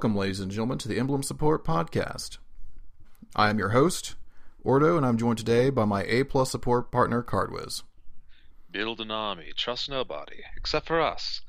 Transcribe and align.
Welcome, 0.00 0.16
ladies 0.16 0.40
and 0.40 0.50
gentlemen, 0.50 0.78
to 0.78 0.88
the 0.88 0.98
Emblem 0.98 1.22
Support 1.22 1.62
Podcast. 1.62 2.38
I 3.36 3.50
am 3.50 3.58
your 3.58 3.68
host, 3.68 4.14
Ordo, 4.64 4.96
and 4.96 5.04
I'm 5.04 5.18
joined 5.18 5.36
today 5.36 5.68
by 5.68 5.84
my 5.84 6.04
A 6.04 6.24
plus 6.24 6.50
support 6.50 6.90
partner, 6.90 7.22
Cardwiz. 7.22 7.82
Build 8.70 9.02
an 9.02 9.10
army, 9.10 9.52
trust 9.54 9.90
nobody, 9.90 10.36
except 10.56 10.86
for 10.86 11.02
us. 11.02 11.42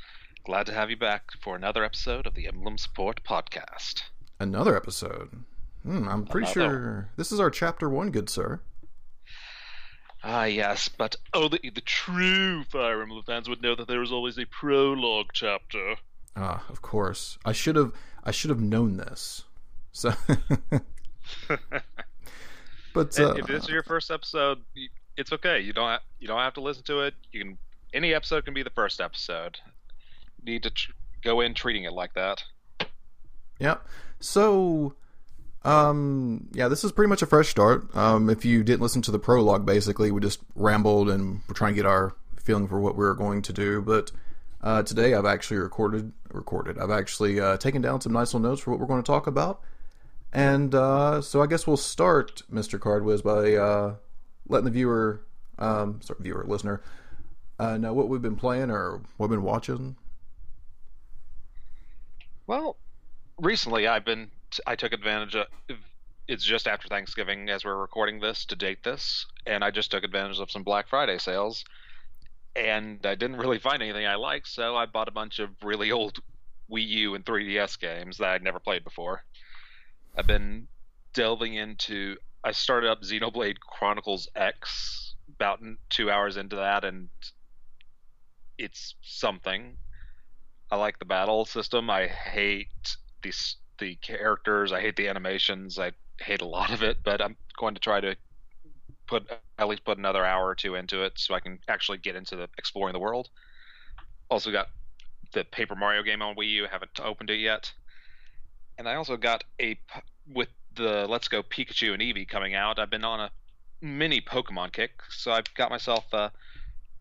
Glad 0.43 0.66
to 0.66 0.73
have 0.73 0.89
you 0.89 0.98
back 0.98 1.31
for 1.41 1.55
another 1.55 1.85
episode 1.85 2.27
of 2.27 2.35
the 2.35 2.45
Emblem 2.45 2.77
Support 2.77 3.23
Podcast. 3.23 4.02
Another 4.38 4.75
episode. 4.75 5.45
Hmm, 5.83 6.09
I'm 6.09 6.25
pretty 6.25 6.52
Another. 6.52 6.70
sure 6.70 7.09
this 7.16 7.31
is 7.31 7.39
our 7.39 7.52
chapter 7.52 7.88
one, 7.88 8.11
good 8.11 8.30
sir. 8.30 8.59
Ah, 10.25 10.44
yes, 10.44 10.89
but 10.89 11.16
oh, 11.33 11.47
the, 11.47 11.61
the 11.73 11.80
true 11.80 12.66
Fire 12.66 13.02
Emblem 13.02 13.23
fans 13.23 13.47
would 13.47 13.61
know 13.61 13.77
that 13.77 13.88
there 13.88 14.03
is 14.03 14.11
always 14.11 14.38
a 14.38 14.45
prologue 14.45 15.30
chapter. 15.31 15.95
Ah, 16.36 16.66
of 16.70 16.81
course. 16.81 17.38
I 17.45 17.53
should 17.53 17.77
have. 17.77 17.94
I 18.23 18.31
should 18.31 18.49
have 18.49 18.61
known 18.61 18.98
this. 18.98 19.43
So, 19.91 20.13
but 22.94 23.20
uh, 23.20 23.34
if 23.34 23.47
this 23.47 23.63
is 23.63 23.70
your 23.70 23.84
first 23.84 24.09
episode, 24.11 24.59
it's 25.17 25.31
okay. 25.34 25.59
You 25.59 25.73
don't 25.73 25.88
ha- 25.88 26.02
you 26.20 26.27
don't 26.27 26.39
have 26.39 26.53
to 26.55 26.61
listen 26.61 26.84
to 26.84 27.02
it. 27.02 27.13
You 27.31 27.41
can 27.41 27.57
any 27.94 28.13
episode 28.13 28.45
can 28.45 28.53
be 28.53 28.63
the 28.63 28.70
first 28.70 29.02
episode. 29.02 29.59
You 30.44 30.53
need 30.53 30.63
to 30.63 30.70
tr- 30.70 30.91
go 31.23 31.41
in 31.41 31.53
treating 31.53 31.84
it 31.84 31.94
like 31.94 32.13
that. 32.13 32.44
Yeah. 33.59 33.77
So, 34.20 34.95
um, 35.63 36.47
yeah, 36.53 36.67
this 36.67 36.83
is 36.83 36.91
pretty 36.91 37.09
much 37.09 37.22
a 37.22 37.25
fresh 37.25 37.49
start. 37.49 37.95
Um, 37.95 38.30
if 38.30 38.45
you 38.45 38.64
didn't 38.64 38.81
listen 38.81 39.02
to 39.03 39.11
the 39.11 39.19
prologue, 39.19 39.66
basically, 39.66 40.11
we 40.11 40.22
just 40.22 40.39
rambled 40.55 41.09
and 41.09 41.42
we're 41.47 41.53
trying 41.53 41.73
to 41.73 41.75
get 41.75 41.86
our 41.86 42.16
feeling 42.38 42.67
for 42.67 42.80
what 42.80 42.95
we 42.95 43.05
are 43.05 43.14
going 43.14 43.42
to 43.44 43.53
do. 43.53 43.81
But 43.81 44.11
uh, 44.62 44.84
today, 44.84 45.14
I've 45.14 45.26
actually 45.26 45.58
recorded 45.58 46.12
recorded. 46.31 46.78
I've 46.78 46.92
actually 46.92 47.40
uh, 47.40 47.58
taken 47.58 47.81
down 47.81 48.02
some 48.02 48.14
nice 48.14 48.34
little 48.34 48.50
notes 48.50 48.62
for 48.62 48.72
what 48.72 48.80
we're 48.80 48.88
going 48.88 49.04
to 49.04 49.08
talk 49.08 49.28
about. 49.28 49.62
And 50.34 50.73
uh, 50.73 51.22
so, 51.22 51.42
I 51.42 51.48
guess 51.48 51.67
we'll 51.67 51.78
start, 51.78 52.44
Mister 52.50 52.80
Cardwiz, 52.80 53.23
by 53.23 53.56
uh, 53.56 53.95
letting 54.48 54.66
the 54.66 54.72
viewer, 54.72 55.22
um, 55.59 56.00
sorry, 56.02 56.20
viewer, 56.22 56.45
listener, 56.48 56.82
uh, 57.59 57.78
know 57.78 57.94
what 57.94 58.08
we've 58.08 58.22
been 58.22 58.38
playing 58.38 58.72
or 58.72 59.02
what 59.17 59.30
we've 59.30 59.38
been 59.38 59.44
watching. 59.44 59.95
Well, 62.48 62.78
recently 63.39 63.88
I've 63.88 64.06
been 64.06 64.30
I 64.66 64.76
took 64.76 64.94
advantage 64.94 65.36
of 65.36 65.48
it's 66.28 66.44
just 66.45 66.67
after 66.67 66.88
Thanksgiving 66.88 67.50
as 67.50 67.66
we're 67.66 67.76
recording 67.76 68.20
this 68.20 68.45
to 68.45 68.56
date 68.56 68.84
this, 68.84 69.26
and 69.45 69.64
I 69.64 69.72
just 69.72 69.92
took 69.92 70.04
advantage 70.04 70.39
of 70.39 70.50
some 70.52 70.64
Black 70.64 70.88
Friday 70.88 71.17
sales. 71.17 71.66
And 72.55 73.05
I 73.05 73.16
didn't 73.16 73.38
really 73.38 73.59
find 73.59 73.81
anything 73.81 74.05
I 74.05 74.16
liked, 74.16 74.47
so 74.47 74.75
I 74.75 74.85
bought 74.85 75.07
a 75.07 75.11
bunch 75.11 75.39
of 75.39 75.49
really 75.63 75.91
old 75.91 76.19
Wii 76.71 76.88
U 76.88 77.16
and 77.16 77.25
3DS 77.25 77.80
games 77.80 78.17
that 78.17 78.30
I'd 78.30 78.43
never 78.43 78.59
played 78.59 78.83
before. 78.83 79.23
I've 80.17 80.27
been 80.27 80.67
delving 81.13 81.55
into 81.55 82.17
I 82.43 82.52
started 82.52 82.89
up 82.89 83.02
Xenoblade 83.02 83.59
Chronicles 83.59 84.27
X 84.35 85.16
about 85.35 85.59
2 85.89 86.09
hours 86.09 86.38
into 86.38 86.55
that 86.55 86.83
and 86.83 87.09
it's 88.58 88.95
something. 89.02 89.77
I 90.69 90.77
like 90.77 90.99
the 90.99 91.05
battle 91.05 91.45
system. 91.45 91.89
I 91.89 92.08
hate 92.08 92.97
the 93.21 93.33
the 93.80 93.95
characters. 93.95 94.71
I 94.71 94.80
hate 94.80 94.95
the 94.95 95.08
animations. 95.08 95.80
I 95.80 95.91
hate 96.19 96.41
a 96.41 96.47
lot 96.47 96.71
of 96.71 96.83
it, 96.83 96.97
but 97.03 97.21
I'm 97.21 97.36
going 97.58 97.73
to 97.73 97.81
try 97.81 97.99
to 97.99 98.15
put 99.12 99.30
at 99.59 99.67
least 99.67 99.84
put 99.84 99.98
another 99.98 100.26
hour 100.26 100.48
or 100.48 100.56
two 100.56 100.76
into 100.76 101.04
it 101.04 101.14
so 101.17 101.33
I 101.33 101.42
can 101.42 101.60
actually 101.67 101.98
get 101.98 102.16
into 102.16 102.38
the 102.38 102.48
exploring 102.58 102.94
the 102.94 102.99
world. 102.99 103.30
Also 104.30 104.52
got 104.52 104.70
the 105.33 105.44
Paper 105.44 105.76
Mario 105.76 106.02
game 106.02 106.22
on 106.22 106.36
Wii 106.36 106.49
U. 106.52 106.67
Haven't 106.72 106.98
opened 107.04 107.30
it 107.30 107.39
yet, 107.39 107.71
and 108.77 108.88
I 108.88 108.95
also 108.95 109.17
got 109.17 109.44
a 109.61 109.77
with 110.33 110.48
the 110.76 111.05
Let's 111.10 111.27
Go 111.27 111.44
Pikachu 111.44 111.92
and 111.94 112.02
Eevee 112.02 112.27
coming 112.27 112.55
out. 112.55 112.80
I've 112.80 112.89
been 112.89 113.04
on 113.04 113.20
a 113.20 113.32
mini 113.82 114.21
Pokemon 114.21 114.71
kick, 114.71 114.92
so 115.10 115.33
I've 115.33 115.54
got 115.55 115.70
myself 115.70 116.05
a, 116.14 116.32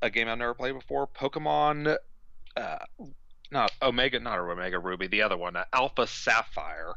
a 0.02 0.10
game 0.10 0.28
I've 0.28 0.38
never 0.38 0.54
played 0.54 0.72
before. 0.72 1.06
Pokemon 1.06 1.96
uh, 2.56 2.78
not 3.52 3.70
Omega, 3.80 4.18
not 4.18 4.40
Omega 4.40 4.80
Ruby, 4.80 5.06
the 5.06 5.22
other 5.22 5.36
one, 5.36 5.54
uh, 5.54 5.64
Alpha 5.72 6.08
Sapphire. 6.08 6.94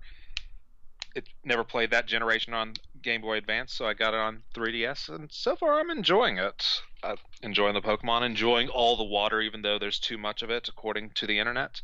It 1.15 1.27
never 1.43 1.63
played 1.63 1.91
that 1.91 2.07
generation 2.07 2.55
on 2.55 2.73
Game 3.03 3.21
Boy 3.21 3.37
Advance, 3.37 3.73
so 3.73 3.85
I 3.85 3.93
got 3.93 4.13
it 4.13 4.19
on 4.19 4.43
3DS, 4.55 5.09
and 5.09 5.31
so 5.31 5.55
far 5.55 5.79
I'm 5.79 5.89
enjoying 5.89 6.37
it. 6.37 6.65
Uh, 7.03 7.15
enjoying 7.41 7.73
the 7.73 7.81
Pokemon, 7.81 8.25
enjoying 8.25 8.69
all 8.69 8.95
the 8.95 9.03
water, 9.03 9.41
even 9.41 9.61
though 9.61 9.77
there's 9.77 9.99
too 9.99 10.17
much 10.17 10.41
of 10.41 10.49
it, 10.49 10.69
according 10.69 11.11
to 11.15 11.27
the 11.27 11.37
internet. 11.37 11.81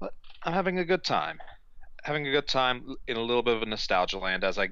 But 0.00 0.14
I'm 0.42 0.52
having 0.52 0.78
a 0.78 0.84
good 0.84 1.04
time. 1.04 1.38
Having 2.02 2.26
a 2.26 2.32
good 2.32 2.48
time 2.48 2.96
in 3.06 3.16
a 3.16 3.22
little 3.22 3.42
bit 3.42 3.56
of 3.56 3.62
a 3.62 3.66
nostalgia 3.66 4.18
land 4.18 4.44
as 4.44 4.58
I 4.58 4.70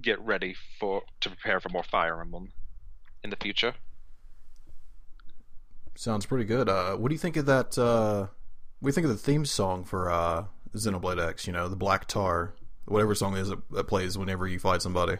get 0.00 0.20
ready 0.20 0.54
for 0.78 1.02
to 1.20 1.28
prepare 1.28 1.60
for 1.60 1.68
more 1.68 1.82
Fire 1.82 2.20
Emblem 2.20 2.52
in 3.22 3.30
the 3.30 3.36
future. 3.36 3.74
Sounds 5.96 6.24
pretty 6.24 6.44
good. 6.44 6.68
Uh, 6.68 6.96
what 6.96 7.08
do 7.08 7.14
you 7.14 7.18
think 7.18 7.36
of 7.36 7.46
that? 7.46 7.76
Uh, 7.76 8.28
what 8.78 8.86
do 8.86 8.88
you 8.88 8.92
think 8.92 9.04
of 9.04 9.10
the 9.10 9.18
theme 9.18 9.44
song 9.44 9.84
for 9.84 10.10
uh, 10.10 10.44
Xenoblade 10.74 11.22
X? 11.22 11.46
You 11.46 11.52
know, 11.52 11.68
the 11.68 11.76
Black 11.76 12.06
Tar, 12.06 12.54
whatever 12.86 13.14
song 13.14 13.36
is 13.36 13.48
that, 13.48 13.58
that 13.70 13.84
plays 13.84 14.18
whenever 14.18 14.46
you 14.46 14.58
fight 14.58 14.82
somebody. 14.82 15.16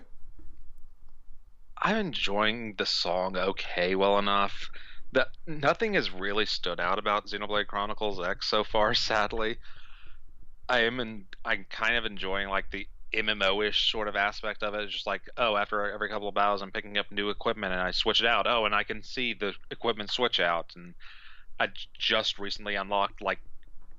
I'm 1.83 1.97
enjoying 1.97 2.75
the 2.77 2.87
song 2.87 3.37
okay 3.37 3.95
well 3.95 4.19
enough. 4.19 4.71
That 5.13 5.29
nothing 5.47 5.95
has 5.95 6.11
really 6.11 6.47
stood 6.47 6.79
out 6.79 6.99
about 6.99 7.27
Xenoblade 7.27 7.67
Chronicles 7.67 8.21
X 8.21 8.49
so 8.49 8.65
far. 8.65 8.95
Sadly, 8.95 9.59
I 10.69 10.81
am 10.81 11.01
in, 11.01 11.25
I'm 11.45 11.67
kind 11.69 11.97
of 11.97 12.05
enjoying 12.05 12.49
like 12.49 12.71
the 12.71 12.87
MMO-ish 13.13 13.91
sort 13.91 14.09
of 14.09 14.15
aspect 14.15 14.63
of 14.63 14.75
it. 14.75 14.83
It's 14.83 14.93
just 14.93 15.07
like, 15.07 15.23
oh, 15.37 15.57
after 15.57 15.91
every 15.91 16.09
couple 16.09 16.29
of 16.29 16.35
battles, 16.35 16.63
I'm 16.63 16.71
picking 16.71 16.97
up 16.97 17.11
new 17.11 17.31
equipment 17.31 17.73
and 17.73 17.83
I 17.83 17.91
switch 17.91 18.21
it 18.21 18.27
out. 18.27 18.47
Oh, 18.47 18.67
and 18.67 18.75
I 18.75 18.85
can 18.85 19.03
see 19.03 19.35
the 19.35 19.53
equipment 19.71 20.11
switch 20.11 20.39
out. 20.39 20.73
And 20.77 20.95
I 21.59 21.69
just 21.99 22.39
recently 22.39 22.77
unlocked 22.77 23.21
like 23.21 23.41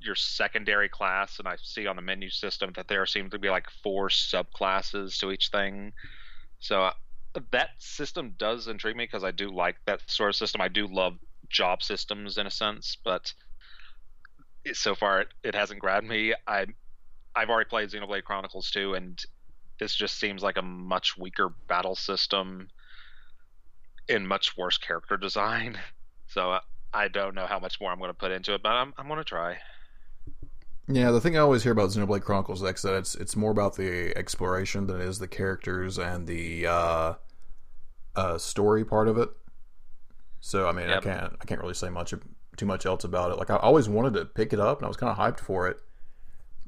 your 0.02 0.16
secondary 0.16 0.90
class, 0.90 1.40
and 1.40 1.48
I 1.48 1.56
see 1.62 1.88
on 1.88 1.96
the 1.96 2.02
menu 2.02 2.30
system 2.30 2.72
that 2.76 2.88
there 2.88 3.06
seem 3.06 3.30
to 3.30 3.40
be 3.40 3.50
like 3.50 3.68
four 3.84 4.10
subclasses 4.10 5.20
to 5.20 5.32
each 5.32 5.50
thing. 5.50 5.94
So 6.60 6.84
uh, 6.84 6.94
that 7.52 7.70
system 7.78 8.36
does 8.38 8.68
intrigue 8.68 8.96
me 8.96 9.06
because 9.06 9.24
I 9.24 9.32
do 9.32 9.50
like 9.50 9.78
that 9.86 10.02
sort 10.08 10.30
of 10.30 10.36
system. 10.36 10.62
I 10.62 10.68
do 10.68 10.88
love 10.88 11.18
job 11.50 11.84
systems 11.84 12.38
in 12.38 12.48
a 12.48 12.52
sense, 12.52 12.98
but 13.04 13.34
so 14.74 14.96
far 14.96 15.22
it, 15.22 15.28
it 15.44 15.56
hasn't 15.56 15.80
grabbed 15.80 16.08
me. 16.08 16.34
I 16.48 16.68
I've 17.36 17.50
already 17.50 17.70
played 17.70 17.90
Xenoblade 17.90 18.26
Chronicles 18.26 18.70
2, 18.72 18.96
and 18.96 19.22
this 19.80 19.96
just 19.96 20.20
seems 20.20 20.44
like 20.44 20.58
a 20.58 20.62
much 20.62 21.18
weaker 21.18 21.50
battle 21.68 21.96
system 21.96 22.68
and 24.10 24.28
much 24.28 24.58
worse 24.58 24.78
character 24.78 25.18
design. 25.18 25.78
So 26.28 26.50
uh, 26.50 26.62
I 26.94 27.10
don't 27.10 27.36
know 27.36 27.46
how 27.46 27.60
much 27.60 27.82
more 27.82 27.92
I'm 27.92 28.00
going 28.00 28.08
to 28.10 28.14
put 28.14 28.32
into 28.32 28.54
it, 28.54 28.64
but 28.64 28.70
I'm 28.70 28.94
I'm 28.98 29.08
going 29.08 29.18
to 29.18 29.26
try. 29.26 29.58
Yeah, 30.94 31.12
the 31.12 31.22
thing 31.22 31.38
I 31.38 31.40
always 31.40 31.64
hear 31.64 31.72
about 31.72 31.90
Xenoblade 31.90 32.24
Chronicles 32.24 32.64
X 32.64 32.82
that 32.82 32.96
it's 32.96 33.16
it's 33.16 33.36
more 33.36 33.52
about 33.52 33.76
the 33.76 34.16
exploration 34.18 34.88
than 34.88 35.00
it 35.00 35.08
is 35.08 35.20
the 35.20 35.28
characters 35.28 35.98
and 35.98 36.28
the 36.28 36.68
uh, 36.68 37.14
uh, 38.16 38.38
story 38.38 38.84
part 38.84 39.08
of 39.08 39.18
it. 39.18 39.30
So 40.42 40.68
I 40.68 40.72
mean, 40.72 40.90
Yep. 40.90 40.98
I 40.98 41.02
can't 41.02 41.34
I 41.42 41.46
can't 41.46 41.62
really 41.62 41.76
say 41.76 41.90
much 41.90 42.14
too 42.58 42.66
much 42.66 42.86
else 42.86 43.04
about 43.04 43.32
it. 43.32 43.38
Like 43.38 43.50
I 43.50 43.58
always 43.58 43.88
wanted 43.88 44.14
to 44.16 44.26
pick 44.26 44.54
it 44.54 44.60
up, 44.60 44.80
and 44.80 44.86
I 44.86 44.88
was 44.88 44.98
kind 44.98 45.12
of 45.12 45.18
hyped 45.18 45.40
for 45.40 45.68
it, 45.70 45.80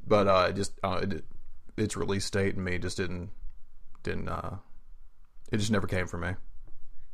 but 0.07 0.27
uh, 0.27 0.47
it 0.49 0.53
just 0.53 0.73
uh, 0.83 0.99
it, 1.01 1.25
its 1.75 1.97
release 1.97 2.29
date 2.29 2.55
and 2.55 2.63
me 2.63 2.77
just 2.77 2.97
didn't 2.97 3.31
didn't 4.03 4.29
uh, 4.29 4.57
it 5.51 5.57
just 5.57 5.71
never 5.71 5.87
came 5.87 6.07
for 6.07 6.17
me. 6.17 6.35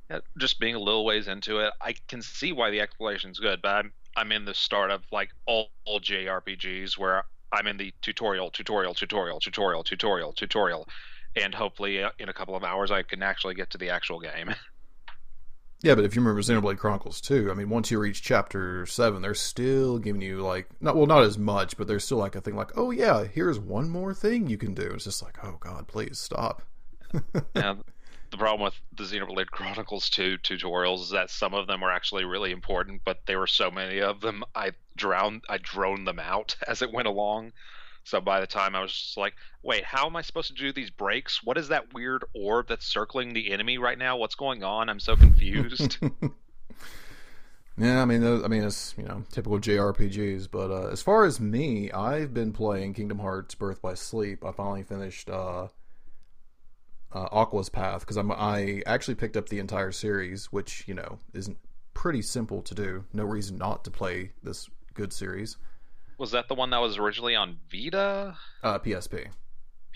Yeah, 0.10 0.20
just 0.38 0.60
being 0.60 0.76
a 0.76 0.80
little 0.80 1.06
ways 1.06 1.28
into 1.28 1.60
it, 1.60 1.74
I 1.82 1.94
can 2.08 2.22
see 2.22 2.52
why 2.52 2.72
the 2.72 2.82
exploration's 2.82 3.40
good, 3.40 3.62
but 3.62 3.76
I'm 3.76 3.94
I'm 4.16 4.32
in 4.32 4.46
the 4.46 4.54
start 4.54 4.92
of 4.92 5.04
like 5.12 5.30
all, 5.46 5.70
all 5.86 6.00
JRPGs 6.00 6.98
where 6.98 7.24
I'm 7.52 7.68
in 7.68 7.78
the 7.78 7.94
tutorial, 8.02 8.50
tutorial, 8.50 8.94
tutorial, 8.94 9.40
tutorial, 9.40 9.84
tutorial, 9.84 10.34
tutorial, 10.34 10.88
and 11.36 11.54
hopefully 11.54 12.04
uh, 12.04 12.10
in 12.20 12.28
a 12.28 12.34
couple 12.34 12.56
of 12.56 12.64
hours 12.64 12.92
I 12.92 13.04
can 13.04 13.24
actually 13.24 13.54
get 13.54 13.70
to 13.72 13.78
the 13.78 13.90
actual 13.90 14.20
game. 14.20 14.54
Yeah, 15.82 15.96
but 15.96 16.04
if 16.04 16.14
you 16.14 16.22
remember 16.22 16.42
Xenoblade 16.42 16.78
Chronicles 16.78 17.22
2, 17.22 17.50
I 17.50 17.54
mean, 17.54 17.70
once 17.70 17.90
you 17.90 18.00
reach 18.00 18.22
chapter 18.22 18.86
7, 18.86 19.22
they're 19.22 19.34
still 19.34 19.98
giving 19.98 20.22
you, 20.22 20.42
like, 20.42 20.68
not 20.82 20.98
well, 20.98 21.06
not 21.06 21.24
as 21.24 21.38
much, 21.38 21.78
but 21.78 21.88
there's 21.88 22.04
still, 22.04 22.18
like, 22.18 22.36
a 22.36 22.42
thing 22.42 22.56
like, 22.58 22.78
oh, 22.78 22.92
yeah, 22.92 23.24
here's 23.24 23.58
one 23.58 23.90
more 23.90 24.14
thing 24.14 24.50
you 24.50 24.58
can 24.58 24.74
do. 24.74 24.92
It's 24.94 25.06
just 25.06 25.24
like, 25.24 25.38
oh, 25.42 25.56
God, 25.62 25.88
please 25.88 26.20
stop. 26.20 26.64
and 27.56 27.82
the 28.31 28.38
problem 28.38 28.66
with 28.66 28.76
the 28.96 29.04
Xenoblade 29.04 29.48
Chronicles 29.48 30.10
2 30.10 30.38
tutorials 30.40 31.02
is 31.02 31.10
that 31.10 31.30
some 31.30 31.54
of 31.54 31.68
them 31.68 31.84
are 31.84 31.92
actually 31.92 32.26
really 32.26 32.52
important, 32.52 33.02
but 33.06 33.26
there 33.26 33.40
were 33.40 33.48
so 33.48 33.72
many 33.72 34.02
of 34.02 34.22
them, 34.22 34.44
I 34.56 34.72
drowned, 34.96 35.44
I 35.50 35.58
droned 35.58 36.08
them 36.08 36.20
out 36.20 36.56
as 36.68 36.81
it 36.81 36.94
went 36.94 37.08
along. 37.08 37.54
So 38.04 38.22
by 38.22 38.40
the 38.40 38.48
time 38.48 38.76
I 38.76 38.81
was 38.81 38.92
just 38.92 39.18
like, 39.18 39.34
wait, 39.62 39.84
how 39.84 40.06
am 40.06 40.16
I 40.16 40.22
supposed 40.22 40.48
to 40.48 40.54
do 40.54 40.72
these 40.72 40.90
breaks? 40.90 41.44
What 41.44 41.58
is 41.58 41.68
that 41.68 41.94
weird 41.94 42.24
orb 42.34 42.68
that's 42.68 42.86
circling 42.86 43.34
the 43.34 43.52
enemy 43.52 43.78
right 43.78 43.98
now? 43.98 44.18
What's 44.18 44.36
going 44.36 44.64
on? 44.64 44.90
I'm 44.90 45.00
so 45.00 45.16
confused. 45.16 45.98
Yeah, 47.80 48.02
I 48.02 48.06
mean, 48.06 48.26
I 48.44 48.48
mean, 48.50 48.64
it's 48.64 48.94
you 48.98 49.06
know 49.06 49.24
typical 49.31 49.58
JRPGs. 49.58 50.50
But 50.52 50.70
uh, 50.70 50.90
as 50.90 51.02
far 51.02 51.24
as 51.24 51.40
me, 51.40 51.90
I've 51.92 52.34
been 52.34 52.52
playing 52.52 52.94
Kingdom 52.94 53.20
Hearts: 53.20 53.56
Birth 53.56 53.81
by 53.81 53.94
Sleep. 53.94 54.44
I 54.44 54.52
finally 54.52 54.84
finished 54.84 55.30
uh, 55.30 55.68
uh, 57.12 57.28
Aqua's 57.32 57.70
Path 57.70 58.02
because 58.02 58.18
I'm 58.18 58.32
I 58.32 58.84
actually 58.86 59.16
picked 59.16 59.38
up 59.38 59.50
the 59.50 59.60
entire 59.60 59.92
series, 59.92 60.46
which 60.48 60.84
you 60.88 60.94
know 60.94 61.20
is 61.34 61.50
pretty 61.94 62.22
simple 62.22 62.62
to 62.64 62.76
do. 62.76 63.06
No 63.14 63.24
reason 63.24 63.58
not 63.58 63.84
to 63.86 63.92
play 63.92 64.32
this 64.44 64.70
good 64.94 65.12
series. 65.12 65.58
Was 66.18 66.32
that 66.32 66.48
the 66.48 66.56
one 66.56 66.70
that 66.72 66.82
was 66.82 66.98
originally 66.98 67.36
on 67.36 67.58
Vita? 67.72 68.36
Uh, 68.62 68.80
PSP. 68.80 69.28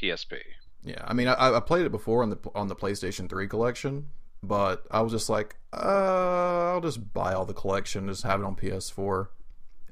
PSP. 0.02 0.40
Yeah, 0.84 1.04
I 1.06 1.14
mean, 1.14 1.28
I, 1.28 1.56
I 1.56 1.60
played 1.60 1.86
it 1.86 1.92
before 1.92 2.24
on 2.24 2.30
the 2.30 2.40
on 2.56 2.68
the 2.68 2.76
PlayStation 2.76 3.30
Three 3.30 3.48
collection, 3.48 4.08
but 4.42 4.86
I 4.90 5.02
was 5.02 5.12
just 5.12 5.30
like, 5.30 5.56
uh, 5.72 6.74
I'll 6.74 6.82
just 6.82 7.14
buy 7.14 7.34
all 7.34 7.46
the 7.46 7.54
collection, 7.54 8.08
just 8.08 8.24
have 8.24 8.42
it 8.42 8.46
on 8.46 8.56
PS4. 8.56 9.28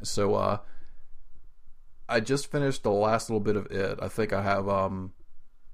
So, 0.04 0.36
uh, 0.36 0.58
I 2.10 2.20
just 2.20 2.52
finished 2.52 2.84
the 2.84 2.92
last 2.92 3.30
little 3.30 3.40
bit 3.40 3.56
of 3.56 3.68
it. 3.68 4.00
I 4.02 4.10
think 4.10 4.34
I 4.34 4.42
have 4.42 4.68
um 4.68 5.14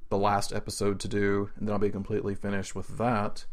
the 0.10 0.18
last 0.18 0.54
episode 0.54 1.00
to 1.02 1.08
do, 1.08 1.50
and 1.58 1.68
then 1.68 1.74
I'll 1.74 1.80
be 1.80 1.90
completely 1.90 2.36
finished 2.36 2.76
with 2.76 2.98
that. 2.98 3.46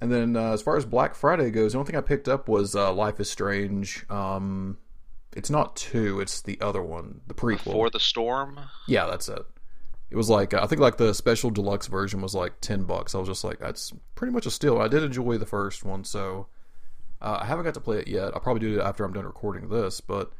And 0.00 0.10
then 0.10 0.36
uh, 0.36 0.52
as 0.52 0.62
far 0.62 0.76
as 0.76 0.84
Black 0.86 1.14
Friday 1.14 1.50
goes, 1.50 1.72
the 1.72 1.78
only 1.78 1.90
thing 1.90 1.98
I 1.98 2.02
picked 2.02 2.28
up 2.28 2.48
was 2.48 2.74
uh, 2.74 2.92
Life 2.92 3.20
is 3.20 3.30
Strange. 3.30 4.06
Um, 4.08 4.78
it's 5.34 5.50
not 5.50 5.76
two; 5.76 6.20
it's 6.20 6.40
the 6.42 6.60
other 6.60 6.82
one, 6.82 7.20
the 7.26 7.34
prequel. 7.34 7.64
Before 7.64 7.90
the 7.90 8.00
Storm. 8.00 8.58
Yeah, 8.88 9.06
that's 9.06 9.28
it. 9.28 9.44
It 10.10 10.16
was 10.16 10.28
like 10.28 10.54
I 10.54 10.66
think 10.66 10.80
like 10.80 10.96
the 10.96 11.14
special 11.14 11.50
deluxe 11.50 11.86
version 11.86 12.20
was 12.20 12.34
like 12.34 12.60
ten 12.60 12.84
bucks. 12.84 13.14
I 13.14 13.18
was 13.18 13.28
just 13.28 13.44
like, 13.44 13.60
that's 13.60 13.92
pretty 14.14 14.32
much 14.32 14.46
a 14.46 14.50
steal. 14.50 14.78
I 14.78 14.88
did 14.88 15.02
enjoy 15.02 15.38
the 15.38 15.46
first 15.46 15.84
one, 15.84 16.04
so 16.04 16.48
uh, 17.22 17.38
I 17.42 17.46
haven't 17.46 17.64
got 17.64 17.74
to 17.74 17.80
play 17.80 17.98
it 17.98 18.08
yet. 18.08 18.32
I'll 18.34 18.40
probably 18.40 18.60
do 18.60 18.80
it 18.80 18.82
after 18.82 19.04
I'm 19.04 19.12
done 19.12 19.24
recording 19.24 19.68
this. 19.68 20.00
But 20.00 20.32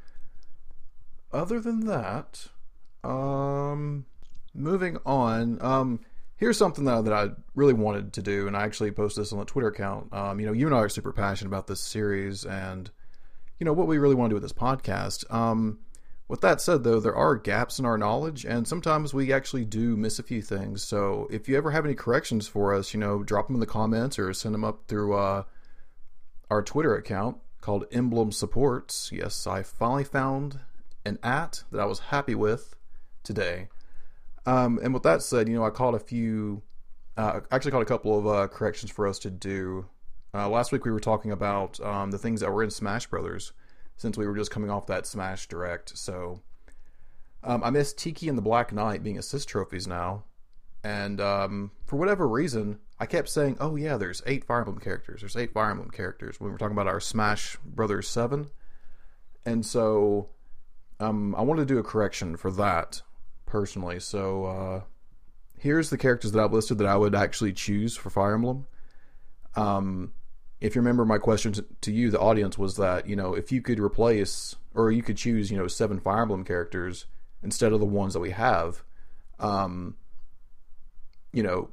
other 1.32 1.60
than 1.60 1.86
that, 1.86 2.46
um, 3.04 4.06
moving 4.54 4.98
on. 5.04 5.60
Um, 5.60 6.00
here's 6.36 6.58
something 6.58 6.84
that, 6.84 7.04
that 7.04 7.12
I 7.12 7.28
really 7.54 7.74
wanted 7.74 8.14
to 8.14 8.22
do, 8.22 8.46
and 8.46 8.56
I 8.56 8.64
actually 8.64 8.90
posted 8.90 9.22
this 9.22 9.32
on 9.32 9.38
the 9.38 9.44
Twitter 9.44 9.68
account. 9.68 10.12
Um, 10.12 10.40
you 10.40 10.46
know, 10.46 10.52
you 10.52 10.66
and 10.66 10.74
I 10.74 10.78
are 10.78 10.88
super 10.88 11.12
passionate 11.12 11.48
about 11.48 11.66
this 11.66 11.80
series, 11.80 12.44
and 12.44 12.90
you 13.58 13.64
know 13.64 13.72
what 13.72 13.86
we 13.86 13.98
really 13.98 14.14
want 14.14 14.30
to 14.30 14.32
do 14.32 14.36
with 14.36 14.42
this 14.42 14.52
podcast. 14.52 15.32
Um, 15.32 15.78
with 16.28 16.40
that 16.42 16.60
said, 16.60 16.84
though, 16.84 17.00
there 17.00 17.14
are 17.14 17.34
gaps 17.34 17.78
in 17.80 17.84
our 17.84 17.98
knowledge, 17.98 18.44
and 18.44 18.66
sometimes 18.66 19.12
we 19.12 19.32
actually 19.32 19.64
do 19.64 19.96
miss 19.96 20.20
a 20.20 20.22
few 20.22 20.40
things. 20.40 20.82
So 20.82 21.26
if 21.30 21.48
you 21.48 21.56
ever 21.56 21.72
have 21.72 21.84
any 21.84 21.94
corrections 21.94 22.46
for 22.46 22.72
us, 22.72 22.94
you 22.94 23.00
know, 23.00 23.24
drop 23.24 23.48
them 23.48 23.56
in 23.56 23.60
the 23.60 23.66
comments 23.66 24.18
or 24.18 24.32
send 24.32 24.54
them 24.54 24.64
up 24.64 24.86
through 24.86 25.14
uh, 25.14 25.42
our 26.48 26.62
Twitter 26.62 26.94
account 26.94 27.38
called 27.60 27.84
Emblem 27.90 28.30
Supports. 28.30 29.10
Yes, 29.12 29.46
I 29.46 29.64
finally 29.64 30.04
found 30.04 30.60
an 31.04 31.18
at 31.22 31.64
that 31.72 31.80
I 31.80 31.84
was 31.86 31.98
happy 31.98 32.36
with 32.36 32.76
today. 33.24 33.68
Um, 34.46 34.78
and 34.82 34.94
with 34.94 35.02
that 35.02 35.22
said, 35.22 35.48
you 35.48 35.54
know, 35.54 35.64
I 35.64 35.70
caught 35.70 35.94
a 35.94 35.98
few, 35.98 36.62
uh, 37.16 37.40
actually 37.50 37.72
caught 37.72 37.82
a 37.82 37.86
couple 37.86 38.18
of 38.18 38.26
uh, 38.26 38.48
corrections 38.48 38.90
for 38.90 39.06
us 39.06 39.18
to 39.20 39.30
do. 39.30 39.86
Uh, 40.32 40.48
last 40.48 40.72
week 40.72 40.84
we 40.84 40.90
were 40.90 41.00
talking 41.00 41.32
about 41.32 41.80
um, 41.80 42.10
the 42.10 42.18
things 42.18 42.40
that 42.40 42.52
were 42.52 42.62
in 42.62 42.70
Smash 42.70 43.06
Brothers, 43.06 43.52
since 43.96 44.16
we 44.16 44.26
were 44.26 44.36
just 44.36 44.50
coming 44.50 44.70
off 44.70 44.86
that 44.86 45.06
Smash 45.06 45.48
Direct. 45.48 45.96
So 45.98 46.40
um, 47.42 47.62
I 47.64 47.70
missed 47.70 47.98
Tiki 47.98 48.28
and 48.28 48.38
the 48.38 48.42
Black 48.42 48.72
Knight 48.72 49.02
being 49.02 49.18
assist 49.18 49.48
trophies 49.48 49.86
now, 49.86 50.24
and 50.84 51.20
um, 51.20 51.72
for 51.84 51.96
whatever 51.96 52.28
reason, 52.28 52.78
I 52.98 53.06
kept 53.06 53.28
saying, 53.28 53.56
"Oh 53.60 53.76
yeah, 53.76 53.96
there's 53.96 54.22
eight 54.24 54.44
Fire 54.44 54.60
Emblem 54.60 54.78
characters. 54.78 55.20
There's 55.20 55.36
eight 55.36 55.52
Fire 55.52 55.70
Emblem 55.70 55.90
characters." 55.90 56.38
When 56.38 56.48
we 56.48 56.52
were 56.52 56.58
talking 56.58 56.76
about 56.76 56.86
our 56.86 57.00
Smash 57.00 57.56
Brothers 57.64 58.08
Seven, 58.08 58.50
and 59.44 59.66
so 59.66 60.28
um, 61.00 61.34
I 61.34 61.42
wanted 61.42 61.66
to 61.66 61.74
do 61.74 61.78
a 61.78 61.82
correction 61.82 62.36
for 62.36 62.50
that 62.52 63.02
personally. 63.50 64.00
So 64.00 64.44
uh, 64.44 64.82
here's 65.58 65.90
the 65.90 65.98
characters 65.98 66.32
that 66.32 66.42
I've 66.42 66.52
listed 66.52 66.78
that 66.78 66.86
I 66.86 66.96
would 66.96 67.14
actually 67.14 67.52
choose 67.52 67.96
for 67.96 68.08
Fire 68.08 68.34
Emblem. 68.34 68.66
Um, 69.56 70.12
if 70.60 70.74
you 70.74 70.80
remember 70.80 71.04
my 71.04 71.18
question 71.18 71.54
to 71.80 71.92
you, 71.92 72.10
the 72.10 72.20
audience 72.20 72.56
was 72.56 72.76
that 72.76 73.06
you 73.06 73.16
know 73.16 73.34
if 73.34 73.50
you 73.50 73.60
could 73.60 73.80
replace 73.80 74.56
or 74.74 74.90
you 74.90 75.02
could 75.02 75.16
choose 75.16 75.50
you 75.50 75.58
know 75.58 75.66
seven 75.66 75.98
Fire 76.00 76.22
Emblem 76.22 76.44
characters 76.44 77.06
instead 77.42 77.72
of 77.72 77.80
the 77.80 77.86
ones 77.86 78.14
that 78.14 78.20
we 78.20 78.30
have, 78.30 78.84
um, 79.38 79.96
you 81.32 81.42
know, 81.42 81.70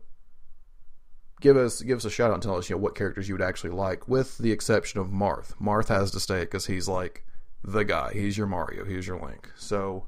give 1.42 1.58
us 1.58 1.82
give 1.82 1.98
us 1.98 2.06
a 2.06 2.10
shout 2.10 2.32
out 2.32 2.36
and 2.36 2.44
tell 2.44 2.58
us 2.58 2.70
you 2.70 2.76
know 2.76 2.82
what 2.82 2.96
characters 2.96 3.28
you 3.28 3.36
would 3.36 3.42
actually 3.42 3.72
like, 3.72 4.08
with 4.08 4.38
the 4.38 4.52
exception 4.52 5.00
of 5.00 5.08
Marth. 5.08 5.54
Marth 5.62 5.90
has 5.90 6.12
to 6.12 6.20
stay 6.20 6.42
because 6.42 6.66
he's 6.66 6.88
like 6.88 7.26
the 7.64 7.84
guy. 7.84 8.12
He's 8.14 8.38
your 8.38 8.48
Mario. 8.48 8.86
He's 8.86 9.06
your 9.06 9.20
Link. 9.20 9.52
So 9.56 10.08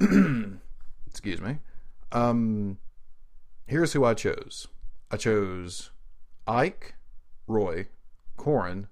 excuse 1.06 1.40
me. 1.40 1.58
Um, 2.12 2.78
here's 3.66 3.92
who 3.92 4.04
I 4.04 4.14
chose. 4.14 4.68
I 5.10 5.16
chose 5.16 5.90
Ike, 6.46 6.94
Roy, 7.46 7.86
Corrin. 8.36 8.88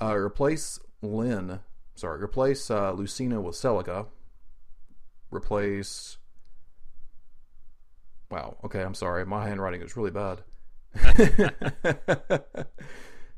Uh, 0.00 0.14
replace 0.14 0.78
Lyn. 1.02 1.60
Sorry, 1.94 2.22
replace 2.22 2.70
uh, 2.70 2.92
Lucina 2.92 3.40
with 3.40 3.56
Celica. 3.56 4.06
Replace. 5.30 6.18
Wow. 8.30 8.56
Okay, 8.64 8.82
I'm 8.82 8.94
sorry. 8.94 9.24
My 9.26 9.46
handwriting 9.46 9.82
is 9.82 9.96
really 9.96 10.10
bad. 10.10 10.42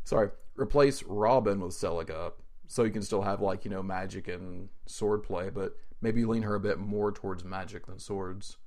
sorry. 0.05 0.31
Replace 0.57 1.03
Robin 1.05 1.61
with 1.61 1.73
Celica, 1.73 2.33
so 2.71 2.85
you 2.85 2.93
can 2.93 3.03
still 3.03 3.23
have 3.23 3.41
like 3.41 3.65
you 3.65 3.71
know 3.71 3.83
magic 3.83 4.29
and 4.29 4.69
sword 4.87 5.25
play, 5.25 5.51
but 5.51 5.77
maybe 6.01 6.25
lean 6.25 6.43
her 6.43 6.55
a 6.55 6.61
bit 6.61 6.79
more 6.79 7.11
towards 7.11 7.43
magic 7.43 7.87
than 7.87 7.99
swords. 7.99 8.59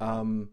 Um, 0.00 0.50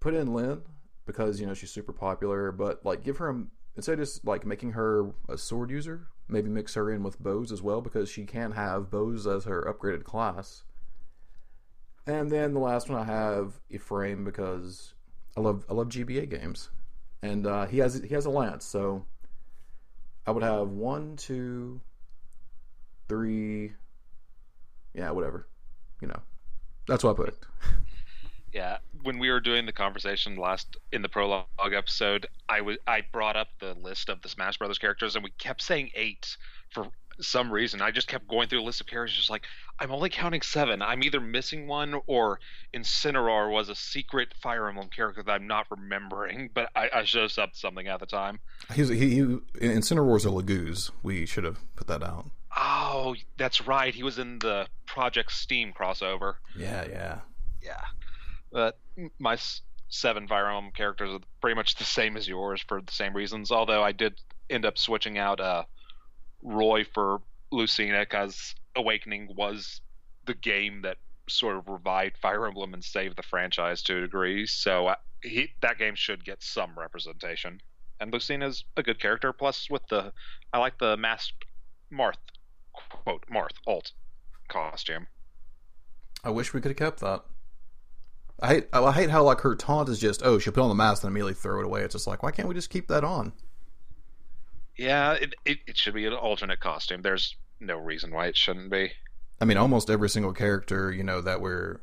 put 0.00 0.14
in 0.14 0.32
Lyn 0.32 0.62
because 1.04 1.38
you 1.38 1.46
know 1.46 1.52
she's 1.52 1.70
super 1.70 1.92
popular, 1.92 2.50
but 2.50 2.82
like 2.86 3.04
give 3.04 3.18
her 3.18 3.28
a, 3.28 3.44
instead 3.76 3.92
of 3.92 3.98
just 3.98 4.24
like 4.24 4.46
making 4.46 4.72
her 4.72 5.10
a 5.28 5.36
sword 5.36 5.70
user, 5.70 6.08
maybe 6.28 6.48
mix 6.48 6.72
her 6.76 6.90
in 6.90 7.02
with 7.02 7.20
bows 7.20 7.52
as 7.52 7.60
well 7.60 7.82
because 7.82 8.08
she 8.08 8.24
can 8.24 8.52
have 8.52 8.90
bows 8.90 9.26
as 9.26 9.44
her 9.44 9.62
upgraded 9.62 10.02
class. 10.02 10.64
And 12.06 12.32
then 12.32 12.54
the 12.54 12.60
last 12.60 12.88
one 12.88 12.98
I 12.98 13.04
have 13.04 13.60
Ephraim 13.68 14.24
because 14.24 14.94
I 15.36 15.42
love 15.42 15.66
I 15.68 15.74
love 15.74 15.90
GBA 15.90 16.30
games, 16.30 16.70
and 17.20 17.46
uh, 17.46 17.66
he 17.66 17.80
has 17.80 18.00
he 18.02 18.14
has 18.14 18.24
a 18.24 18.30
lance, 18.30 18.64
so 18.64 19.04
I 20.26 20.30
would 20.32 20.42
have 20.42 20.68
one, 20.68 21.16
two, 21.16 21.80
three, 23.08 23.72
yeah, 24.94 25.10
whatever. 25.10 25.46
You 26.00 26.08
know, 26.08 26.20
that's 26.88 27.04
what 27.04 27.18
I 27.18 27.24
put. 27.24 27.38
Yeah, 28.52 28.78
when 29.02 29.18
we 29.18 29.28
were 29.28 29.40
doing 29.40 29.66
the 29.66 29.72
conversation 29.72 30.36
last 30.36 30.78
in 30.90 31.02
the 31.02 31.10
prologue 31.10 31.74
episode, 31.74 32.26
I 32.48 32.62
was 32.62 32.78
I 32.86 33.02
brought 33.12 33.36
up 33.36 33.48
the 33.60 33.74
list 33.74 34.08
of 34.08 34.22
the 34.22 34.30
Smash 34.30 34.56
Brothers 34.56 34.78
characters, 34.78 35.14
and 35.14 35.22
we 35.22 35.28
kept 35.36 35.60
saying 35.60 35.90
eight 35.94 36.38
for 36.70 36.88
some 37.20 37.50
reason. 37.50 37.82
I 37.82 37.90
just 37.90 38.08
kept 38.08 38.28
going 38.28 38.48
through 38.48 38.60
a 38.60 38.62
list 38.62 38.80
of 38.80 38.86
characters, 38.86 39.16
just 39.16 39.30
like 39.30 39.44
I'm 39.78 39.90
only 39.90 40.10
counting 40.10 40.42
seven. 40.42 40.82
I'm 40.82 41.02
either 41.02 41.20
missing 41.20 41.66
one, 41.66 42.00
or 42.06 42.40
Incineroar 42.74 43.52
was 43.52 43.68
a 43.68 43.74
secret 43.74 44.34
Fire 44.40 44.68
Emblem 44.68 44.88
character 44.88 45.22
that 45.22 45.32
I'm 45.32 45.46
not 45.46 45.66
remembering. 45.70 46.50
But 46.54 46.70
I, 46.74 46.88
I 46.94 47.04
should 47.04 47.22
have 47.22 47.30
subbed 47.30 47.56
something 47.56 47.86
at 47.86 48.00
the 48.00 48.06
time. 48.06 48.38
He's 48.72 48.88
he, 48.88 49.10
he 49.10 49.20
Incineroar's 49.60 50.24
a 50.24 50.30
Laguz. 50.30 50.90
We 51.02 51.26
should 51.26 51.44
have 51.44 51.58
put 51.76 51.86
that 51.88 52.02
out. 52.02 52.30
Oh, 52.56 53.14
that's 53.36 53.60
right. 53.66 53.94
He 53.94 54.02
was 54.02 54.18
in 54.18 54.38
the 54.38 54.66
Project 54.86 55.32
Steam 55.32 55.72
crossover. 55.78 56.36
Yeah, 56.56 56.86
yeah, 56.88 57.18
yeah. 57.62 57.82
But 58.50 58.78
my 59.18 59.36
seven 59.88 60.26
Fire 60.26 60.48
Emblem 60.48 60.72
characters 60.72 61.10
are 61.12 61.20
pretty 61.40 61.54
much 61.54 61.74
the 61.76 61.84
same 61.84 62.16
as 62.16 62.26
yours 62.26 62.64
for 62.66 62.80
the 62.80 62.92
same 62.92 63.14
reasons. 63.14 63.50
Although 63.50 63.82
I 63.82 63.92
did 63.92 64.20
end 64.48 64.64
up 64.64 64.78
switching 64.78 65.18
out 65.18 65.40
uh, 65.40 65.64
Roy 66.42 66.84
for 66.84 67.20
Lucina 67.50 68.00
because 68.00 68.54
Awakening 68.74 69.34
was 69.36 69.80
the 70.26 70.34
game 70.34 70.82
that 70.82 70.98
sort 71.28 71.56
of 71.56 71.68
revived 71.68 72.18
Fire 72.18 72.46
Emblem 72.46 72.74
and 72.74 72.84
saved 72.84 73.16
the 73.16 73.22
franchise 73.22 73.82
to 73.82 73.98
a 73.98 74.00
degree. 74.02 74.46
So 74.46 74.88
uh, 74.88 74.94
he, 75.22 75.50
that 75.62 75.78
game 75.78 75.94
should 75.94 76.24
get 76.24 76.42
some 76.42 76.78
representation. 76.78 77.60
And 78.00 78.12
Lucina's 78.12 78.64
a 78.76 78.82
good 78.82 79.00
character. 79.00 79.32
Plus, 79.32 79.68
with 79.70 79.86
the 79.88 80.12
I 80.52 80.58
like 80.58 80.78
the 80.78 80.96
masked 80.96 81.44
Marth 81.92 82.14
quote 82.72 83.24
Marth 83.32 83.56
alt 83.66 83.92
costume. 84.48 85.06
I 86.22 86.30
wish 86.30 86.52
we 86.52 86.60
could 86.60 86.70
have 86.70 86.76
kept 86.76 87.00
that. 87.00 87.24
I 88.40 88.48
hate 88.48 88.68
I 88.72 88.92
hate 88.92 89.10
how 89.10 89.22
like 89.22 89.40
her 89.40 89.54
taunt 89.54 89.88
is 89.88 89.98
just 89.98 90.22
oh 90.22 90.38
she'll 90.38 90.52
put 90.52 90.62
on 90.62 90.68
the 90.68 90.74
mask 90.74 91.02
and 91.02 91.10
immediately 91.10 91.34
throw 91.34 91.60
it 91.60 91.64
away. 91.64 91.82
It's 91.82 91.94
just 91.94 92.06
like 92.06 92.22
why 92.22 92.30
can't 92.30 92.48
we 92.48 92.54
just 92.54 92.68
keep 92.68 92.88
that 92.88 93.02
on? 93.02 93.32
Yeah, 94.76 95.12
it, 95.12 95.34
it, 95.44 95.58
it 95.66 95.76
should 95.76 95.94
be 95.94 96.06
an 96.06 96.12
alternate 96.12 96.60
costume. 96.60 97.02
There's 97.02 97.36
no 97.60 97.76
reason 97.76 98.12
why 98.12 98.26
it 98.26 98.36
shouldn't 98.36 98.70
be. 98.70 98.92
I 99.40 99.44
mean, 99.44 99.56
almost 99.56 99.90
every 99.90 100.08
single 100.08 100.32
character 100.32 100.92
you 100.92 101.02
know 101.02 101.20
that 101.20 101.40
we're 101.40 101.80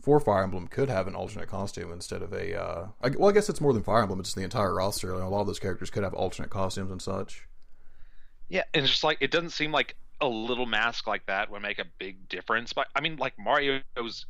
for 0.00 0.20
Fire 0.20 0.42
Emblem 0.42 0.68
could 0.68 0.90
have 0.90 1.06
an 1.06 1.14
alternate 1.14 1.48
costume 1.48 1.90
instead 1.92 2.22
of 2.22 2.32
a. 2.32 2.60
Uh, 2.60 2.86
I, 3.02 3.10
well, 3.10 3.30
I 3.30 3.32
guess 3.32 3.48
it's 3.48 3.60
more 3.60 3.72
than 3.72 3.82
Fire 3.82 4.02
Emblem. 4.02 4.20
It's 4.20 4.34
the 4.34 4.42
entire 4.42 4.74
roster. 4.74 5.12
a 5.12 5.28
lot 5.28 5.40
of 5.40 5.46
those 5.46 5.58
characters 5.58 5.90
could 5.90 6.02
have 6.04 6.14
alternate 6.14 6.50
costumes 6.50 6.90
and 6.90 7.00
such. 7.00 7.46
Yeah, 8.48 8.64
and 8.74 8.82
it's 8.82 8.92
just 8.92 9.04
like 9.04 9.18
it 9.20 9.30
doesn't 9.30 9.50
seem 9.50 9.72
like 9.72 9.96
a 10.20 10.28
little 10.28 10.66
mask 10.66 11.06
like 11.06 11.26
that 11.26 11.50
would 11.50 11.62
make 11.62 11.78
a 11.78 11.86
big 11.98 12.28
difference. 12.28 12.72
But 12.72 12.88
I 12.94 13.00
mean, 13.00 13.16
like 13.16 13.38
Mario's 13.38 14.26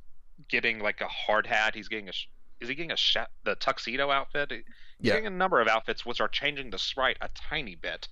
getting 0.48 0.78
like 0.78 1.00
a 1.00 1.08
hard 1.08 1.46
hat. 1.46 1.74
He's 1.74 1.88
getting 1.88 2.08
a 2.08 2.12
is 2.60 2.68
he 2.68 2.74
getting 2.74 2.92
a 2.92 2.96
sh- 2.96 3.16
the 3.44 3.56
tuxedo 3.56 4.10
outfit? 4.10 4.52
Yeah. 5.00 5.14
getting 5.14 5.26
a 5.26 5.30
number 5.30 5.60
of 5.60 5.68
outfits 5.68 6.04
which 6.06 6.20
are 6.20 6.28
changing 6.28 6.70
the 6.70 6.78
sprite 6.78 7.18
a 7.20 7.28
tiny 7.34 7.74
bit. 7.74 8.08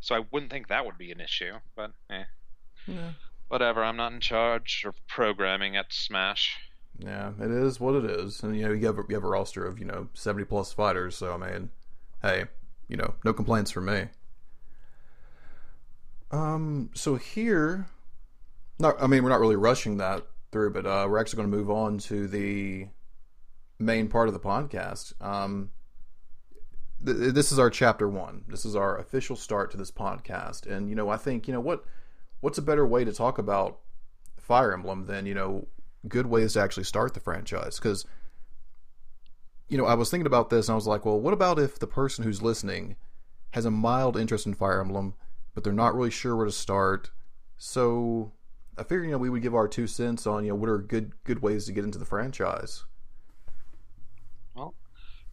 So 0.00 0.14
I 0.14 0.24
wouldn't 0.30 0.50
think 0.52 0.68
that 0.68 0.84
would 0.86 0.98
be 0.98 1.10
an 1.12 1.20
issue. 1.20 1.54
But 1.76 1.92
eh, 2.10 2.24
Yeah. 2.86 3.12
whatever. 3.48 3.82
I'm 3.82 3.96
not 3.96 4.12
in 4.12 4.20
charge 4.20 4.84
of 4.86 4.94
programming 5.06 5.76
at 5.76 5.92
Smash. 5.92 6.56
Yeah, 6.98 7.32
it 7.40 7.50
is 7.50 7.80
what 7.80 7.96
it 7.96 8.04
is, 8.08 8.42
and 8.44 8.56
you 8.56 8.66
know 8.66 8.72
you 8.72 8.86
have 8.86 8.98
a, 8.98 9.02
you 9.08 9.16
have 9.16 9.24
a 9.24 9.28
roster 9.28 9.66
of 9.66 9.80
you 9.80 9.84
know 9.84 10.08
seventy 10.14 10.44
plus 10.44 10.72
fighters. 10.72 11.16
So 11.16 11.34
I 11.34 11.36
mean, 11.38 11.70
hey, 12.22 12.44
you 12.86 12.96
know, 12.96 13.14
no 13.24 13.32
complaints 13.32 13.72
from 13.72 13.86
me. 13.86 14.04
Um, 16.30 16.90
so 16.94 17.16
here, 17.16 17.86
not 18.78 19.00
I 19.02 19.06
mean 19.06 19.22
we're 19.22 19.30
not 19.30 19.40
really 19.40 19.56
rushing 19.56 19.96
that 19.98 20.24
through, 20.52 20.70
but 20.72 20.86
uh, 20.86 21.06
we're 21.08 21.18
actually 21.18 21.38
going 21.38 21.50
to 21.50 21.56
move 21.56 21.70
on 21.70 21.98
to 21.98 22.28
the 22.28 22.86
main 23.78 24.08
part 24.08 24.28
of 24.28 24.34
the 24.34 24.40
podcast. 24.40 25.20
Um, 25.20 25.70
th- 27.04 27.34
this 27.34 27.52
is 27.52 27.58
our 27.58 27.70
chapter 27.70 28.08
one. 28.08 28.44
This 28.48 28.64
is 28.64 28.76
our 28.76 28.98
official 28.98 29.36
start 29.36 29.70
to 29.72 29.76
this 29.76 29.90
podcast, 29.90 30.66
and 30.66 30.88
you 30.88 30.94
know 30.94 31.08
I 31.08 31.16
think 31.16 31.46
you 31.46 31.54
know 31.54 31.60
what 31.60 31.84
what's 32.40 32.58
a 32.58 32.62
better 32.62 32.86
way 32.86 33.04
to 33.04 33.12
talk 33.12 33.38
about 33.38 33.78
Fire 34.36 34.72
Emblem 34.72 35.06
than 35.06 35.26
you 35.26 35.34
know 35.34 35.66
good 36.08 36.26
ways 36.26 36.52
to 36.54 36.60
actually 36.60 36.84
start 36.84 37.14
the 37.14 37.20
franchise? 37.20 37.76
Because 37.76 38.04
you 39.66 39.78
know 39.78 39.86
i 39.86 39.94
was 39.94 40.10
thinking 40.10 40.26
about 40.26 40.50
this 40.50 40.68
and 40.68 40.74
i 40.74 40.76
was 40.76 40.86
like 40.86 41.06
well 41.06 41.18
what 41.18 41.32
about 41.32 41.58
if 41.58 41.78
the 41.78 41.86
person 41.86 42.22
who's 42.22 42.42
listening 42.42 42.96
has 43.52 43.64
a 43.64 43.70
mild 43.70 44.14
interest 44.14 44.44
in 44.44 44.52
fire 44.52 44.78
emblem 44.78 45.14
but 45.54 45.62
they're 45.62 45.72
not 45.72 45.94
really 45.94 46.10
sure 46.10 46.36
where 46.36 46.46
to 46.46 46.52
start? 46.52 47.10
So 47.56 48.32
i 48.76 48.82
figured 48.82 49.06
you 49.06 49.12
know 49.12 49.18
we 49.18 49.30
would 49.30 49.42
give 49.42 49.54
our 49.54 49.68
two 49.68 49.86
cents 49.86 50.26
on 50.26 50.44
you 50.44 50.50
know 50.50 50.56
what 50.56 50.68
are 50.68 50.78
good 50.78 51.12
good 51.24 51.40
ways 51.40 51.66
to 51.66 51.72
get 51.72 51.84
into 51.84 51.98
the 51.98 52.04
franchise. 52.04 52.84
Well, 54.54 54.74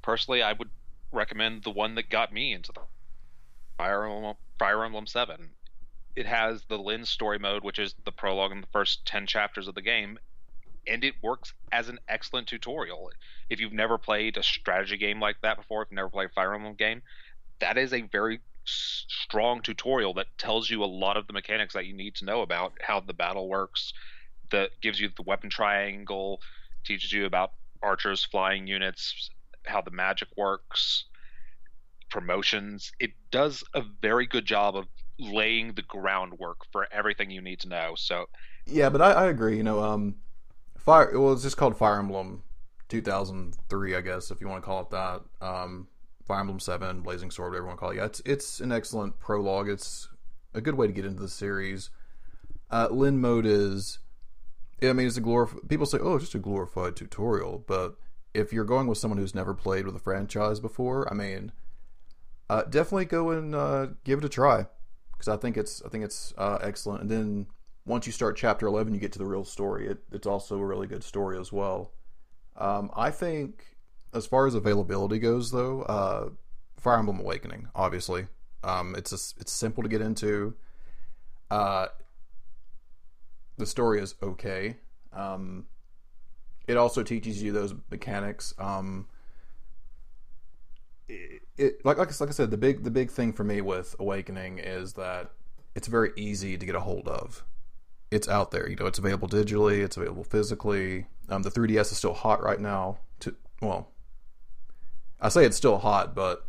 personally, 0.01 0.43
I 0.43 0.53
would 0.53 0.69
recommend 1.11 1.63
the 1.63 1.71
one 1.71 1.95
that 1.95 2.09
got 2.09 2.33
me 2.33 2.53
into 2.53 2.71
the 2.71 2.81
Fire 3.77 4.05
Emblem, 4.05 4.35
Fire 4.59 4.83
Emblem 4.83 5.07
Seven. 5.07 5.51
It 6.15 6.25
has 6.25 6.63
the 6.65 6.77
Lyn 6.77 7.05
story 7.05 7.39
mode, 7.39 7.63
which 7.63 7.79
is 7.79 7.95
the 8.03 8.11
prologue 8.11 8.51
and 8.51 8.63
the 8.63 8.67
first 8.71 9.05
ten 9.05 9.25
chapters 9.25 9.67
of 9.67 9.75
the 9.75 9.81
game, 9.81 10.19
and 10.87 11.03
it 11.03 11.15
works 11.21 11.53
as 11.71 11.89
an 11.89 11.99
excellent 12.07 12.47
tutorial. 12.47 13.11
If 13.49 13.59
you've 13.59 13.73
never 13.73 13.97
played 13.97 14.37
a 14.37 14.43
strategy 14.43 14.97
game 14.97 15.19
like 15.19 15.37
that 15.41 15.57
before, 15.57 15.81
if 15.81 15.87
you've 15.89 15.95
never 15.95 16.09
played 16.09 16.29
a 16.29 16.33
Fire 16.33 16.53
Emblem 16.53 16.75
game, 16.75 17.01
that 17.59 17.77
is 17.77 17.93
a 17.93 18.01
very 18.01 18.39
strong 18.65 19.61
tutorial 19.61 20.13
that 20.13 20.27
tells 20.37 20.69
you 20.69 20.83
a 20.83 20.85
lot 20.85 21.17
of 21.17 21.27
the 21.27 21.33
mechanics 21.33 21.73
that 21.73 21.85
you 21.85 21.93
need 21.93 22.15
to 22.15 22.25
know 22.25 22.41
about 22.41 22.73
how 22.81 22.99
the 22.99 23.13
battle 23.13 23.47
works. 23.47 23.93
That 24.51 24.71
gives 24.81 24.99
you 24.99 25.09
the 25.15 25.23
weapon 25.23 25.49
triangle, 25.49 26.41
teaches 26.83 27.13
you 27.13 27.25
about 27.25 27.53
archers, 27.81 28.25
flying 28.25 28.67
units, 28.67 29.29
how 29.65 29.81
the 29.81 29.91
magic 29.91 30.27
works, 30.37 31.05
promotions. 32.09 32.91
It 32.99 33.11
does 33.31 33.63
a 33.73 33.83
very 34.01 34.27
good 34.27 34.45
job 34.45 34.75
of 34.75 34.85
laying 35.19 35.73
the 35.73 35.83
groundwork 35.83 36.57
for 36.71 36.87
everything 36.91 37.31
you 37.31 37.41
need 37.41 37.59
to 37.61 37.69
know. 37.69 37.93
So 37.95 38.27
yeah 38.65 38.89
but 38.89 39.01
i, 39.01 39.11
I 39.11 39.25
agree 39.27 39.57
you 39.57 39.63
know 39.63 39.81
um 39.81 40.15
fire 40.77 41.17
well 41.19 41.33
it's 41.33 41.43
just 41.43 41.57
called 41.57 41.77
fire 41.77 41.99
emblem 41.99 42.43
2003 42.89 43.95
i 43.95 44.01
guess 44.01 44.31
if 44.31 44.41
you 44.41 44.47
want 44.47 44.61
to 44.61 44.65
call 44.65 44.81
it 44.81 44.89
that 44.91 45.21
um 45.41 45.87
fire 46.25 46.41
emblem 46.41 46.59
7 46.59 47.01
blazing 47.01 47.31
sword 47.31 47.51
whatever 47.51 47.65
you 47.65 47.67
want 47.67 47.79
to 47.79 47.81
call 47.81 47.91
it 47.91 47.95
yeah 47.97 48.05
it's, 48.05 48.21
it's 48.25 48.59
an 48.59 48.71
excellent 48.71 49.19
prologue 49.19 49.67
it's 49.67 50.09
a 50.53 50.61
good 50.61 50.75
way 50.75 50.87
to 50.87 50.93
get 50.93 51.05
into 51.05 51.21
the 51.21 51.29
series 51.29 51.89
uh 52.69 52.87
Lyn 52.91 53.19
mode 53.19 53.45
is 53.45 53.99
I 54.83 54.93
mean, 54.93 55.05
it's 55.05 55.15
a 55.15 55.21
glorif- 55.21 55.69
People 55.69 55.85
say, 55.85 55.99
"Oh, 56.01 56.15
it's 56.15 56.23
just 56.23 56.33
a 56.33 56.39
glorified 56.39 56.95
tutorial," 56.95 57.63
but 57.67 57.97
if 58.33 58.53
you're 58.53 58.65
going 58.65 58.87
with 58.87 58.97
someone 58.97 59.17
who's 59.17 59.35
never 59.35 59.53
played 59.53 59.85
with 59.85 59.95
a 59.95 59.99
franchise 59.99 60.59
before, 60.59 61.11
I 61.11 61.15
mean, 61.15 61.51
uh, 62.49 62.63
definitely 62.63 63.05
go 63.05 63.31
and 63.31 63.55
uh, 63.55 63.87
give 64.03 64.19
it 64.19 64.25
a 64.25 64.29
try 64.29 64.67
because 65.11 65.27
I 65.27 65.37
think 65.37 65.57
it's 65.57 65.81
I 65.83 65.89
think 65.89 66.03
it's 66.03 66.33
uh, 66.37 66.59
excellent. 66.61 67.01
And 67.01 67.09
then 67.09 67.47
once 67.85 68.05
you 68.05 68.11
start 68.11 68.37
chapter 68.37 68.67
eleven, 68.67 68.93
you 68.93 68.99
get 68.99 69.11
to 69.13 69.19
the 69.19 69.25
real 69.25 69.43
story. 69.43 69.87
It, 69.87 69.99
it's 70.11 70.27
also 70.27 70.57
a 70.57 70.65
really 70.65 70.87
good 70.87 71.03
story 71.03 71.39
as 71.39 71.51
well. 71.51 71.91
Um, 72.57 72.91
I 72.95 73.11
think, 73.11 73.77
as 74.13 74.25
far 74.25 74.45
as 74.45 74.55
availability 74.55 75.19
goes, 75.19 75.51
though, 75.51 75.83
uh, 75.83 76.29
Fire 76.77 76.99
Emblem 76.99 77.19
Awakening, 77.19 77.69
obviously, 77.73 78.27
um, 78.63 78.95
it's 78.95 79.11
a, 79.11 79.39
it's 79.39 79.51
simple 79.51 79.83
to 79.83 79.89
get 79.89 80.01
into. 80.01 80.55
Uh, 81.49 81.87
the 83.57 83.65
story 83.65 83.99
is 84.01 84.15
okay. 84.21 84.77
Um, 85.13 85.65
it 86.67 86.77
also 86.77 87.03
teaches 87.03 87.41
you 87.41 87.51
those 87.51 87.73
mechanics. 87.89 88.53
Um, 88.57 89.07
it, 91.07 91.41
it 91.57 91.85
like, 91.85 91.97
like 91.97 92.19
like 92.19 92.29
I 92.29 92.33
said, 92.33 92.51
the 92.51 92.57
big 92.57 92.83
the 92.83 92.91
big 92.91 93.11
thing 93.11 93.33
for 93.33 93.43
me 93.43 93.61
with 93.61 93.95
Awakening 93.99 94.59
is 94.59 94.93
that 94.93 95.31
it's 95.75 95.87
very 95.87 96.11
easy 96.15 96.57
to 96.57 96.65
get 96.65 96.75
a 96.75 96.79
hold 96.79 97.07
of. 97.07 97.43
It's 98.09 98.27
out 98.27 98.51
there, 98.51 98.69
you 98.69 98.75
know. 98.75 98.87
It's 98.87 98.99
available 98.99 99.27
digitally. 99.27 99.83
It's 99.83 99.95
available 99.95 100.23
physically. 100.23 101.07
Um, 101.29 101.43
the 101.43 101.51
3DS 101.51 101.91
is 101.91 101.97
still 101.97 102.13
hot 102.13 102.43
right 102.43 102.59
now. 102.59 102.97
To 103.21 103.35
well, 103.61 103.89
I 105.21 105.29
say 105.29 105.45
it's 105.45 105.57
still 105.57 105.77
hot, 105.77 106.13
but 106.13 106.45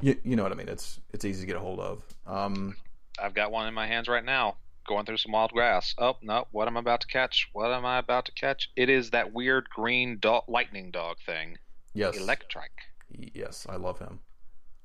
you, 0.00 0.16
you 0.22 0.36
know 0.36 0.42
what 0.42 0.52
I 0.52 0.54
mean. 0.54 0.68
It's 0.68 1.00
it's 1.12 1.24
easy 1.24 1.40
to 1.40 1.46
get 1.46 1.56
a 1.56 1.60
hold 1.60 1.80
of. 1.80 2.04
Um, 2.26 2.76
I've 3.20 3.34
got 3.34 3.50
one 3.50 3.66
in 3.66 3.74
my 3.74 3.86
hands 3.86 4.08
right 4.08 4.24
now, 4.24 4.56
going 4.86 5.06
through 5.06 5.16
some 5.18 5.32
wild 5.32 5.52
grass. 5.52 5.94
Oh 5.98 6.16
no, 6.22 6.46
what 6.50 6.68
am 6.68 6.76
I 6.76 6.80
about 6.80 7.00
to 7.02 7.06
catch? 7.06 7.48
What 7.52 7.72
am 7.72 7.84
I 7.84 7.98
about 7.98 8.26
to 8.26 8.32
catch? 8.32 8.70
It 8.76 8.88
is 8.88 9.10
that 9.10 9.32
weird 9.32 9.68
green 9.70 10.18
dog, 10.20 10.44
lightning 10.48 10.90
dog 10.90 11.16
thing, 11.24 11.58
yes, 11.92 12.18
Electrike. 12.18 12.68
Yes, 13.10 13.66
I 13.68 13.76
love 13.76 13.98
him. 13.98 14.20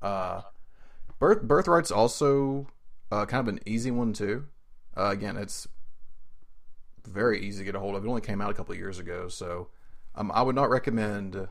Uh, 0.00 0.42
Birth 1.18 1.42
Birthright's 1.42 1.90
also 1.90 2.68
uh, 3.10 3.26
kind 3.26 3.46
of 3.46 3.54
an 3.54 3.60
easy 3.66 3.90
one 3.90 4.12
too. 4.12 4.46
Uh, 4.96 5.10
again, 5.10 5.36
it's 5.36 5.68
very 7.06 7.40
easy 7.40 7.58
to 7.58 7.64
get 7.64 7.74
a 7.74 7.80
hold 7.80 7.94
of. 7.94 8.04
It 8.04 8.08
only 8.08 8.20
came 8.20 8.40
out 8.40 8.50
a 8.50 8.54
couple 8.54 8.72
of 8.72 8.78
years 8.78 8.98
ago, 8.98 9.28
so 9.28 9.68
um, 10.14 10.30
I 10.34 10.42
would 10.42 10.54
not 10.54 10.70
recommend 10.70 11.48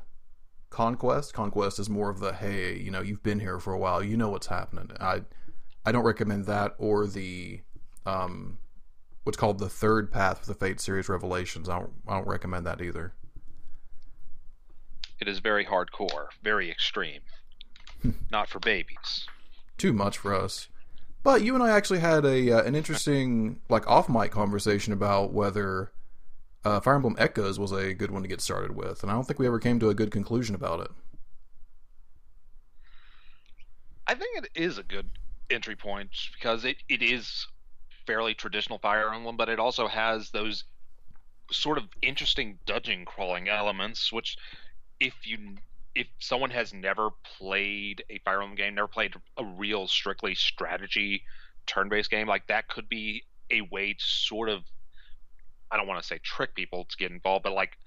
Conquest. 0.70 1.34
Conquest 1.34 1.79
is 1.79 1.89
more 1.89 2.10
of 2.10 2.20
the 2.20 2.34
hey, 2.34 2.77
you 2.77 2.91
know, 2.91 3.01
you've 3.01 3.24
been 3.24 3.39
here 3.39 3.60
for 3.60 3.74
a 3.74 3.77
while, 3.77 4.03
you 4.03 4.18
know 4.18 4.29
what's 4.29 4.48
happening. 4.48 4.91
I 5.00 5.22
I 5.86 5.91
don't 5.91 6.03
recommend 6.03 6.46
that 6.46 6.75
or 6.77 7.08
the 7.08 7.62
um, 8.06 8.58
what's 9.24 9.38
called 9.38 9.60
the 9.60 9.70
third 9.70 10.12
path 10.12 10.41
of 10.41 10.48
the 10.48 10.53
Fate 10.53 10.79
series 10.79 11.10
Revelations. 11.10 11.70
I 11.70 11.79
don't 11.79 11.91
I 12.08 12.15
don't 12.15 12.27
recommend 12.27 12.65
that 12.65 12.82
either. 12.82 13.13
It 15.20 15.27
is 15.27 15.39
very 15.39 15.65
hardcore, 15.65 16.27
very 16.44 16.72
extreme. 16.72 17.22
Not 18.32 18.48
for 18.48 18.60
babies. 18.60 19.27
too 19.77 19.91
much 19.94 20.18
for 20.18 20.34
us. 20.34 20.70
But 21.22 21.44
you 21.44 21.53
and 21.53 21.63
I 21.63 21.72
actually 21.72 22.00
had 22.00 22.25
a 22.25 22.51
uh, 22.51 22.63
an 22.63 22.75
interesting 22.75 23.60
like 23.70 23.88
off 23.88 24.08
mic 24.08 24.32
conversation 24.32 24.94
about 24.94 25.34
whether 25.34 25.91
uh, 26.63 26.79
Fire 26.79 26.96
Emblem 26.96 27.15
Echoes 27.20 27.60
was 27.60 27.72
a 27.72 27.94
good 27.94 28.12
one 28.12 28.22
to 28.22 28.27
get 28.27 28.41
started 28.41 28.75
with, 28.75 29.03
and 29.03 29.12
I 29.12 29.15
don't 29.15 29.25
think 29.25 29.39
we 29.39 29.48
ever 29.48 29.60
came 29.60 29.79
to 29.79 29.89
a 29.89 29.94
good 29.94 30.12
conclusion 30.12 30.56
about 30.56 30.79
it. 30.79 30.91
I 34.08 34.15
think 34.15 34.44
it 34.44 34.50
is 34.56 34.77
a 34.77 34.84
good 34.84 35.10
entry 35.51 35.75
point 35.75 36.10
because 36.34 36.65
it, 36.65 36.77
it 36.88 37.01
is 37.01 37.48
fairly 38.09 38.33
traditional 38.33 38.79
Fire 38.79 39.13
Emblem, 39.13 39.37
but 39.37 39.49
it 39.49 39.59
also 39.59 39.87
has 39.87 40.31
those 40.31 40.63
sort 41.51 41.77
of 41.77 41.83
interesting 42.01 42.57
dungeon 42.65 43.05
crawling 43.05 43.47
elements, 43.47 44.11
which 44.11 44.35
if 44.99 45.13
you 45.27 45.37
if 45.93 46.07
someone 46.17 46.49
has 46.49 46.73
never 46.73 47.11
played 47.37 48.03
a 48.09 48.17
Fire 48.25 48.41
Emblem 48.41 48.55
game, 48.55 48.73
never 48.73 48.87
played 48.87 49.13
a 49.37 49.45
real 49.45 49.87
strictly 49.87 50.33
strategy 50.33 51.21
turn-based 51.67 52.09
game, 52.09 52.27
like 52.27 52.47
that 52.47 52.67
could 52.67 52.89
be 52.89 53.23
a 53.51 53.61
way 53.61 53.93
to 53.93 54.03
sort 54.03 54.49
of 54.49 54.63
I 55.69 55.77
don't 55.77 55.85
want 55.85 56.01
to 56.01 56.07
say 56.07 56.17
trick 56.23 56.55
people 56.55 56.85
to 56.85 56.97
get 56.97 57.11
involved, 57.11 57.43
but 57.43 57.53
like 57.53 57.77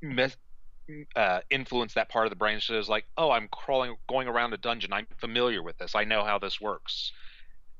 mes- 0.00 0.38
uh, 1.14 1.40
influence 1.50 1.92
that 1.92 2.08
part 2.08 2.24
of 2.24 2.30
the 2.30 2.36
brain 2.36 2.58
so 2.58 2.78
it's 2.78 2.88
like, 2.88 3.04
oh, 3.18 3.30
I'm 3.30 3.48
crawling, 3.48 3.96
going 4.08 4.28
around 4.28 4.54
a 4.54 4.56
dungeon. 4.56 4.94
I'm 4.94 5.06
familiar 5.18 5.62
with 5.62 5.76
this. 5.76 5.94
I 5.94 6.04
know 6.04 6.24
how 6.24 6.38
this 6.38 6.58
works. 6.58 7.12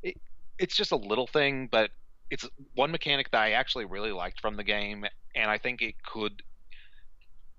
It, 0.03 0.21
it's 0.63 0.77
just 0.77 0.93
a 0.93 0.97
little 0.97 1.27
thing, 1.27 1.69
but 1.71 1.91
it's 2.31 2.49
one 2.75 2.93
mechanic 2.93 3.31
that 3.33 3.43
I 3.43 3.51
actually 3.53 3.85
really 3.85 4.13
liked 4.13 4.41
from 4.41 4.57
the 4.57 4.63
game, 4.63 5.05
and 5.35 5.51
I 5.51 5.59
think 5.59 5.83
it 5.83 5.97
could 6.03 6.43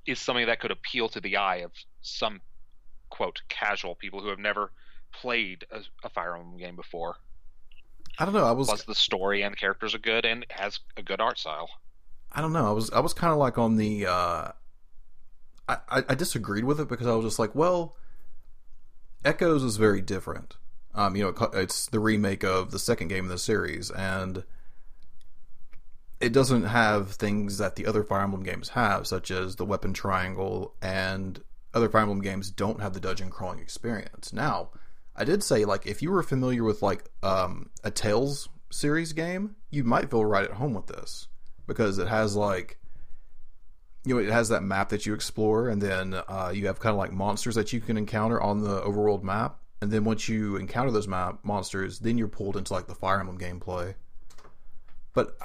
is 0.05 0.19
something 0.19 0.47
that 0.47 0.59
could 0.59 0.71
appeal 0.71 1.09
to 1.09 1.21
the 1.21 1.37
eye 1.37 1.57
of 1.57 1.71
some 2.01 2.41
quote 3.09 3.41
casual 3.49 3.95
people 3.95 4.21
who 4.21 4.29
have 4.29 4.39
never 4.39 4.71
played 5.13 5.65
a, 5.71 5.81
a 6.03 6.09
Fire 6.09 6.35
Emblem 6.35 6.57
game 6.57 6.75
before. 6.75 7.15
I 8.17 8.25
don't 8.25 8.33
know. 8.33 8.45
I 8.45 8.51
was 8.51 8.67
Plus, 8.67 8.83
the 8.83 8.95
story 8.95 9.43
and 9.43 9.51
the 9.51 9.57
characters 9.57 9.93
are 9.93 9.99
good, 9.99 10.25
and 10.25 10.45
has 10.49 10.79
a 10.97 11.03
good 11.03 11.19
art 11.19 11.37
style. 11.37 11.69
I 12.31 12.41
don't 12.41 12.53
know. 12.53 12.67
I 12.67 12.71
was 12.71 12.89
I 12.91 13.01
was 13.01 13.13
kind 13.13 13.33
of 13.33 13.37
like 13.37 13.57
on 13.57 13.75
the 13.75 14.07
uh, 14.07 14.51
I, 15.67 15.77
I 15.89 16.03
I 16.09 16.15
disagreed 16.15 16.63
with 16.63 16.79
it 16.79 16.87
because 16.87 17.05
I 17.05 17.13
was 17.13 17.25
just 17.25 17.37
like, 17.37 17.53
well, 17.53 17.97
Echoes 19.25 19.61
is 19.61 19.75
very 19.75 20.01
different. 20.01 20.55
Um, 20.95 21.15
you 21.15 21.23
know, 21.23 21.49
it's 21.53 21.87
the 21.87 21.99
remake 21.99 22.43
of 22.43 22.71
the 22.71 22.79
second 22.79 23.07
game 23.07 23.25
in 23.25 23.29
the 23.29 23.37
series, 23.37 23.89
and 23.89 24.43
it 26.19 26.31
doesn't 26.31 26.65
have 26.65 27.11
things 27.11 27.57
that 27.57 27.75
the 27.75 27.85
other 27.85 28.03
Fire 28.03 28.21
Emblem 28.21 28.43
games 28.43 28.69
have, 28.69 29.07
such 29.07 29.31
as 29.31 29.55
the 29.55 29.65
weapon 29.65 29.93
triangle, 29.93 30.75
and 30.81 31.41
other 31.73 31.89
Fire 31.89 32.03
Emblem 32.03 32.21
games 32.21 32.51
don't 32.51 32.81
have 32.81 32.93
the 32.93 32.99
dungeon 32.99 33.29
crawling 33.29 33.59
experience. 33.59 34.31
Now, 34.31 34.69
I 35.15 35.25
did 35.25 35.43
say 35.43 35.65
like 35.65 35.85
if 35.85 36.01
you 36.01 36.11
were 36.11 36.23
familiar 36.23 36.63
with 36.63 36.81
like 36.81 37.05
um, 37.21 37.69
a 37.83 37.91
Tales 37.91 38.49
series 38.71 39.13
game, 39.13 39.55
you 39.69 39.83
might 39.83 40.09
feel 40.09 40.25
right 40.25 40.45
at 40.45 40.53
home 40.53 40.73
with 40.73 40.87
this 40.87 41.27
because 41.67 41.97
it 41.99 42.07
has 42.07 42.35
like 42.35 42.77
you 44.05 44.15
know 44.15 44.21
it 44.21 44.29
has 44.29 44.49
that 44.49 44.63
map 44.63 44.89
that 44.89 45.05
you 45.05 45.13
explore, 45.13 45.69
and 45.69 45.81
then 45.81 46.13
uh, 46.27 46.51
you 46.53 46.67
have 46.67 46.79
kind 46.79 46.93
of 46.93 46.97
like 46.97 47.11
monsters 47.11 47.55
that 47.55 47.73
you 47.73 47.79
can 47.79 47.97
encounter 47.97 48.41
on 48.41 48.61
the 48.61 48.81
overworld 48.81 49.23
map, 49.23 49.59
and 49.83 49.91
then 49.91 50.05
once 50.05 50.29
you 50.29 50.55
encounter 50.55 50.91
those 50.91 51.09
map 51.09 51.39
monsters, 51.43 51.99
then 51.99 52.17
you're 52.17 52.29
pulled 52.29 52.55
into 52.55 52.71
like 52.71 52.87
the 52.87 52.95
Fire 52.95 53.19
Emblem 53.19 53.37
gameplay. 53.37 53.95
But 55.13 55.37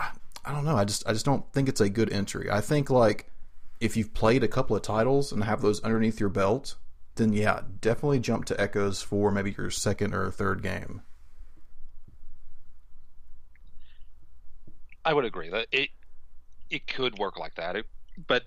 I 0.45 0.53
don't 0.53 0.65
know. 0.65 0.77
I 0.77 0.85
just 0.85 1.07
I 1.09 1.13
just 1.13 1.25
don't 1.25 1.53
think 1.53 1.69
it's 1.69 1.81
a 1.81 1.89
good 1.89 2.13
entry. 2.13 2.49
I 2.49 2.61
think 2.61 2.89
like 2.89 3.33
if 3.81 3.97
you've 3.97 4.15
played 4.15 4.45
a 4.45 4.49
couple 4.49 4.77
of 4.77 4.83
titles 4.83 5.33
and 5.33 5.43
have 5.43 5.61
those 5.61 5.83
underneath 5.83 6.21
your 6.21 6.29
belt, 6.29 6.77
then 7.17 7.33
yeah, 7.33 7.63
definitely 7.81 8.21
jump 8.21 8.45
to 8.45 8.61
Echoes 8.61 9.03
for 9.03 9.33
maybe 9.33 9.53
your 9.59 9.71
second 9.71 10.15
or 10.15 10.31
third 10.31 10.63
game. 10.63 11.03
I 15.05 15.15
would 15.15 15.25
agree 15.25 15.51
that 15.51 15.67
it 15.73 15.89
it 16.71 16.87
could 16.87 17.19
work 17.19 17.41
like 17.41 17.57
that. 17.57 17.75
It, 17.75 17.87
but 18.29 18.45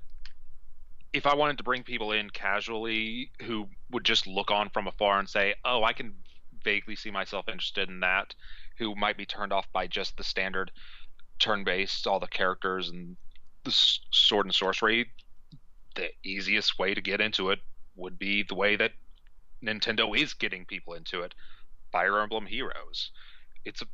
if 1.13 1.25
I 1.25 1.36
wanted 1.36 1.58
to 1.58 1.63
bring 1.63 1.84
people 1.84 2.12
in 2.12 2.30
casually 2.30 3.32
who 3.41 3.68
would 3.89 4.06
just 4.06 4.27
look 4.27 4.50
on 4.50 4.70
from 4.70 4.88
afar 4.88 5.20
and 5.20 5.30
say, 5.30 5.56
"Oh, 5.65 5.84
I 5.84 5.94
can 5.94 6.15
vaguely 6.63 6.96
see 6.96 7.12
myself 7.12 7.50
interested 7.50 7.89
in 7.89 8.00
that," 8.01 8.34
who 8.77 8.96
might 8.96 9.18
be 9.18 9.25
turned 9.25 9.51
off 9.51 9.72
by 9.74 9.88
just 9.88 10.18
the 10.18 10.24
standard 10.24 10.72
turn-based, 11.39 12.08
all 12.08 12.20
the 12.20 12.27
characters 12.27 12.89
and 12.89 13.18
the 13.63 13.72
sword 14.12 14.46
and 14.46 14.56
sorcery, 14.56 15.12
the 15.96 16.10
easiest 16.24 16.80
way 16.80 16.94
to 16.94 17.01
get 17.01 17.22
into 17.22 17.50
it 17.50 17.60
would 17.96 18.18
be 18.18 18.44
the 18.44 18.56
way 18.56 18.75
that 18.75 18.94
Nintendo 19.62 20.18
is 20.18 20.34
getting 20.34 20.65
people 20.65 20.94
into 20.94 21.22
it. 21.22 21.36
Fire 21.91 22.22
Emblem 22.22 22.46
Heroes. 22.46 23.12
It's 23.65 23.82
a, 23.82 23.88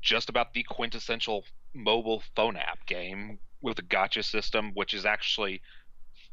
just 0.00 0.28
about 0.28 0.52
the 0.52 0.62
quintessential 0.62 1.44
mobile 1.72 2.22
phone 2.36 2.56
app 2.56 2.86
game 2.86 3.38
with 3.60 3.78
a 3.78 3.82
gacha 3.82 4.22
system, 4.22 4.72
which 4.74 4.92
is 4.92 5.06
actually 5.06 5.62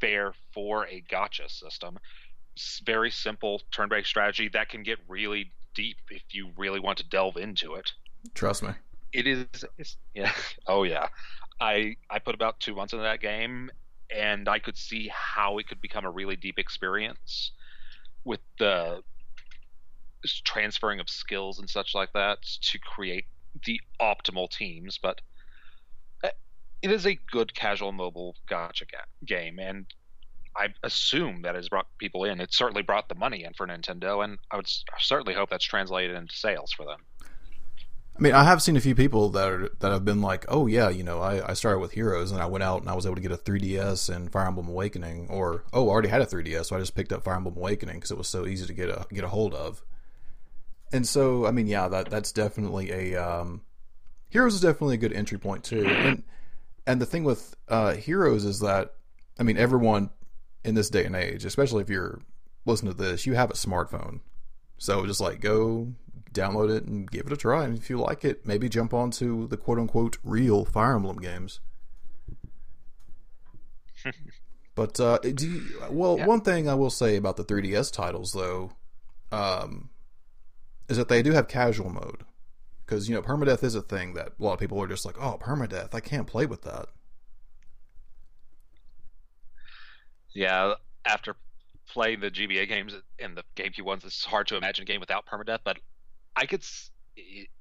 fair 0.01 0.33
for 0.53 0.85
a 0.87 1.01
gacha 1.09 1.49
system. 1.49 1.97
It's 2.55 2.81
very 2.85 3.11
simple 3.11 3.61
turn-based 3.71 4.09
strategy 4.09 4.49
that 4.49 4.67
can 4.67 4.83
get 4.83 4.99
really 5.07 5.51
deep 5.73 5.97
if 6.09 6.23
you 6.31 6.49
really 6.57 6.81
want 6.81 6.97
to 6.97 7.07
delve 7.07 7.37
into 7.37 7.75
it. 7.75 7.89
Trust 8.33 8.63
me. 8.63 8.71
It 9.13 9.27
is. 9.27 9.45
yeah. 10.13 10.31
Oh 10.67 10.83
yeah. 10.83 11.07
I 11.59 11.95
I 12.09 12.19
put 12.19 12.33
about 12.35 12.59
two 12.59 12.75
months 12.75 12.93
into 12.93 13.03
that 13.03 13.21
game, 13.21 13.69
and 14.13 14.49
I 14.49 14.59
could 14.59 14.77
see 14.77 15.11
how 15.13 15.59
it 15.59 15.67
could 15.67 15.79
become 15.79 16.05
a 16.05 16.09
really 16.09 16.35
deep 16.35 16.57
experience 16.57 17.51
with 18.25 18.39
the 18.57 19.01
transferring 20.43 20.99
of 20.99 21.09
skills 21.09 21.59
and 21.59 21.69
such 21.69 21.95
like 21.95 22.13
that 22.13 22.41
to 22.61 22.79
create 22.79 23.25
the 23.65 23.79
optimal 24.01 24.49
teams. 24.49 24.99
But 25.01 25.21
it 26.81 26.91
is 26.91 27.05
a 27.05 27.19
good 27.31 27.53
casual 27.53 27.91
mobile 27.91 28.35
gacha 28.49 28.83
game, 29.25 29.59
and 29.59 29.85
I 30.55 30.69
assume 30.83 31.43
that 31.43 31.55
has 31.55 31.69
brought 31.69 31.87
people 31.97 32.25
in. 32.25 32.41
It 32.41 32.53
certainly 32.53 32.81
brought 32.81 33.07
the 33.07 33.15
money 33.15 33.43
in 33.43 33.53
for 33.53 33.67
Nintendo, 33.67 34.23
and 34.23 34.37
I 34.49 34.57
would 34.57 34.69
certainly 34.99 35.33
hope 35.33 35.49
that's 35.49 35.65
translated 35.65 36.15
into 36.15 36.35
sales 36.35 36.71
for 36.71 36.85
them. 36.85 36.99
I 38.17 38.21
mean, 38.21 38.33
I 38.33 38.43
have 38.43 38.61
seen 38.61 38.75
a 38.75 38.81
few 38.81 38.93
people 38.93 39.29
that 39.29 39.47
are 39.47 39.69
that 39.79 39.91
have 39.91 40.03
been 40.03 40.21
like, 40.21 40.45
"Oh 40.49 40.67
yeah, 40.67 40.89
you 40.89 41.03
know, 41.03 41.21
I, 41.21 41.51
I 41.51 41.53
started 41.53 41.79
with 41.79 41.93
Heroes 41.93 42.31
and 42.31 42.41
I 42.41 42.45
went 42.45 42.63
out 42.63 42.81
and 42.81 42.89
I 42.89 42.93
was 42.93 43.05
able 43.05 43.15
to 43.15 43.21
get 43.21 43.31
a 43.31 43.37
3DS 43.37 44.13
and 44.13 44.31
Fire 44.31 44.47
Emblem 44.47 44.67
Awakening, 44.67 45.27
or 45.29 45.63
oh, 45.71 45.87
I 45.87 45.91
already 45.91 46.09
had 46.09 46.21
a 46.21 46.25
3DS, 46.25 46.65
so 46.65 46.75
I 46.75 46.79
just 46.79 46.93
picked 46.93 47.13
up 47.13 47.23
Fire 47.23 47.35
Emblem 47.35 47.55
Awakening 47.55 47.95
because 47.95 48.11
it 48.11 48.17
was 48.17 48.27
so 48.27 48.45
easy 48.45 48.65
to 48.65 48.73
get 48.73 48.89
a 48.89 49.05
get 49.11 49.23
a 49.23 49.29
hold 49.29 49.53
of." 49.53 49.83
And 50.93 51.07
so, 51.07 51.45
I 51.45 51.51
mean, 51.51 51.67
yeah, 51.67 51.87
that 51.87 52.09
that's 52.09 52.31
definitely 52.33 52.91
a 52.91 53.15
um, 53.15 53.61
Heroes 54.29 54.55
is 54.55 54.61
definitely 54.61 54.95
a 54.95 54.99
good 54.99 55.13
entry 55.13 55.37
point 55.37 55.63
too. 55.63 55.85
And 55.85 56.23
and 56.85 57.01
the 57.01 57.05
thing 57.05 57.23
with 57.23 57.55
uh, 57.67 57.93
Heroes 57.93 58.45
is 58.45 58.59
that, 58.59 58.93
I 59.39 59.43
mean, 59.43 59.57
everyone 59.57 60.09
in 60.63 60.75
this 60.75 60.89
day 60.89 61.05
and 61.05 61.15
age, 61.15 61.45
especially 61.45 61.81
if 61.83 61.89
you're 61.89 62.21
listening 62.65 62.93
to 62.93 62.97
this, 62.97 63.25
you 63.25 63.33
have 63.33 63.49
a 63.49 63.55
smartphone. 63.55 64.19
So 64.77 65.05
just 65.05 65.21
like 65.21 65.41
go 65.41 65.93
download 66.33 66.75
it 66.75 66.85
and 66.85 67.09
give 67.09 67.27
it 67.27 67.33
a 67.33 67.37
try. 67.37 67.65
And 67.65 67.77
if 67.77 67.89
you 67.89 67.99
like 67.99 68.25
it, 68.25 68.45
maybe 68.45 68.69
jump 68.69 68.93
onto 68.93 69.47
the 69.47 69.57
quote 69.57 69.77
unquote 69.77 70.17
real 70.23 70.65
Fire 70.65 70.95
Emblem 70.95 71.17
games. 71.17 71.59
but 74.75 74.99
uh, 74.99 75.19
do 75.19 75.47
you, 75.47 75.81
well, 75.89 76.17
yeah. 76.17 76.25
one 76.25 76.41
thing 76.41 76.67
I 76.67 76.73
will 76.73 76.89
say 76.89 77.15
about 77.15 77.37
the 77.37 77.43
3DS 77.43 77.93
titles 77.93 78.33
though, 78.33 78.71
um, 79.31 79.89
is 80.89 80.97
that 80.97 81.09
they 81.09 81.21
do 81.21 81.31
have 81.31 81.47
casual 81.47 81.89
mode. 81.89 82.23
Because 82.91 83.07
you 83.07 83.15
know, 83.15 83.21
permadeath 83.21 83.63
is 83.63 83.73
a 83.73 83.81
thing 83.81 84.15
that 84.15 84.33
a 84.37 84.43
lot 84.43 84.51
of 84.51 84.59
people 84.59 84.77
are 84.83 84.87
just 84.87 85.05
like, 85.05 85.15
"Oh, 85.17 85.39
permadeath! 85.41 85.95
I 85.95 86.01
can't 86.01 86.27
play 86.27 86.45
with 86.45 86.63
that." 86.63 86.87
Yeah, 90.33 90.73
after 91.05 91.37
playing 91.87 92.19
the 92.19 92.29
GBA 92.29 92.67
games 92.67 92.93
and 93.17 93.37
the 93.37 93.45
GameCube 93.55 93.85
ones, 93.85 94.03
it's 94.03 94.25
hard 94.25 94.47
to 94.47 94.57
imagine 94.57 94.83
a 94.83 94.85
game 94.85 94.99
without 94.99 95.25
permadeath. 95.25 95.59
But 95.63 95.79
I 96.35 96.45
could. 96.45 96.65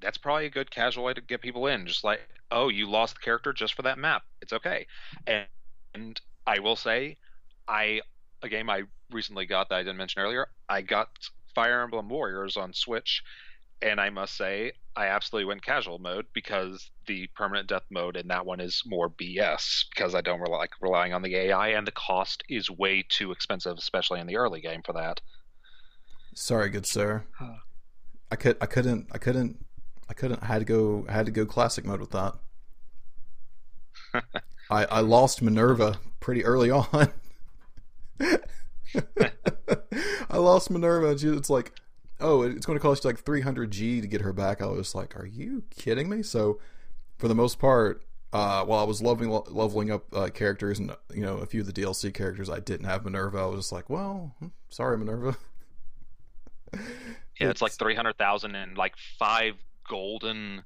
That's 0.01 0.19
probably 0.19 0.47
a 0.47 0.51
good 0.51 0.69
casual 0.73 1.05
way 1.05 1.15
to 1.15 1.21
get 1.21 1.41
people 1.41 1.69
in. 1.69 1.87
Just 1.87 2.03
like, 2.03 2.23
oh, 2.51 2.69
you 2.69 2.91
lost 2.91 3.15
the 3.15 3.21
character 3.21 3.53
just 3.53 3.75
for 3.75 3.83
that 3.83 3.99
map. 3.99 4.25
It's 4.43 4.53
okay. 4.53 4.89
And, 5.29 5.47
and 5.95 6.21
I 6.45 6.59
will 6.59 6.75
say, 6.75 7.19
I 7.69 8.01
a 8.43 8.49
game 8.49 8.69
I 8.69 8.83
recently 9.13 9.47
got 9.47 9.69
that 9.69 9.77
I 9.77 9.83
didn't 9.85 9.99
mention 9.99 10.23
earlier. 10.23 10.49
I 10.69 10.83
got 10.83 11.09
Fire 11.55 11.83
Emblem 11.83 12.09
Warriors 12.09 12.57
on 12.57 12.73
Switch, 12.73 13.23
and 13.83 14.01
I 14.01 14.11
must 14.11 14.37
say 14.37 14.73
I 14.97 15.07
absolutely 15.07 15.47
went 15.47 15.65
casual 15.65 15.99
mode 15.99 16.27
because 16.35 16.91
the 17.07 17.29
permanent 17.35 17.69
death 17.69 17.85
mode 17.91 18.17
in 18.17 18.29
that 18.29 18.45
one 18.45 18.61
is 18.61 18.83
more 18.85 19.09
BS 19.09 19.85
because 19.91 20.15
I 20.15 20.21
don't 20.21 20.41
like 20.41 20.71
relying 20.81 21.15
on 21.15 21.23
the 21.23 21.37
AI 21.37 21.69
and 21.69 21.87
the 21.87 21.93
cost 21.93 22.43
is 22.49 22.71
way 22.71 23.05
too 23.09 23.33
expensive, 23.33 23.79
especially 23.79 24.21
in 24.21 24.27
the 24.27 24.37
early 24.37 24.61
game 24.61 24.83
for 24.85 24.93
that. 24.93 25.21
Sorry, 26.35 26.69
good 26.71 26.87
sir. 26.87 27.25
I 28.31 28.37
could 28.37 28.57
I 28.61 28.67
couldn't 28.67 29.09
I 29.13 29.19
couldn't 29.19 29.65
I 30.09 30.15
couldn't 30.15 30.43
I 30.43 30.47
had 30.47 30.59
to 30.59 30.65
go 30.65 31.07
I 31.09 31.13
had 31.13 31.27
to 31.27 31.33
go 31.33 31.47
classic 31.47 31.85
mode 31.85 32.01
with 32.01 32.11
that. 32.11 32.35
I 34.71 34.85
I 34.85 35.01
lost 35.01 35.43
Minerva 35.43 35.99
pretty 36.21 36.45
early 36.45 36.71
on. 36.71 37.13
I 40.31 40.37
lost 40.37 40.71
Minerva 40.71 41.09
and 41.09 41.37
it's 41.37 41.51
like 41.51 41.73
oh 42.21 42.43
it's 42.43 42.67
going 42.67 42.79
to 42.79 42.83
cost 42.83 43.05
you 43.05 43.11
like 43.11 43.19
300 43.21 43.71
G 43.71 44.01
to 44.01 44.07
get 44.07 44.21
her 44.21 44.33
back. 44.33 44.63
I 44.63 44.67
was 44.67 44.95
like 44.95 45.17
are 45.19 45.27
you 45.27 45.65
kidding 45.71 46.09
me? 46.09 46.23
So 46.23 46.59
for 47.19 47.29
the 47.29 47.35
most 47.35 47.59
part 47.59 48.05
uh, 48.33 48.65
while 48.65 48.79
I 48.79 48.85
was 48.85 49.03
leveling 49.03 49.31
leveling 49.49 49.91
up 49.91 50.07
uh, 50.15 50.29
characters 50.29 50.79
and 50.79 50.95
you 51.13 51.23
know 51.23 51.39
a 51.39 51.47
few 51.47 51.61
of 51.61 51.67
the 51.67 51.73
DLC 51.73 52.15
characters 52.15 52.49
I 52.49 52.61
didn't 52.61 52.87
have 52.87 53.05
Minerva 53.05 53.39
I 53.39 53.47
was 53.47 53.61
just 53.61 53.73
like 53.73 53.91
well 53.91 54.35
hmm, 54.39 54.49
sorry 54.69 54.97
Minerva 54.99 55.37
yeah, 56.73 56.81
it's, 57.41 57.51
it's 57.51 57.63
like 57.63 57.73
three 57.73 57.95
hundred 57.95 58.19
thousand 58.19 58.55
and 58.55 58.77
like 58.77 58.95
five 59.19 59.55
golden 59.89 60.63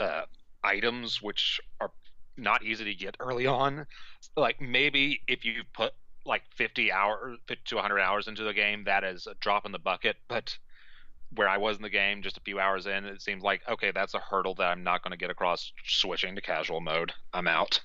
uh, 0.00 0.22
items, 0.64 1.20
which 1.20 1.60
are 1.80 1.90
not 2.36 2.64
easy 2.64 2.84
to 2.84 2.94
get 2.94 3.16
early 3.20 3.46
on. 3.46 3.86
Like 4.36 4.60
maybe 4.60 5.20
if 5.28 5.44
you 5.44 5.62
put 5.72 5.92
like 6.24 6.42
50 6.54 6.92
hours 6.92 7.38
50 7.48 7.62
to 7.66 7.74
100 7.74 7.98
hours 7.98 8.28
into 8.28 8.44
the 8.44 8.54
game 8.54 8.84
that 8.84 9.02
is 9.02 9.26
a 9.26 9.34
drop 9.40 9.66
in 9.66 9.72
the 9.72 9.78
bucket 9.80 10.14
but 10.28 10.56
where 11.34 11.48
i 11.48 11.56
was 11.56 11.76
in 11.76 11.82
the 11.82 11.90
game 11.90 12.22
just 12.22 12.36
a 12.36 12.40
few 12.40 12.58
hours 12.58 12.86
in 12.86 13.04
it 13.04 13.20
seems 13.22 13.42
like 13.42 13.60
okay 13.68 13.90
that's 13.94 14.14
a 14.14 14.18
hurdle 14.18 14.54
that 14.54 14.68
i'm 14.68 14.82
not 14.82 15.02
going 15.02 15.12
to 15.12 15.16
get 15.16 15.30
across 15.30 15.72
switching 15.84 16.34
to 16.34 16.40
casual 16.40 16.80
mode 16.80 17.12
i'm 17.32 17.46
out 17.46 17.80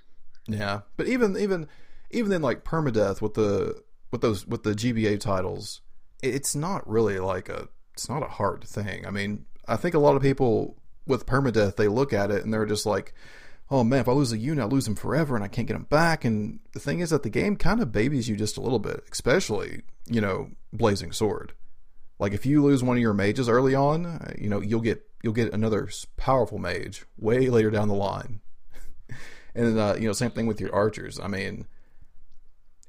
yeah 0.47 0.81
but 0.95 1.07
even 1.07 1.37
even 1.37 1.67
even 2.11 2.29
then 2.29 2.41
like 2.41 2.63
permadeath 2.63 3.21
with 3.21 3.33
the 3.33 3.81
with 4.11 4.21
those 4.21 4.45
with 4.47 4.63
the 4.63 4.71
gba 4.71 5.19
titles 5.19 5.81
it's 6.23 6.55
not 6.55 6.87
really 6.87 7.19
like 7.19 7.49
a 7.49 7.67
it's 7.93 8.09
not 8.09 8.23
a 8.23 8.27
hard 8.27 8.63
thing. 8.63 9.05
I 9.07 9.09
mean, 9.09 9.45
I 9.67 9.75
think 9.75 9.95
a 9.95 9.99
lot 9.99 10.15
of 10.15 10.21
people 10.21 10.77
with 11.07 11.25
permadeath 11.25 11.75
they 11.75 11.87
look 11.87 12.13
at 12.13 12.31
it 12.31 12.43
and 12.43 12.53
they're 12.53 12.65
just 12.65 12.85
like, 12.85 13.13
"Oh 13.71 13.83
man, 13.83 14.01
if 14.01 14.07
I 14.07 14.11
lose 14.11 14.31
a 14.31 14.37
unit, 14.37 14.63
I 14.63 14.67
lose 14.67 14.87
him 14.87 14.95
forever, 14.95 15.35
and 15.35 15.43
I 15.43 15.47
can't 15.47 15.67
get 15.67 15.75
him 15.75 15.87
back." 15.89 16.23
And 16.23 16.59
the 16.73 16.79
thing 16.79 16.99
is 16.99 17.09
that 17.09 17.23
the 17.23 17.29
game 17.29 17.55
kind 17.55 17.81
of 17.81 17.91
babies 17.91 18.29
you 18.29 18.35
just 18.35 18.57
a 18.57 18.61
little 18.61 18.79
bit, 18.79 19.03
especially 19.11 19.81
you 20.05 20.21
know 20.21 20.51
Blazing 20.71 21.11
Sword. 21.11 21.53
Like 22.19 22.33
if 22.33 22.45
you 22.45 22.63
lose 22.63 22.83
one 22.83 22.97
of 22.97 23.01
your 23.01 23.13
mages 23.13 23.47
early 23.47 23.75
on, 23.75 24.33
you 24.37 24.49
know 24.49 24.61
you'll 24.61 24.81
get 24.81 25.03
you'll 25.23 25.33
get 25.33 25.53
another 25.53 25.89
powerful 26.15 26.57
mage 26.57 27.05
way 27.17 27.49
later 27.49 27.69
down 27.69 27.87
the 27.87 27.93
line. 27.93 28.41
and 29.55 29.77
uh, 29.77 29.95
you 29.99 30.07
know 30.07 30.13
same 30.13 30.31
thing 30.31 30.47
with 30.47 30.59
your 30.59 30.73
archers. 30.73 31.19
I 31.19 31.27
mean, 31.27 31.67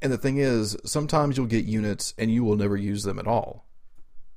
and 0.00 0.12
the 0.12 0.18
thing 0.18 0.38
is, 0.38 0.76
sometimes 0.84 1.36
you'll 1.36 1.46
get 1.46 1.64
units 1.64 2.14
and 2.16 2.32
you 2.32 2.44
will 2.44 2.56
never 2.56 2.76
use 2.76 3.02
them 3.02 3.18
at 3.18 3.26
all 3.26 3.64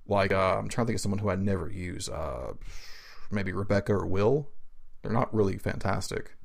Like 0.07 0.33
uh, 0.33 0.57
I'm 0.57 0.69
trying 0.69 0.85
to 0.85 0.89
think 0.89 0.97
of 0.97 1.01
someone 1.01 1.19
who 1.19 1.29
I 1.29 1.35
never 1.35 1.69
use. 1.69 2.09
Uh, 2.09 2.53
maybe 3.29 3.53
Rebecca 3.53 3.93
or 3.93 4.05
Will. 4.05 4.49
They're 5.01 5.11
not 5.11 5.33
really 5.33 5.57
fantastic. 5.57 6.35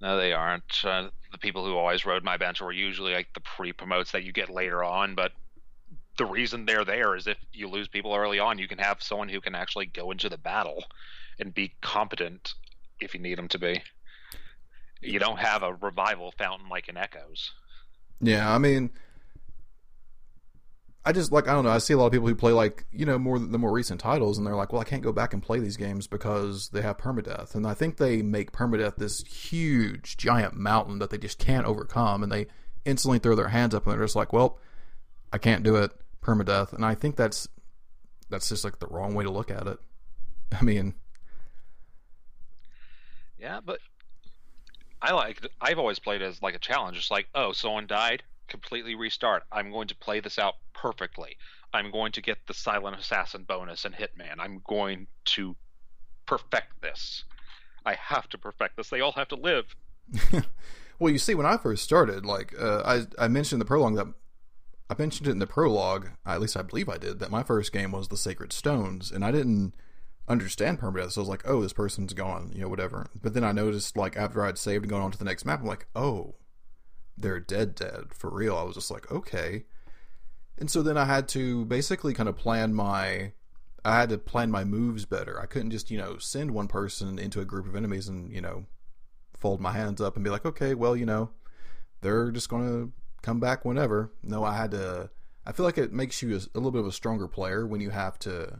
No, 0.00 0.16
they 0.16 0.32
aren't. 0.32 0.84
Uh, 0.84 1.08
the 1.32 1.38
people 1.38 1.64
who 1.64 1.76
always 1.76 2.06
rode 2.06 2.22
my 2.22 2.36
bench 2.36 2.60
were 2.60 2.72
usually 2.72 3.12
like 3.12 3.32
the 3.34 3.40
pre-promotes 3.40 4.12
that 4.12 4.22
you 4.22 4.32
get 4.32 4.48
later 4.48 4.84
on. 4.84 5.14
But 5.14 5.32
the 6.18 6.26
reason 6.26 6.66
they're 6.66 6.84
there 6.84 7.16
is 7.16 7.26
if 7.26 7.38
you 7.52 7.68
lose 7.68 7.88
people 7.88 8.14
early 8.14 8.38
on, 8.38 8.58
you 8.58 8.68
can 8.68 8.78
have 8.78 9.02
someone 9.02 9.28
who 9.28 9.40
can 9.40 9.54
actually 9.54 9.86
go 9.86 10.10
into 10.10 10.28
the 10.28 10.38
battle 10.38 10.84
and 11.38 11.54
be 11.54 11.72
competent 11.80 12.54
if 13.00 13.14
you 13.14 13.20
need 13.20 13.38
them 13.38 13.48
to 13.48 13.58
be. 13.58 13.82
You 15.00 15.18
don't 15.18 15.38
have 15.38 15.62
a 15.62 15.74
revival 15.74 16.34
fountain 16.36 16.68
like 16.68 16.88
in 16.88 16.96
Echoes. 16.96 17.52
Yeah, 18.20 18.52
I 18.52 18.58
mean, 18.58 18.90
I 21.04 21.12
just 21.12 21.30
like 21.30 21.46
I 21.46 21.52
don't 21.52 21.64
know. 21.64 21.70
I 21.70 21.78
see 21.78 21.94
a 21.94 21.96
lot 21.96 22.06
of 22.06 22.12
people 22.12 22.26
who 22.26 22.34
play 22.34 22.50
like 22.50 22.84
you 22.90 23.06
know 23.06 23.16
more 23.16 23.38
the 23.38 23.58
more 23.58 23.72
recent 23.72 24.00
titles, 24.00 24.38
and 24.38 24.46
they're 24.46 24.56
like, 24.56 24.72
well, 24.72 24.82
I 24.82 24.84
can't 24.84 25.02
go 25.02 25.12
back 25.12 25.32
and 25.32 25.42
play 25.42 25.60
these 25.60 25.76
games 25.76 26.08
because 26.08 26.70
they 26.70 26.82
have 26.82 26.98
permadeath, 26.98 27.54
and 27.54 27.64
I 27.64 27.74
think 27.74 27.96
they 27.96 28.22
make 28.22 28.50
permadeath 28.50 28.96
this 28.96 29.20
huge 29.20 30.16
giant 30.16 30.54
mountain 30.54 30.98
that 30.98 31.10
they 31.10 31.18
just 31.18 31.38
can't 31.38 31.64
overcome, 31.64 32.24
and 32.24 32.32
they 32.32 32.48
instantly 32.84 33.18
throw 33.18 33.36
their 33.36 33.48
hands 33.48 33.74
up 33.74 33.86
and 33.86 33.92
they're 33.92 34.04
just 34.04 34.16
like, 34.16 34.32
well, 34.32 34.58
I 35.32 35.38
can't 35.38 35.62
do 35.62 35.76
it, 35.76 35.92
permadeath, 36.22 36.72
and 36.72 36.84
I 36.84 36.94
think 36.94 37.16
that's 37.16 37.48
that's 38.30 38.48
just 38.48 38.64
like 38.64 38.78
the 38.78 38.86
wrong 38.86 39.14
way 39.14 39.24
to 39.24 39.30
look 39.30 39.50
at 39.50 39.66
it. 39.66 39.78
I 40.58 40.62
mean, 40.62 40.94
yeah, 43.38 43.60
but 43.64 43.78
I 45.00 45.12
like 45.12 45.46
I've 45.60 45.78
always 45.78 45.98
played 45.98 46.22
as 46.22 46.42
like 46.42 46.54
a 46.54 46.60
challenge. 46.60 46.96
It's 46.96 47.10
like, 47.10 47.28
oh, 47.34 47.52
someone 47.52 47.86
died, 47.86 48.22
completely 48.48 48.94
restart. 48.94 49.44
I'm 49.52 49.70
going 49.70 49.88
to 49.88 49.96
play 49.96 50.20
this 50.20 50.38
out 50.38 50.54
perfectly. 50.72 51.36
I'm 51.72 51.90
going 51.90 52.12
to 52.12 52.22
get 52.22 52.38
the 52.46 52.54
silent 52.54 52.98
assassin 52.98 53.44
bonus 53.46 53.84
and 53.84 53.94
hitman. 53.94 54.36
I'm 54.38 54.62
going 54.66 55.06
to 55.26 55.54
perfect 56.26 56.80
this. 56.80 57.24
I 57.84 57.94
have 57.94 58.28
to 58.30 58.38
perfect 58.38 58.76
this. 58.76 58.88
They 58.88 59.00
all 59.00 59.12
have 59.12 59.28
to 59.28 59.36
live. 59.36 59.76
well, 60.98 61.12
you 61.12 61.18
see, 61.18 61.34
when 61.34 61.46
I 61.46 61.58
first 61.58 61.84
started, 61.84 62.24
like 62.24 62.54
uh, 62.58 62.82
I 62.84 63.24
I 63.24 63.28
mentioned 63.28 63.60
the 63.60 63.66
prologue 63.66 63.96
that 63.96 64.06
I 64.90 64.94
mentioned 64.96 65.28
it 65.28 65.32
in 65.32 65.38
the 65.38 65.46
prologue. 65.46 66.10
At 66.24 66.40
least 66.40 66.56
I 66.56 66.62
believe 66.62 66.88
I 66.88 66.96
did. 66.96 67.18
That 67.18 67.30
my 67.30 67.42
first 67.42 67.72
game 67.72 67.92
was 67.92 68.08
the 68.08 68.16
Sacred 68.16 68.52
Stones, 68.52 69.10
and 69.10 69.24
I 69.24 69.30
didn't 69.30 69.74
understand 70.28 70.80
permadeath. 70.80 71.12
So 71.12 71.20
I 71.20 71.22
was 71.22 71.28
like, 71.28 71.46
oh, 71.46 71.62
this 71.62 71.72
person's 71.72 72.14
gone, 72.14 72.52
you 72.54 72.62
know, 72.62 72.68
whatever. 72.68 73.08
But 73.20 73.34
then 73.34 73.44
I 73.44 73.52
noticed, 73.52 73.96
like, 73.96 74.16
after 74.16 74.44
I'd 74.44 74.58
saved 74.58 74.84
and 74.84 74.90
gone 74.90 75.02
on 75.02 75.10
to 75.10 75.18
the 75.18 75.24
next 75.24 75.44
map, 75.44 75.60
I'm 75.60 75.66
like, 75.66 75.86
oh, 75.94 76.36
they're 77.16 77.40
dead, 77.40 77.74
dead 77.74 78.14
for 78.14 78.30
real. 78.30 78.56
I 78.56 78.62
was 78.62 78.74
just 78.74 78.90
like, 78.90 79.10
okay. 79.10 79.64
And 80.56 80.70
so 80.70 80.82
then 80.82 80.96
I 80.96 81.04
had 81.04 81.28
to 81.28 81.64
basically 81.66 82.14
kind 82.14 82.28
of 82.28 82.36
plan 82.36 82.74
my, 82.74 83.32
I 83.84 84.00
had 84.00 84.08
to 84.10 84.18
plan 84.18 84.50
my 84.50 84.64
moves 84.64 85.04
better. 85.04 85.40
I 85.40 85.46
couldn't 85.46 85.70
just, 85.70 85.90
you 85.90 85.98
know, 85.98 86.18
send 86.18 86.50
one 86.50 86.68
person 86.68 87.18
into 87.18 87.40
a 87.40 87.44
group 87.44 87.66
of 87.66 87.76
enemies 87.76 88.08
and, 88.08 88.32
you 88.32 88.40
know, 88.40 88.66
fold 89.36 89.60
my 89.60 89.72
hands 89.72 90.00
up 90.00 90.16
and 90.16 90.24
be 90.24 90.30
like, 90.30 90.44
okay, 90.44 90.74
well, 90.74 90.96
you 90.96 91.06
know, 91.06 91.30
they're 92.00 92.30
just 92.30 92.48
going 92.48 92.66
to 92.66 92.92
come 93.22 93.40
back 93.40 93.64
whenever. 93.64 94.12
No, 94.22 94.44
I 94.44 94.56
had 94.56 94.70
to, 94.72 95.10
I 95.46 95.52
feel 95.52 95.66
like 95.66 95.78
it 95.78 95.92
makes 95.92 96.22
you 96.22 96.36
a, 96.36 96.38
a 96.38 96.58
little 96.58 96.70
bit 96.70 96.80
of 96.80 96.86
a 96.86 96.92
stronger 96.92 97.28
player 97.28 97.66
when 97.66 97.80
you 97.80 97.90
have 97.90 98.18
to 98.20 98.58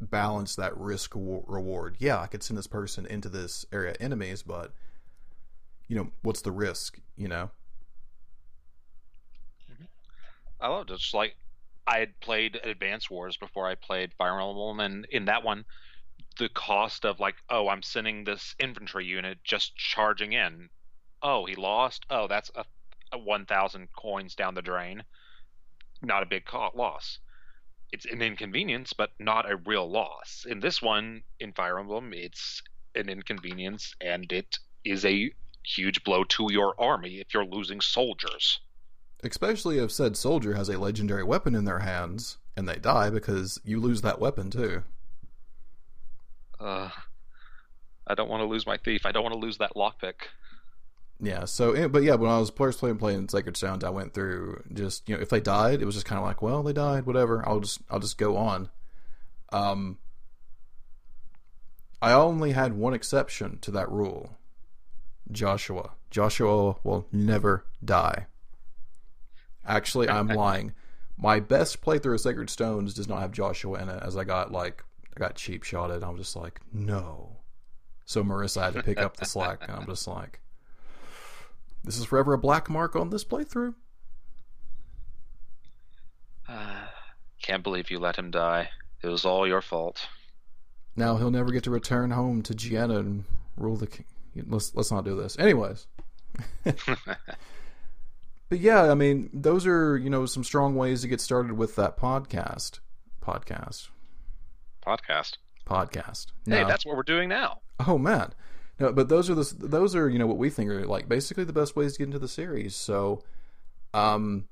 balance 0.00 0.56
that 0.56 0.76
risk 0.76 1.14
reward. 1.14 1.96
Yeah, 1.98 2.20
I 2.20 2.26
could 2.26 2.42
send 2.42 2.58
this 2.58 2.66
person 2.66 3.06
into 3.06 3.28
this 3.28 3.64
area 3.72 3.94
enemies, 4.00 4.42
but 4.42 4.72
you 5.88 5.96
know, 5.96 6.10
what's 6.22 6.42
the 6.42 6.52
risk, 6.52 6.98
you 7.16 7.28
know? 7.28 7.50
Mm-hmm. 9.70 9.84
I 10.60 10.68
loved 10.68 10.90
it. 10.90 10.94
It's 10.94 11.14
like 11.14 11.36
I 11.86 11.98
had 11.98 12.18
played 12.20 12.58
Advance 12.64 13.10
Wars 13.10 13.36
before 13.36 13.68
I 13.68 13.74
played 13.74 14.14
Fire 14.14 14.40
Emblem, 14.40 14.80
and 14.80 15.06
in 15.10 15.26
that 15.26 15.44
one, 15.44 15.64
the 16.38 16.48
cost 16.48 17.04
of 17.04 17.20
like, 17.20 17.36
oh, 17.50 17.68
I'm 17.68 17.82
sending 17.82 18.24
this 18.24 18.54
infantry 18.58 19.04
unit 19.04 19.38
just 19.44 19.76
charging 19.76 20.32
in. 20.32 20.70
Oh, 21.22 21.44
he 21.44 21.54
lost. 21.54 22.06
Oh, 22.10 22.26
that's 22.26 22.50
a 22.54 22.64
1,000 23.22 23.88
coins 23.92 24.34
down 24.34 24.54
the 24.54 24.62
drain. 24.62 25.04
Not 26.02 26.22
a 26.22 26.26
big 26.26 26.44
loss. 26.74 27.18
It's 27.92 28.06
an 28.06 28.22
inconvenience, 28.22 28.92
but 28.92 29.12
not 29.18 29.50
a 29.50 29.56
real 29.56 29.88
loss. 29.88 30.46
In 30.48 30.60
this 30.60 30.82
one, 30.82 31.22
in 31.38 31.52
Fire 31.52 31.78
Emblem, 31.78 32.12
it's 32.12 32.62
an 32.94 33.08
inconvenience, 33.08 33.94
and 34.00 34.30
it 34.32 34.58
is 34.84 35.04
a 35.04 35.32
huge 35.64 36.04
blow 36.04 36.24
to 36.24 36.52
your 36.52 36.74
army 36.78 37.20
if 37.20 37.32
you're 37.32 37.44
losing 37.44 37.80
soldiers. 37.80 38.60
Especially 39.22 39.78
if 39.78 39.90
said 39.90 40.16
soldier 40.16 40.54
has 40.54 40.68
a 40.68 40.78
legendary 40.78 41.24
weapon 41.24 41.54
in 41.54 41.64
their 41.64 41.78
hands 41.78 42.38
and 42.56 42.68
they 42.68 42.76
die 42.76 43.10
because 43.10 43.60
you 43.64 43.80
lose 43.80 44.02
that 44.02 44.20
weapon 44.20 44.50
too. 44.50 44.82
Uh, 46.60 46.90
I 48.06 48.14
don't 48.14 48.28
want 48.28 48.42
to 48.42 48.46
lose 48.46 48.66
my 48.66 48.76
thief. 48.76 49.06
I 49.06 49.12
don't 49.12 49.22
want 49.22 49.34
to 49.34 49.38
lose 49.38 49.58
that 49.58 49.74
lockpick. 49.74 50.14
Yeah. 51.24 51.44
So, 51.46 51.88
but 51.88 52.02
yeah, 52.02 52.14
when 52.14 52.30
I 52.30 52.38
was 52.38 52.50
first 52.50 52.78
playing 52.78 52.98
playing 52.98 53.28
Sacred 53.28 53.56
Stones, 53.56 53.84
I 53.84 53.90
went 53.90 54.14
through 54.14 54.62
just 54.72 55.08
you 55.08 55.14
know 55.14 55.22
if 55.22 55.30
they 55.30 55.40
died, 55.40 55.82
it 55.82 55.84
was 55.86 55.94
just 55.94 56.06
kind 56.06 56.18
of 56.18 56.24
like, 56.24 56.42
well, 56.42 56.62
they 56.62 56.72
died, 56.72 57.06
whatever. 57.06 57.46
I'll 57.48 57.60
just 57.60 57.80
I'll 57.90 58.00
just 58.00 58.18
go 58.18 58.36
on. 58.36 58.68
Um, 59.52 59.98
I 62.02 62.12
only 62.12 62.52
had 62.52 62.74
one 62.74 62.92
exception 62.92 63.58
to 63.60 63.70
that 63.72 63.90
rule. 63.90 64.36
Joshua. 65.30 65.92
Joshua 66.10 66.76
will 66.84 67.06
never 67.10 67.64
die. 67.82 68.26
Actually, 69.66 70.08
I'm 70.08 70.28
lying. 70.28 70.74
My 71.16 71.40
best 71.40 71.80
playthrough 71.80 72.14
of 72.14 72.20
Sacred 72.20 72.50
Stones 72.50 72.92
does 72.92 73.08
not 73.08 73.20
have 73.20 73.32
Joshua 73.32 73.80
in 73.80 73.88
it, 73.88 74.02
as 74.02 74.16
I 74.16 74.24
got 74.24 74.52
like 74.52 74.84
I 75.16 75.20
got 75.20 75.36
cheap 75.36 75.62
shotted. 75.62 76.02
I 76.02 76.10
was 76.10 76.20
just 76.20 76.36
like, 76.36 76.60
no. 76.72 77.36
So 78.04 78.22
Marisa 78.22 78.62
had 78.62 78.74
to 78.74 78.82
pick 78.82 78.98
up 78.98 79.16
the 79.16 79.24
slack, 79.24 79.62
and 79.62 79.72
I'm 79.76 79.86
just 79.86 80.06
like, 80.06 80.40
this 81.84 81.98
is 81.98 82.04
forever 82.04 82.32
a 82.32 82.38
black 82.38 82.68
mark 82.68 82.96
on 82.96 83.10
this 83.10 83.24
playthrough. 83.24 83.74
Uh, 86.48 86.86
can't 87.42 87.62
believe 87.62 87.90
you 87.90 87.98
let 87.98 88.16
him 88.16 88.30
die. 88.30 88.70
It 89.02 89.08
was 89.08 89.24
all 89.24 89.46
your 89.46 89.60
fault. 89.60 90.08
Now 90.96 91.16
he'll 91.16 91.30
never 91.30 91.52
get 91.52 91.64
to 91.64 91.70
return 91.70 92.10
home 92.10 92.42
to 92.42 92.54
Jehanna 92.54 92.98
and 92.98 93.24
rule 93.56 93.76
the 93.76 93.86
king. 93.86 94.06
Let's 94.46 94.74
let's 94.74 94.90
not 94.90 95.04
do 95.04 95.16
this. 95.16 95.38
Anyways. 95.38 95.86
but 96.64 96.76
yeah, 98.50 98.90
I 98.90 98.94
mean, 98.94 99.30
those 99.32 99.66
are 99.66 99.96
you 99.96 100.10
know 100.10 100.26
some 100.26 100.44
strong 100.44 100.74
ways 100.74 101.02
to 101.02 101.08
get 101.08 101.20
started 101.20 101.52
with 101.52 101.76
that 101.76 101.98
podcast. 101.98 102.80
Podcast. 103.22 103.88
Podcast. 104.86 105.36
Podcast. 105.66 106.26
Hey, 106.46 106.62
now, 106.62 106.68
that's 106.68 106.84
what 106.84 106.96
we're 106.96 107.02
doing 107.02 107.28
now. 107.28 107.60
Oh 107.86 107.98
man, 107.98 108.32
no, 108.78 108.92
but 108.92 109.08
those 109.08 109.30
are 109.30 109.34
the 109.34 109.54
those 109.58 109.94
are 109.94 110.08
you 110.08 110.18
know 110.18 110.26
what 110.26 110.38
we 110.38 110.50
think 110.50 110.70
are 110.70 110.86
like 110.86 111.08
basically 111.08 111.44
the 111.44 111.52
best 111.52 111.76
ways 111.76 111.92
to 111.94 111.98
get 111.98 112.06
into 112.06 112.18
the 112.18 112.28
series. 112.28 112.74
So, 112.74 113.22
um, 113.92 114.46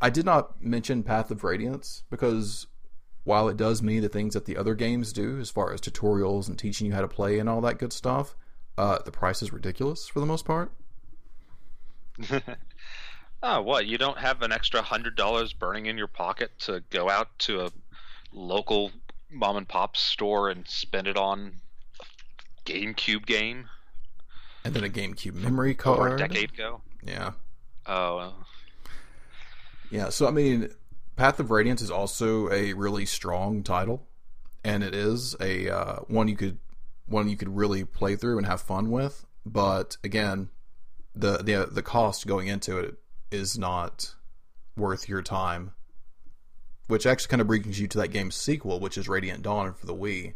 I 0.00 0.10
did 0.10 0.24
not 0.24 0.62
mention 0.62 1.02
Path 1.02 1.30
of 1.30 1.44
Radiance 1.44 2.04
because 2.10 2.66
while 3.24 3.48
it 3.48 3.56
does 3.56 3.82
of 3.82 3.86
the 3.86 4.08
things 4.08 4.34
that 4.34 4.46
the 4.46 4.56
other 4.56 4.74
games 4.74 5.12
do 5.12 5.38
as 5.38 5.50
far 5.50 5.72
as 5.72 5.80
tutorials 5.80 6.48
and 6.48 6.58
teaching 6.58 6.88
you 6.88 6.92
how 6.92 7.00
to 7.00 7.08
play 7.08 7.38
and 7.38 7.48
all 7.48 7.60
that 7.60 7.78
good 7.78 7.92
stuff, 7.92 8.34
uh, 8.76 8.98
the 9.04 9.12
price 9.12 9.42
is 9.42 9.52
ridiculous 9.52 10.08
for 10.08 10.18
the 10.18 10.26
most 10.26 10.44
part. 10.44 10.72
Oh, 13.42 13.60
what? 13.60 13.86
You 13.86 13.98
don't 13.98 14.18
have 14.18 14.42
an 14.42 14.52
extra 14.52 14.82
hundred 14.82 15.16
dollars 15.16 15.52
burning 15.52 15.86
in 15.86 15.98
your 15.98 16.06
pocket 16.06 16.52
to 16.60 16.82
go 16.90 17.10
out 17.10 17.36
to 17.40 17.64
a 17.64 17.72
local 18.32 18.92
mom 19.30 19.56
and 19.56 19.68
pop 19.68 19.96
store 19.96 20.48
and 20.48 20.66
spend 20.68 21.08
it 21.08 21.16
on 21.16 21.54
GameCube 22.64 23.26
game? 23.26 23.68
And 24.64 24.74
then 24.74 24.84
a 24.84 24.88
GameCube 24.88 25.34
memory 25.34 25.74
card. 25.74 25.98
Over 25.98 26.14
a 26.14 26.18
decade 26.18 26.52
ago. 26.52 26.82
Yeah. 27.04 27.32
Oh. 27.86 28.34
Yeah. 29.90 30.10
So 30.10 30.28
I 30.28 30.30
mean, 30.30 30.70
Path 31.16 31.40
of 31.40 31.50
Radiance 31.50 31.82
is 31.82 31.90
also 31.90 32.50
a 32.50 32.72
really 32.72 33.06
strong 33.06 33.62
title, 33.62 34.06
and 34.64 34.82
it 34.82 34.94
is 34.94 35.36
a 35.40 35.68
uh, 35.68 35.96
one 36.06 36.28
you 36.28 36.36
could 36.36 36.58
one 37.06 37.28
you 37.28 37.36
could 37.36 37.54
really 37.54 37.84
play 37.84 38.16
through 38.16 38.38
and 38.38 38.46
have 38.46 38.60
fun 38.60 38.90
with. 38.90 39.26
But 39.44 39.96
again, 40.04 40.48
the 41.14 41.38
the 41.38 41.68
the 41.70 41.82
cost 41.82 42.26
going 42.26 42.48
into 42.48 42.78
it 42.78 42.96
is 43.30 43.58
not 43.58 44.14
worth 44.76 45.08
your 45.08 45.22
time. 45.22 45.72
Which 46.88 47.06
actually 47.06 47.28
kind 47.28 47.40
of 47.40 47.46
brings 47.46 47.80
you 47.80 47.86
to 47.88 47.98
that 47.98 48.08
game's 48.08 48.34
sequel, 48.34 48.80
which 48.80 48.98
is 48.98 49.08
Radiant 49.08 49.42
Dawn 49.42 49.72
for 49.72 49.86
the 49.86 49.94
Wii. 49.94 50.34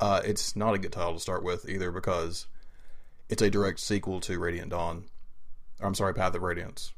Uh, 0.00 0.20
it's 0.24 0.54
not 0.54 0.74
a 0.74 0.78
good 0.78 0.92
title 0.92 1.14
to 1.14 1.20
start 1.20 1.42
with 1.42 1.68
either 1.68 1.90
because 1.90 2.46
it's 3.28 3.42
a 3.42 3.50
direct 3.50 3.80
sequel 3.80 4.20
to 4.20 4.38
Radiant 4.38 4.70
Dawn. 4.70 5.04
I'm 5.80 5.94
sorry, 5.94 6.14
Path 6.14 6.34
of 6.34 6.42
Radiance. 6.42 6.92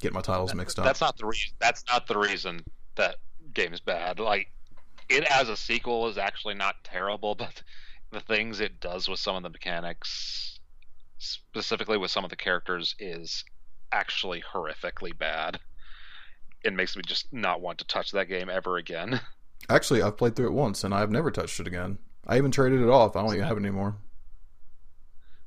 Get 0.00 0.12
my 0.12 0.20
titles 0.20 0.54
mixed 0.54 0.78
up. 0.78 0.84
That's 0.84 1.00
not 1.00 1.16
the 1.16 1.26
reason. 1.26 1.52
That's 1.58 1.84
not 1.90 2.06
the 2.06 2.18
reason 2.18 2.60
that 2.96 3.16
game's 3.54 3.80
bad. 3.80 4.20
Like 4.20 4.50
it 5.08 5.24
as 5.24 5.48
a 5.48 5.56
sequel 5.56 6.08
is 6.08 6.18
actually 6.18 6.54
not 6.54 6.76
terrible, 6.84 7.34
but 7.36 7.62
the 8.10 8.20
things 8.20 8.60
it 8.60 8.80
does 8.80 9.08
with 9.08 9.18
some 9.18 9.36
of 9.36 9.42
the 9.42 9.48
mechanics, 9.50 10.58
specifically 11.18 11.98
with 11.98 12.10
some 12.10 12.24
of 12.24 12.30
the 12.30 12.36
characters, 12.36 12.94
is 12.98 13.44
actually 13.92 14.42
horrifically 14.42 15.16
bad. 15.16 15.58
it 16.64 16.72
makes 16.72 16.96
me 16.96 17.02
just 17.06 17.32
not 17.32 17.60
want 17.60 17.78
to 17.78 17.86
touch 17.86 18.10
that 18.12 18.28
game 18.28 18.50
ever 18.50 18.76
again. 18.76 19.20
Actually, 19.68 20.02
I've 20.02 20.16
played 20.16 20.36
through 20.36 20.48
it 20.48 20.52
once 20.52 20.84
and 20.84 20.92
I've 20.92 21.10
never 21.10 21.30
touched 21.30 21.60
it 21.60 21.66
again. 21.66 21.98
I 22.26 22.36
even 22.38 22.50
traded 22.50 22.80
it 22.80 22.88
off. 22.88 23.16
I 23.16 23.22
don't 23.22 23.34
even 23.34 23.46
have 23.46 23.56
it 23.56 23.60
anymore. 23.60 23.96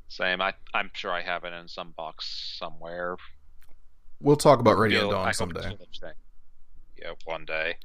Same. 0.08 0.42
I 0.42 0.54
I'm 0.74 0.90
sure 0.94 1.12
I 1.12 1.22
have 1.22 1.44
it 1.44 1.54
in 1.54 1.68
some 1.68 1.92
box 1.92 2.58
somewhere. 2.58 3.18
We'll 4.22 4.36
talk 4.36 4.60
about 4.60 4.78
Radiant 4.78 5.12
Dawn 5.12 5.34
someday. 5.34 5.78
Yeah, 6.98 7.14
one 7.26 7.46
day. 7.46 7.78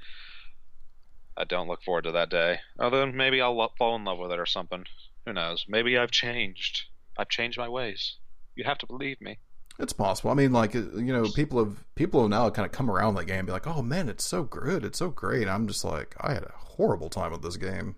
I 1.36 1.44
don't 1.44 1.68
look 1.68 1.82
forward 1.82 2.04
to 2.04 2.12
that 2.12 2.30
day. 2.30 2.60
Although 2.78 3.06
maybe 3.06 3.40
I'll 3.40 3.72
fall 3.76 3.96
in 3.96 4.04
love 4.04 4.18
with 4.18 4.32
it 4.32 4.38
or 4.38 4.46
something. 4.46 4.84
Who 5.26 5.32
knows? 5.32 5.66
Maybe 5.68 5.98
I've 5.98 6.10
changed. 6.10 6.84
I've 7.16 7.28
changed 7.28 7.58
my 7.58 7.68
ways. 7.68 8.16
You 8.56 8.64
have 8.64 8.78
to 8.78 8.86
believe 8.86 9.20
me. 9.20 9.38
It's 9.78 9.92
possible. 9.92 10.30
I 10.30 10.34
mean, 10.34 10.52
like 10.52 10.76
uh, 10.76 10.96
you 10.96 11.12
know, 11.12 11.28
people 11.28 11.58
have 11.64 11.84
people 11.94 12.22
have 12.22 12.30
now 12.30 12.48
kind 12.50 12.66
of 12.66 12.72
come 12.72 12.90
around 12.90 13.16
that 13.16 13.24
game, 13.24 13.38
and 13.40 13.46
be 13.46 13.52
like, 13.52 13.66
"Oh 13.66 13.82
man, 13.82 14.08
it's 14.08 14.24
so 14.24 14.44
good, 14.44 14.84
it's 14.84 14.98
so 14.98 15.10
great." 15.10 15.48
I'm 15.48 15.66
just 15.66 15.84
like, 15.84 16.14
I 16.20 16.32
had 16.32 16.44
a 16.44 16.52
horrible 16.54 17.10
time 17.10 17.32
with 17.32 17.42
this 17.42 17.56
game. 17.56 17.96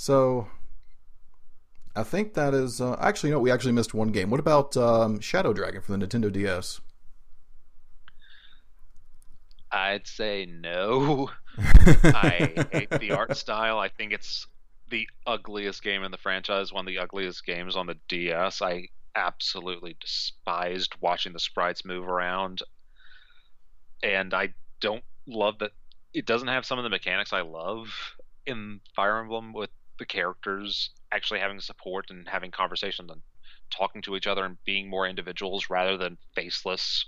So, 0.00 0.48
I 1.94 2.04
think 2.04 2.32
that 2.32 2.54
is 2.54 2.80
uh, 2.80 2.96
actually, 2.98 3.28
you 3.28 3.34
know, 3.34 3.38
we 3.38 3.50
actually 3.50 3.72
missed 3.72 3.92
one 3.92 4.08
game. 4.08 4.30
What 4.30 4.40
about 4.40 4.74
um, 4.74 5.20
Shadow 5.20 5.52
Dragon 5.52 5.82
for 5.82 5.94
the 5.94 5.98
Nintendo 5.98 6.32
DS? 6.32 6.80
I'd 9.70 10.06
say 10.06 10.46
no. 10.46 11.28
I 11.58 12.66
hate 12.72 12.88
the 12.88 13.10
art 13.12 13.36
style. 13.36 13.78
I 13.78 13.88
think 13.88 14.14
it's 14.14 14.46
the 14.88 15.06
ugliest 15.26 15.82
game 15.82 16.02
in 16.02 16.12
the 16.12 16.16
franchise, 16.16 16.72
one 16.72 16.86
of 16.86 16.90
the 16.90 16.98
ugliest 16.98 17.44
games 17.44 17.76
on 17.76 17.86
the 17.86 17.98
DS. 18.08 18.62
I 18.62 18.88
absolutely 19.14 19.96
despised 20.00 20.94
watching 21.02 21.34
the 21.34 21.38
sprites 21.38 21.84
move 21.84 22.08
around. 22.08 22.62
And 24.02 24.32
I 24.32 24.54
don't 24.80 25.04
love 25.26 25.58
that 25.58 25.72
it 26.14 26.24
doesn't 26.24 26.48
have 26.48 26.64
some 26.64 26.78
of 26.78 26.84
the 26.84 26.88
mechanics 26.88 27.34
I 27.34 27.42
love 27.42 28.16
in 28.46 28.80
Fire 28.96 29.18
Emblem 29.18 29.52
with 29.52 29.68
the 30.00 30.06
characters 30.06 30.90
actually 31.12 31.38
having 31.38 31.60
support 31.60 32.06
and 32.10 32.26
having 32.28 32.50
conversations 32.50 33.10
and 33.10 33.20
talking 33.70 34.02
to 34.02 34.16
each 34.16 34.26
other 34.26 34.44
and 34.44 34.56
being 34.64 34.90
more 34.90 35.06
individuals 35.06 35.70
rather 35.70 35.96
than 35.96 36.18
faceless 36.34 37.06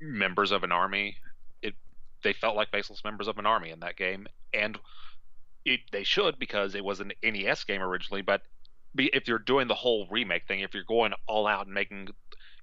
members 0.00 0.50
of 0.50 0.62
an 0.64 0.72
army. 0.72 1.16
It 1.62 1.74
they 2.22 2.34
felt 2.34 2.56
like 2.56 2.70
faceless 2.70 3.02
members 3.02 3.28
of 3.28 3.38
an 3.38 3.46
army 3.46 3.70
in 3.70 3.80
that 3.80 3.96
game, 3.96 4.26
and 4.52 4.78
it 5.64 5.80
they 5.92 6.04
should 6.04 6.38
because 6.38 6.74
it 6.74 6.84
was 6.84 7.00
an 7.00 7.12
NES 7.22 7.64
game 7.64 7.80
originally. 7.80 8.20
But 8.20 8.42
if 8.96 9.26
you're 9.26 9.38
doing 9.38 9.68
the 9.68 9.74
whole 9.74 10.06
remake 10.10 10.46
thing, 10.46 10.60
if 10.60 10.74
you're 10.74 10.84
going 10.84 11.14
all 11.26 11.46
out 11.46 11.64
and 11.66 11.74
making 11.74 12.08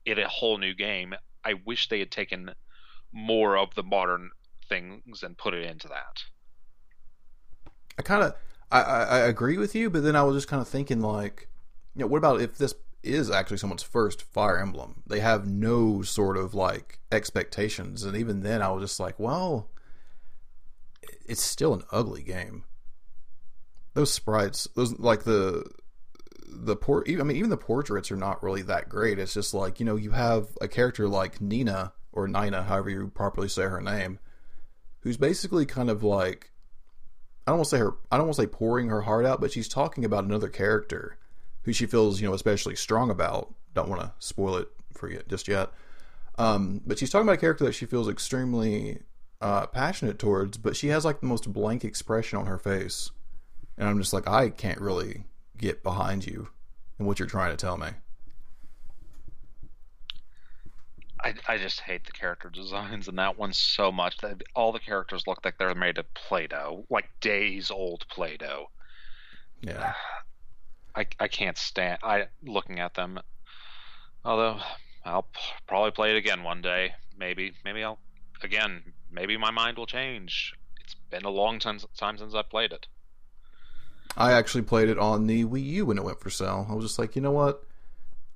it 0.06 0.20
a 0.20 0.28
whole 0.28 0.58
new 0.58 0.76
game, 0.76 1.15
I 1.44 1.56
wish 1.65 1.89
they 1.89 2.00
had 2.00 2.12
taken 2.12 2.52
more 3.12 3.58
of 3.58 3.74
the 3.76 3.84
modern 3.84 4.30
things 4.70 5.24
and 5.24 5.38
put 5.38 5.54
it 5.54 5.65
into 5.65 5.88
that. 5.88 6.24
I 7.98 8.04
kind 8.04 8.24
of 8.24 8.36
I, 8.72 8.82
I 8.82 9.18
agree 9.20 9.58
with 9.58 9.76
you, 9.76 9.90
but 9.90 10.04
then 10.04 10.16
I 10.16 10.24
was 10.24 10.36
just 10.36 10.48
kind 10.48 10.62
of 10.62 10.68
thinking 10.68 11.02
like, 11.02 11.50
you 11.96 12.02
know, 12.02 12.08
what 12.08 12.18
about 12.18 12.42
if 12.42 12.58
this 12.58 12.74
is 13.04 13.30
actually 13.30 13.58
someone's 13.58 13.84
first 13.84 14.22
Fire 14.22 14.60
Emblem? 14.60 15.04
They 15.06 15.20
have 15.20 15.48
no 15.48 16.02
sort 16.02 16.38
of 16.38 16.54
like 16.54 17.00
expectations, 17.12 18.04
and 18.04 18.16
even 18.16 18.42
then, 18.42 18.62
I 18.62 18.72
was 18.72 18.84
just 18.84 19.00
like, 19.00 19.20
well, 19.20 19.70
it's 21.26 21.42
still 21.42 21.74
an 21.74 21.84
ugly 21.92 22.24
game. 22.24 22.64
Those 23.94 24.14
sprites, 24.14 24.68
those 24.76 24.98
like 25.00 25.24
the 25.24 25.70
the 26.48 26.76
port. 26.76 27.10
I 27.10 27.24
mean, 27.24 27.38
even 27.38 27.50
the 27.50 27.58
portraits 27.58 28.12
are 28.12 28.18
not 28.18 28.42
really 28.42 28.62
that 28.64 28.88
great. 28.88 29.20
It's 29.20 29.34
just 29.34 29.54
like 29.54 29.80
you 29.80 29.86
know, 29.86 29.98
you 29.98 30.12
have 30.12 30.48
a 30.62 30.68
character 30.68 31.08
like 31.10 31.42
Nina 31.42 31.94
or 32.14 32.28
Nina, 32.28 32.64
however 32.64 32.90
you 32.90 33.08
properly 33.10 33.50
say 33.50 33.64
her 33.64 33.82
name, 33.82 34.20
who's 35.02 35.18
basically 35.18 35.66
kind 35.66 35.90
of 35.90 36.04
like 36.04 36.51
I 37.52 37.54
don't 37.54 37.60
want 37.60 37.70
to 37.70 37.76
say 37.76 37.80
her 37.80 37.98
I 38.10 38.18
don't 38.18 38.28
want 38.28 38.38
to 38.38 38.42
say 38.44 38.48
pouring 38.48 38.88
her 38.88 39.02
heart 39.02 39.26
out, 39.26 39.42
but 39.42 39.52
she's 39.52 39.68
talking 39.68 40.06
about 40.06 40.24
another 40.24 40.48
character 40.48 41.18
who 41.64 41.74
she 41.74 41.86
feels, 41.86 42.22
you 42.22 42.28
know, 42.30 42.34
especially 42.34 42.78
strong 42.78 43.10
about. 43.10 43.54
Don't 43.74 43.90
want 43.90 44.02
to 44.02 44.14
spoil 44.20 44.56
it 44.56 44.70
for 44.94 45.10
you 45.10 45.22
just 45.28 45.50
yet. 45.50 45.70
Um, 46.38 46.80
but 46.86 46.98
she's 46.98 47.10
talking 47.10 47.28
about 47.28 47.40
a 47.40 47.42
character 47.42 47.66
that 47.66 47.74
she 47.74 47.86
feels 47.86 48.08
extremely 48.08 49.02
uh, 49.42 49.68
passionate 49.68 50.18
towards, 50.18 50.58
but 50.58 50.78
she 50.78 50.88
has 50.88 51.04
like 51.04 51.20
the 51.20 51.26
most 51.26 51.52
blank 51.52 51.84
expression 51.84 52.40
on 52.40 52.46
her 52.46 52.58
face. 52.58 53.12
And 53.78 53.90
I'm 53.90 54.00
just 54.00 54.14
like, 54.14 54.30
I 54.30 54.50
can't 54.50 54.80
really 54.80 55.26
get 55.58 55.84
behind 55.84 56.26
you 56.26 56.48
and 56.98 57.06
what 57.06 57.20
you're 57.20 57.28
trying 57.28 57.52
to 57.52 57.58
tell 57.58 57.78
me. 57.78 57.90
I, 61.24 61.34
I 61.48 61.58
just 61.58 61.82
hate 61.82 62.06
the 62.06 62.12
character 62.12 62.50
designs 62.50 63.08
in 63.08 63.16
that 63.18 63.38
one 63.38 63.54
so 63.54 63.92
much 63.92 64.18
that 64.18 64.42
all 64.56 64.72
the 64.72 64.80
characters 64.80 65.24
look 65.28 65.44
like 65.46 65.58
they're 65.58 65.76
made 65.76 65.98
of 65.98 66.12
Play-Doh, 66.14 66.86
like 66.90 67.10
days 67.20 67.70
old 67.70 68.06
Play-Doh. 68.10 68.70
Yeah. 69.62 69.94
I, 70.94 71.06
I 71.22 71.30
can't 71.30 71.58
stand 71.58 72.00
I 72.04 72.26
looking 72.44 72.82
at 72.82 72.96
them. 72.96 73.18
Although 74.26 74.60
I'll 75.06 75.28
probably 75.66 75.92
play 75.92 76.12
it 76.12 76.18
again 76.18 76.44
one 76.44 76.62
day. 76.62 76.96
Maybe 77.18 77.54
maybe 77.64 77.82
I'll 77.82 77.98
again 78.44 78.84
maybe 79.10 79.38
my 79.38 79.52
mind 79.52 79.78
will 79.78 79.86
change. 79.86 80.54
It's 80.82 80.96
been 81.10 81.24
a 81.24 81.30
long 81.30 81.60
time, 81.60 81.80
time 81.98 82.18
since 82.18 82.36
I 82.36 82.42
played 82.42 82.74
it. 82.74 82.88
I 84.18 84.34
actually 84.34 84.64
played 84.64 84.90
it 84.90 85.00
on 85.00 85.28
the 85.28 85.46
Wii 85.46 85.64
U 85.64 85.86
when 85.86 85.98
it 85.98 86.04
went 86.04 86.20
for 86.20 86.30
sale. 86.30 86.68
I 86.70 86.74
was 86.74 86.84
just 86.84 87.00
like, 87.00 87.16
you 87.16 87.22
know 87.22 87.32
what? 87.32 87.64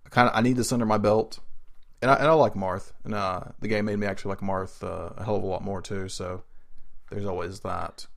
I 0.06 0.10
kind 0.10 0.30
of 0.30 0.36
I 0.36 0.40
need 0.40 0.56
this 0.56 0.72
under 0.72 0.86
my 0.86 0.98
belt 0.98 1.40
and 2.02 2.12
I, 2.12 2.16
and 2.16 2.28
I 2.28 2.34
like 2.34 2.54
Marth, 2.54 2.92
and 3.04 3.14
uh, 3.14 3.42
the 3.60 3.68
game 3.68 3.86
made 3.86 3.98
me 3.98 4.08
actually 4.08 4.30
like 4.30 4.40
Marth 4.40 4.84
uh, 4.84 5.14
a 5.18 5.24
hell 5.24 5.36
of 5.36 5.44
a 5.44 5.48
lot 5.48 5.64
more 5.64 5.82
too. 5.82 6.10
So 6.10 6.44
there's 7.10 7.26
always 7.26 7.62
that. 7.62 8.08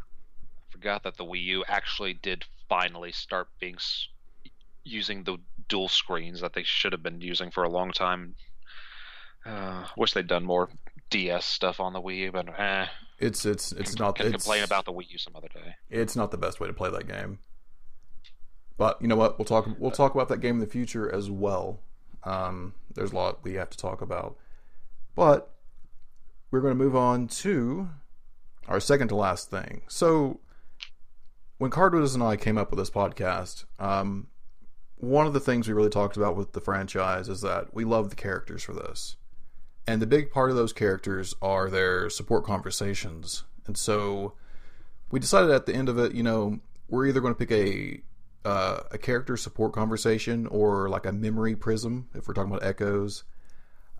I 0.00 0.72
forgot 0.72 1.02
that 1.04 1.16
the 1.16 1.24
Wii 1.24 1.42
U 1.44 1.64
actually 1.68 2.14
did 2.14 2.44
finally 2.68 3.12
start 3.12 3.48
being 3.60 3.76
using 4.84 5.24
the 5.24 5.38
dual 5.68 5.88
screens 5.88 6.40
that 6.40 6.54
they 6.54 6.62
should 6.62 6.92
have 6.92 7.02
been 7.02 7.20
using 7.20 7.50
for 7.50 7.64
a 7.64 7.68
long 7.68 7.92
time. 7.92 8.34
Uh, 9.44 9.86
wish 9.96 10.12
they'd 10.12 10.26
done 10.26 10.44
more 10.44 10.68
DS 11.10 11.44
stuff 11.44 11.80
on 11.80 11.92
the 11.92 12.00
Wii 12.00 12.18
U, 12.18 12.32
but 12.32 12.48
eh. 12.58 12.86
It's 13.18 13.44
it's 13.44 13.72
it's 13.72 13.94
can, 13.94 14.04
not. 14.04 14.16
Can 14.16 14.26
it's, 14.26 14.44
complain 14.44 14.62
about 14.62 14.84
the 14.84 14.92
Wii 14.92 15.10
U 15.10 15.18
some 15.18 15.34
other 15.34 15.48
day. 15.48 15.74
It's 15.90 16.14
not 16.14 16.30
the 16.30 16.38
best 16.38 16.60
way 16.60 16.68
to 16.68 16.72
play 16.72 16.90
that 16.90 17.08
game. 17.08 17.38
But 18.76 19.00
you 19.02 19.08
know 19.08 19.16
what? 19.16 19.38
We'll 19.38 19.46
talk. 19.46 19.68
We'll 19.78 19.90
talk 19.90 20.14
about 20.14 20.28
that 20.28 20.40
game 20.40 20.56
in 20.56 20.60
the 20.60 20.66
future 20.66 21.12
as 21.12 21.30
well. 21.30 21.80
Um, 22.24 22.74
there's 22.94 23.12
a 23.12 23.16
lot 23.16 23.44
we 23.44 23.54
have 23.54 23.70
to 23.70 23.78
talk 23.78 24.02
about. 24.02 24.36
But 25.14 25.50
we're 26.50 26.60
going 26.60 26.76
to 26.76 26.84
move 26.84 26.96
on 26.96 27.28
to 27.28 27.88
our 28.66 28.80
second 28.80 29.08
to 29.08 29.16
last 29.16 29.50
thing. 29.50 29.82
So, 29.88 30.40
when 31.58 31.70
Cardwiz 31.70 32.14
and 32.14 32.22
I 32.22 32.36
came 32.36 32.56
up 32.56 32.70
with 32.70 32.78
this 32.78 32.90
podcast, 32.90 33.64
um, 33.78 34.28
one 34.96 35.26
of 35.26 35.32
the 35.32 35.40
things 35.40 35.66
we 35.66 35.74
really 35.74 35.90
talked 35.90 36.16
about 36.16 36.36
with 36.36 36.52
the 36.52 36.60
franchise 36.60 37.28
is 37.28 37.40
that 37.40 37.74
we 37.74 37.84
love 37.84 38.10
the 38.10 38.16
characters 38.16 38.62
for 38.62 38.72
this. 38.72 39.16
And 39.86 40.02
the 40.02 40.06
big 40.06 40.30
part 40.30 40.50
of 40.50 40.56
those 40.56 40.72
characters 40.72 41.34
are 41.40 41.70
their 41.70 42.10
support 42.10 42.44
conversations. 42.44 43.44
And 43.66 43.76
so 43.76 44.34
we 45.10 45.18
decided 45.18 45.50
at 45.50 45.66
the 45.66 45.74
end 45.74 45.88
of 45.88 45.98
it, 45.98 46.12
you 46.12 46.22
know, 46.22 46.60
we're 46.88 47.06
either 47.06 47.20
going 47.20 47.34
to 47.34 47.38
pick 47.38 47.50
a 47.50 48.02
uh, 48.44 48.80
a 48.90 48.98
character 48.98 49.36
support 49.36 49.72
conversation 49.72 50.46
or 50.46 50.88
like 50.88 51.06
a 51.06 51.12
memory 51.12 51.56
prism 51.56 52.08
if 52.14 52.28
we're 52.28 52.34
talking 52.34 52.50
about 52.50 52.64
echoes 52.64 53.24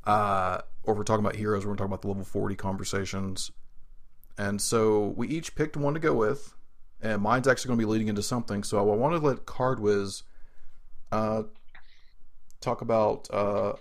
uh, 0.04 0.58
or 0.84 0.92
if 0.92 0.98
we're 0.98 1.04
talking 1.04 1.24
about 1.24 1.36
heroes 1.36 1.66
we're 1.66 1.74
talking 1.74 1.86
about 1.86 2.02
the 2.02 2.08
level 2.08 2.24
40 2.24 2.54
conversations. 2.56 3.50
And 4.36 4.60
so 4.60 5.14
we 5.16 5.28
each 5.28 5.54
picked 5.54 5.76
one 5.76 5.94
to 5.94 6.00
go 6.00 6.14
with 6.14 6.54
and 7.00 7.22
mine's 7.22 7.48
actually 7.48 7.68
going 7.68 7.78
to 7.80 7.86
be 7.86 7.90
leading 7.90 8.08
into 8.08 8.22
something. 8.22 8.62
So 8.62 8.78
i 8.78 8.82
want 8.82 9.14
to 9.14 9.26
let 9.26 9.44
cardwiz 9.44 10.22
uh, 11.10 11.44
talk 12.60 12.80
about 12.80 13.28
uh, 13.32 13.74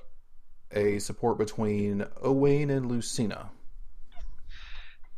a 0.71 0.99
support 0.99 1.37
between 1.37 2.05
owain 2.21 2.69
and 2.69 2.87
lucina 2.87 3.51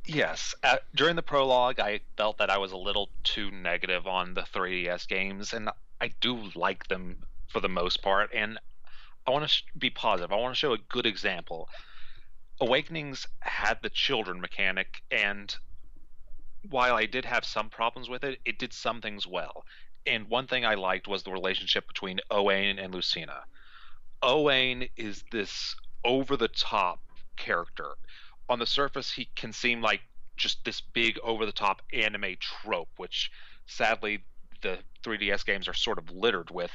Yes. 0.05 0.55
At, 0.63 0.83
during 0.95 1.15
the 1.15 1.21
prologue, 1.21 1.79
I 1.79 2.01
felt 2.17 2.37
that 2.39 2.49
I 2.49 2.57
was 2.57 2.71
a 2.71 2.77
little 2.77 3.09
too 3.23 3.51
negative 3.51 4.07
on 4.07 4.33
the 4.33 4.41
3DS 4.41 5.07
games, 5.07 5.53
and 5.53 5.69
I 6.01 6.11
do 6.19 6.49
like 6.55 6.87
them 6.87 7.17
for 7.47 7.59
the 7.59 7.69
most 7.69 8.01
part. 8.01 8.31
And 8.33 8.59
I 9.27 9.31
want 9.31 9.43
to 9.43 9.49
sh- 9.49 9.63
be 9.77 9.89
positive. 9.89 10.31
I 10.31 10.37
want 10.37 10.55
to 10.55 10.59
show 10.59 10.73
a 10.73 10.77
good 10.89 11.05
example. 11.05 11.69
Awakenings 12.59 13.27
had 13.41 13.79
the 13.81 13.89
children 13.89 14.41
mechanic, 14.41 15.01
and 15.11 15.55
while 16.69 16.95
I 16.95 17.05
did 17.05 17.25
have 17.25 17.45
some 17.45 17.69
problems 17.69 18.09
with 18.09 18.23
it, 18.23 18.39
it 18.45 18.59
did 18.59 18.73
some 18.73 19.01
things 19.01 19.25
well. 19.27 19.65
And 20.05 20.27
one 20.27 20.47
thing 20.47 20.65
I 20.65 20.75
liked 20.75 21.07
was 21.07 21.23
the 21.23 21.31
relationship 21.31 21.87
between 21.87 22.19
Owain 22.31 22.79
and 22.79 22.93
Lucina. 22.93 23.43
Owain 24.21 24.89
is 24.97 25.23
this 25.31 25.75
over 26.03 26.35
the 26.35 26.47
top 26.47 26.99
character 27.37 27.95
on 28.49 28.59
the 28.59 28.65
surface 28.65 29.11
he 29.11 29.29
can 29.35 29.53
seem 29.53 29.81
like 29.81 30.01
just 30.37 30.63
this 30.65 30.81
big 30.81 31.19
over 31.23 31.45
the 31.45 31.51
top 31.51 31.81
anime 31.93 32.35
trope 32.39 32.89
which 32.97 33.31
sadly 33.67 34.23
the 34.61 34.77
3ds 35.05 35.45
games 35.45 35.67
are 35.67 35.73
sort 35.73 35.97
of 35.97 36.09
littered 36.11 36.49
with 36.51 36.71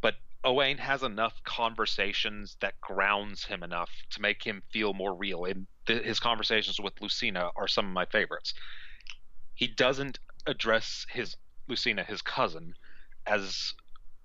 but 0.00 0.14
Owain 0.44 0.78
has 0.78 1.04
enough 1.04 1.40
conversations 1.44 2.56
that 2.60 2.80
grounds 2.80 3.44
him 3.44 3.62
enough 3.62 3.90
to 4.10 4.20
make 4.20 4.42
him 4.42 4.62
feel 4.72 4.92
more 4.92 5.14
real. 5.14 5.44
And 5.44 5.66
th- 5.86 6.04
his 6.04 6.18
conversations 6.18 6.80
with 6.80 7.00
Lucina 7.00 7.50
are 7.54 7.68
some 7.68 7.86
of 7.86 7.92
my 7.92 8.06
favorites. 8.06 8.52
He 9.54 9.68
doesn't 9.68 10.18
address 10.46 11.06
his 11.10 11.36
Lucina, 11.68 12.02
his 12.02 12.22
cousin, 12.22 12.74
as 13.26 13.72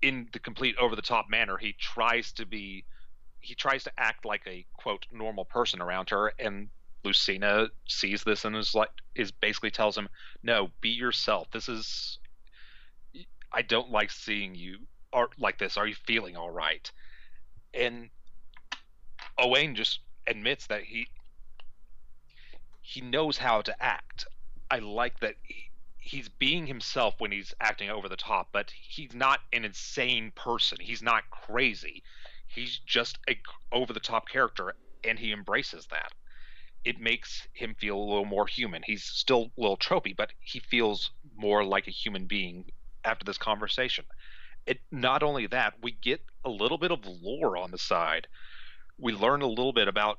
in 0.02 0.28
the 0.32 0.40
complete 0.40 0.76
over 0.78 0.96
the 0.96 1.02
top 1.02 1.30
manner. 1.30 1.56
He 1.56 1.74
tries 1.78 2.32
to 2.32 2.46
be 2.46 2.84
he 3.40 3.54
tries 3.54 3.84
to 3.84 3.92
act 3.96 4.24
like 4.24 4.42
a 4.48 4.66
quote 4.76 5.06
normal 5.12 5.44
person 5.44 5.80
around 5.80 6.10
her 6.10 6.32
and 6.40 6.68
Lucina 7.04 7.68
sees 7.86 8.24
this 8.24 8.44
and 8.44 8.56
is 8.56 8.74
like 8.74 8.90
is 9.14 9.30
basically 9.30 9.70
tells 9.70 9.96
him, 9.96 10.08
"No, 10.42 10.70
be 10.80 10.90
yourself. 10.90 11.50
This 11.50 11.68
is 11.68 12.18
I 13.52 13.62
don't 13.62 13.90
like 13.90 14.10
seeing 14.10 14.54
you 14.54 14.86
are 15.12 15.28
like 15.38 15.58
this. 15.58 15.76
Are 15.76 15.86
you 15.86 15.94
feeling 15.94 16.36
all 16.36 16.50
right?" 16.50 16.90
And 17.72 18.10
Owain 19.38 19.74
just 19.74 20.00
admits 20.26 20.66
that 20.66 20.84
he 20.84 21.08
he 22.82 23.00
knows 23.00 23.38
how 23.38 23.62
to 23.62 23.82
act. 23.82 24.26
I 24.70 24.78
like 24.78 25.20
that 25.20 25.36
he, 25.42 25.70
he's 25.98 26.28
being 26.28 26.66
himself 26.66 27.14
when 27.18 27.30
he's 27.32 27.54
acting 27.60 27.90
over 27.90 28.08
the 28.08 28.16
top, 28.16 28.48
but 28.52 28.70
he's 28.70 29.14
not 29.14 29.40
an 29.52 29.64
insane 29.64 30.32
person. 30.34 30.78
He's 30.80 31.02
not 31.02 31.30
crazy. 31.30 32.02
He's 32.46 32.78
just 32.78 33.18
a 33.28 33.38
over 33.72 33.92
the 33.92 34.00
top 34.00 34.28
character, 34.28 34.74
and 35.04 35.18
he 35.18 35.32
embraces 35.32 35.86
that. 35.90 36.12
It 36.84 37.00
makes 37.00 37.46
him 37.52 37.74
feel 37.74 37.96
a 37.96 38.08
little 38.08 38.24
more 38.24 38.46
human. 38.46 38.82
He's 38.84 39.04
still 39.04 39.50
a 39.56 39.60
little 39.60 39.76
tropey, 39.76 40.16
but 40.16 40.32
he 40.40 40.60
feels 40.60 41.10
more 41.36 41.64
like 41.64 41.86
a 41.86 41.92
human 41.92 42.26
being 42.26 42.70
after 43.04 43.24
this 43.24 43.38
conversation. 43.38 44.04
It 44.66 44.80
not 44.90 45.22
only 45.22 45.46
that, 45.48 45.74
we 45.82 45.92
get 45.92 46.20
a 46.44 46.50
little 46.50 46.78
bit 46.78 46.90
of 46.90 47.04
lore 47.04 47.56
on 47.56 47.70
the 47.70 47.78
side. 47.78 48.26
We 48.98 49.12
learn 49.12 49.42
a 49.42 49.46
little 49.46 49.72
bit 49.72 49.88
about 49.88 50.18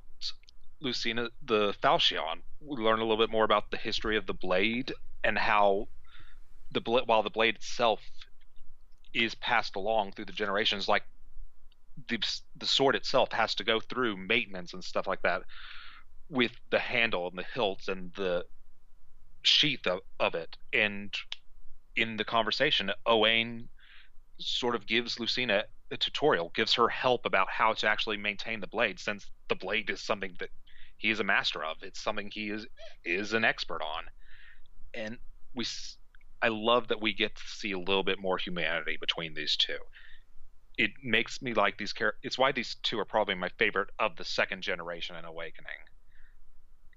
Lucina 0.80 1.30
the 1.42 1.74
Falchion. 1.82 2.42
We 2.62 2.82
learn 2.82 3.00
a 3.00 3.04
little 3.04 3.18
bit 3.24 3.32
more 3.32 3.46
about 3.46 3.72
the 3.72 3.78
history 3.78 4.18
of 4.18 4.26
the 4.26 4.34
blade 4.34 4.94
and 5.24 5.38
how 5.38 5.88
the 6.72 6.82
while 6.82 7.24
the 7.24 7.30
blade 7.30 7.56
itself 7.56 8.02
is 9.14 9.36
passed 9.36 9.76
along 9.76 10.12
through 10.12 10.26
the 10.26 10.34
generations, 10.34 10.88
like 10.88 11.04
the 12.08 12.20
the 12.56 12.66
sword 12.66 12.96
itself 12.96 13.32
has 13.32 13.56
to 13.56 13.64
go 13.64 13.80
through 13.80 14.16
maintenance 14.16 14.74
and 14.74 14.84
stuff 14.84 15.08
like 15.08 15.22
that 15.24 15.44
with 16.30 16.52
the 16.70 16.80
handle 16.80 17.28
and 17.28 17.38
the 17.38 17.46
hilts 17.54 17.88
and 17.88 18.14
the 18.16 18.46
sheath 19.44 19.88
of, 19.88 20.00
of 20.20 20.36
it. 20.36 20.56
And 20.74 21.14
in 21.96 22.18
the 22.18 22.24
conversation, 22.24 22.92
Owain 23.06 23.68
sort 24.38 24.76
of 24.76 24.86
gives 24.88 25.20
Lucina 25.20 25.64
a 25.92 25.98
tutorial, 25.98 26.52
gives 26.54 26.74
her 26.76 26.88
help 26.88 27.26
about 27.26 27.50
how 27.50 27.74
to 27.74 27.88
actually 27.88 28.18
maintain 28.18 28.60
the 28.60 28.68
blade, 28.68 29.00
since 29.00 29.30
the 29.48 29.56
blade 29.56 29.90
is 29.90 30.02
something 30.02 30.36
that 30.40 30.50
he 30.98 31.10
is 31.10 31.20
a 31.20 31.24
master 31.24 31.64
of. 31.64 31.78
It's 31.82 32.02
something 32.02 32.30
he 32.32 32.50
is 32.50 32.68
is 33.04 33.34
an 33.34 33.44
expert 33.44 33.82
on, 33.82 34.04
and 34.94 35.18
we. 35.56 35.66
I 36.42 36.48
love 36.48 36.88
that 36.88 37.02
we 37.02 37.14
get 37.14 37.36
to 37.36 37.42
see 37.46 37.74
a 37.74 37.80
little 37.80 38.04
bit 38.04 38.18
more 38.18 38.38
humanity 38.38 38.98
between 39.02 39.34
these 39.34 39.58
two. 39.58 39.78
It 40.78 40.92
makes 41.04 41.42
me 41.42 41.54
like 41.54 41.78
these 41.78 41.92
characters. 41.92 42.22
It's 42.24 42.38
why 42.38 42.54
these 42.54 42.76
two 42.82 42.98
are 42.98 43.06
probably 43.06 43.36
my 43.36 43.50
favorite 43.58 43.90
of 44.00 44.16
the 44.16 44.24
second 44.24 44.62
generation 44.62 45.18
in 45.18 45.26
Awakening. 45.26 45.72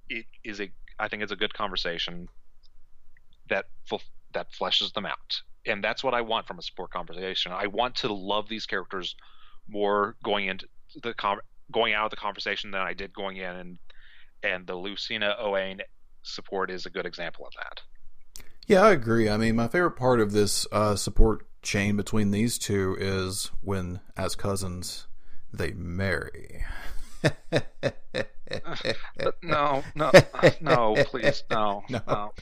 It 0.08 0.26
is 0.44 0.60
a. 0.60 0.70
I 0.98 1.08
think 1.08 1.22
it's 1.22 1.32
a 1.32 1.36
good 1.36 1.54
conversation 1.54 2.28
that 3.48 3.66
that 4.34 4.46
fleshes 4.52 4.92
them 4.92 5.06
out, 5.06 5.42
and 5.66 5.82
that's 5.82 6.04
what 6.04 6.14
I 6.14 6.20
want 6.20 6.46
from 6.46 6.58
a 6.58 6.62
support 6.62 6.90
conversation. 6.90 7.52
I 7.52 7.66
want 7.66 7.96
to 7.96 8.12
love 8.12 8.48
these 8.48 8.66
characters 8.66 9.16
more 9.68 10.16
going 10.22 10.46
into 10.46 10.66
the 11.02 11.14
going 11.70 11.94
out 11.94 12.06
of 12.06 12.10
the 12.10 12.16
conversation 12.16 12.70
than 12.70 12.80
I 12.80 12.94
did 12.94 13.12
going 13.12 13.36
in, 13.36 13.56
and 13.56 13.78
and 14.42 14.66
the 14.66 14.74
Lucina 14.74 15.36
Owain 15.38 15.80
support 16.22 16.70
is 16.70 16.86
a 16.86 16.90
good 16.90 17.06
example 17.06 17.46
of 17.46 17.52
that. 17.54 17.82
Yeah, 18.66 18.82
I 18.82 18.92
agree. 18.92 19.28
I 19.28 19.36
mean, 19.36 19.56
my 19.56 19.68
favorite 19.68 19.96
part 19.96 20.20
of 20.20 20.32
this 20.32 20.66
uh, 20.70 20.96
support 20.96 21.46
chain 21.62 21.96
between 21.96 22.30
these 22.30 22.58
two 22.58 22.96
is 22.98 23.50
when, 23.60 24.00
as 24.16 24.34
cousins, 24.34 25.06
they 25.52 25.72
marry. 25.72 26.64
no, 29.42 29.82
no, 29.94 30.10
no, 30.60 30.94
please, 31.06 31.44
no, 31.50 31.82
no. 31.90 32.00
no. 32.06 32.32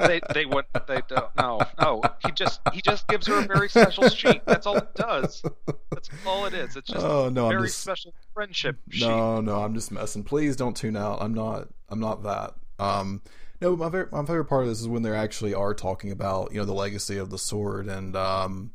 they, 0.00 0.20
they 0.32 0.46
would, 0.46 0.64
they 0.86 1.02
don't. 1.08 1.36
No, 1.36 1.60
no. 1.80 2.02
He 2.24 2.32
just, 2.32 2.60
he 2.72 2.80
just 2.80 3.06
gives 3.08 3.26
her 3.26 3.38
a 3.38 3.42
very 3.42 3.68
special 3.68 4.08
sheet. 4.08 4.42
That's 4.46 4.66
all 4.66 4.76
it 4.76 4.94
does. 4.94 5.42
That's 5.90 6.10
all 6.26 6.46
it 6.46 6.54
is. 6.54 6.76
It's 6.76 6.90
just 6.90 7.04
oh, 7.04 7.28
no, 7.28 7.46
a 7.46 7.50
very 7.50 7.66
just, 7.68 7.80
special 7.80 8.12
friendship. 8.34 8.76
Sheet. 8.90 9.06
No, 9.06 9.40
no, 9.40 9.62
I'm 9.62 9.74
just 9.74 9.90
messing. 9.90 10.24
Please 10.24 10.56
don't 10.56 10.76
tune 10.76 10.96
out. 10.96 11.18
I'm 11.20 11.34
not. 11.34 11.68
I'm 11.88 12.00
not 12.00 12.22
that. 12.24 12.54
Um, 12.78 13.22
no, 13.60 13.76
my 13.76 13.86
favorite, 13.86 14.12
my 14.12 14.24
favorite 14.24 14.44
part 14.46 14.62
of 14.62 14.68
this 14.68 14.80
is 14.80 14.88
when 14.88 15.02
they 15.02 15.10
actually 15.10 15.54
are 15.54 15.74
talking 15.74 16.10
about 16.10 16.52
you 16.52 16.58
know 16.58 16.64
the 16.64 16.74
legacy 16.74 17.16
of 17.16 17.30
the 17.30 17.38
sword 17.38 17.86
and 17.86 18.14
um, 18.14 18.72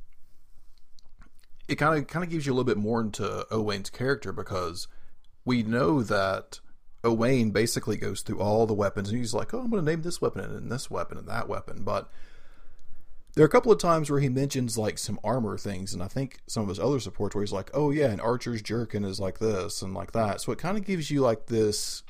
it 1.67 1.75
kind 1.75 1.97
of 1.97 2.07
kind 2.07 2.23
of 2.23 2.29
gives 2.29 2.45
you 2.45 2.51
a 2.51 2.55
little 2.55 2.65
bit 2.65 2.77
more 2.77 3.01
into 3.01 3.45
Owain's 3.51 3.89
character 3.89 4.31
because 4.31 4.87
we 5.45 5.63
know 5.63 6.03
that 6.03 6.59
Owain 7.03 7.51
basically 7.51 7.97
goes 7.97 8.21
through 8.21 8.39
all 8.39 8.67
the 8.67 8.73
weapons 8.73 9.09
and 9.09 9.17
he's 9.17 9.33
like, 9.33 9.53
"Oh, 9.53 9.59
I'm 9.59 9.69
going 9.69 9.83
to 9.83 9.91
name 9.91 10.03
this 10.03 10.21
weapon 10.21 10.41
and 10.43 10.71
this 10.71 10.89
weapon 10.89 11.17
and 11.17 11.27
that 11.27 11.49
weapon," 11.49 11.83
but 11.83 12.11
there 13.33 13.43
are 13.43 13.47
a 13.47 13.51
couple 13.51 13.71
of 13.71 13.79
times 13.79 14.09
where 14.09 14.19
he 14.19 14.29
mentions 14.29 14.77
like 14.77 14.97
some 14.97 15.19
armor 15.23 15.57
things, 15.57 15.93
and 15.93 16.03
I 16.03 16.07
think 16.07 16.39
some 16.47 16.63
of 16.63 16.69
his 16.69 16.79
other 16.79 16.99
supports 16.99 17.33
where 17.33 17.43
he's 17.43 17.53
like, 17.53 17.71
"Oh 17.73 17.91
yeah, 17.91 18.11
an 18.11 18.19
archer's 18.19 18.61
jerkin 18.61 19.05
is 19.05 19.19
like 19.19 19.39
this 19.39 19.81
and 19.81 19.93
like 19.93 20.11
that." 20.11 20.41
So 20.41 20.51
it 20.51 20.59
kind 20.59 20.77
of 20.77 20.85
gives 20.85 21.09
you 21.09 21.21
like 21.21 21.47
this 21.47 22.03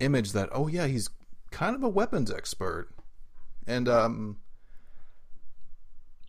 image 0.00 0.32
that, 0.32 0.48
oh 0.52 0.68
yeah, 0.68 0.86
he's 0.86 1.10
kind 1.50 1.76
of 1.76 1.82
a 1.82 1.88
weapons 1.88 2.30
expert, 2.30 2.88
and 3.66 3.88
um, 3.88 4.38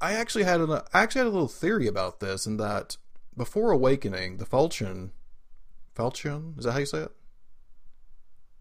I 0.01 0.13
actually 0.13 0.43
had 0.43 0.62
an 0.62 0.71
I 0.71 0.81
actually 1.01 1.19
had 1.19 1.27
a 1.27 1.31
little 1.31 1.47
theory 1.47 1.88
about 1.88 2.19
this, 2.19 2.45
and 2.45 2.60
that 2.60 2.97
before 3.36 3.71
Awakening, 3.71 4.38
the 4.38 4.45
Falchion, 4.45 5.12
Falchion 5.97 6.57
is 6.57 6.65
that 6.65 6.73
how 6.73 6.79
you 6.79 6.86
say 6.86 6.99
it? 6.99 7.12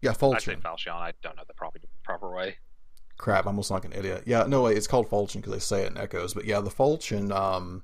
Yeah, 0.01 0.13
Falchion. 0.13 0.57
I 0.65 0.69
Falchion. 0.69 0.93
I 0.93 1.13
don't 1.21 1.35
know 1.35 1.43
the 1.47 1.53
proper 1.53 1.79
proper 2.03 2.33
way. 2.33 2.57
Crap, 3.17 3.45
I'm 3.45 3.49
almost 3.49 3.71
like 3.71 3.85
an 3.85 3.93
idiot. 3.93 4.23
Yeah, 4.25 4.43
no 4.47 4.63
way, 4.63 4.75
it's 4.75 4.87
called 4.87 5.09
Falchion 5.09 5.41
because 5.41 5.53
they 5.53 5.59
say 5.59 5.83
it 5.83 5.91
in 5.91 5.97
echoes. 5.97 6.33
But 6.33 6.45
yeah, 6.45 6.61
the 6.61 6.69
Falchion 6.69 7.31
um, 7.31 7.83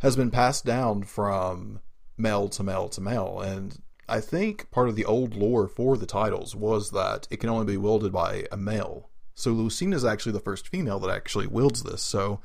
has 0.00 0.16
been 0.16 0.30
passed 0.30 0.64
down 0.66 1.02
from 1.04 1.80
male 2.16 2.48
to 2.50 2.62
male 2.62 2.88
to 2.90 3.00
male, 3.00 3.40
and 3.40 3.80
I 4.08 4.20
think 4.20 4.70
part 4.70 4.88
of 4.88 4.96
the 4.96 5.04
old 5.04 5.34
lore 5.34 5.68
for 5.68 5.96
the 5.96 6.06
titles 6.06 6.56
was 6.56 6.90
that 6.90 7.28
it 7.30 7.38
can 7.38 7.50
only 7.50 7.66
be 7.66 7.76
wielded 7.76 8.12
by 8.12 8.46
a 8.50 8.56
male. 8.56 9.10
So 9.34 9.50
Lucina 9.52 9.94
is 9.94 10.04
actually 10.04 10.32
the 10.32 10.40
first 10.40 10.68
female 10.68 10.98
that 11.00 11.10
actually 11.10 11.46
wields 11.46 11.82
this. 11.82 12.02
So 12.02 12.40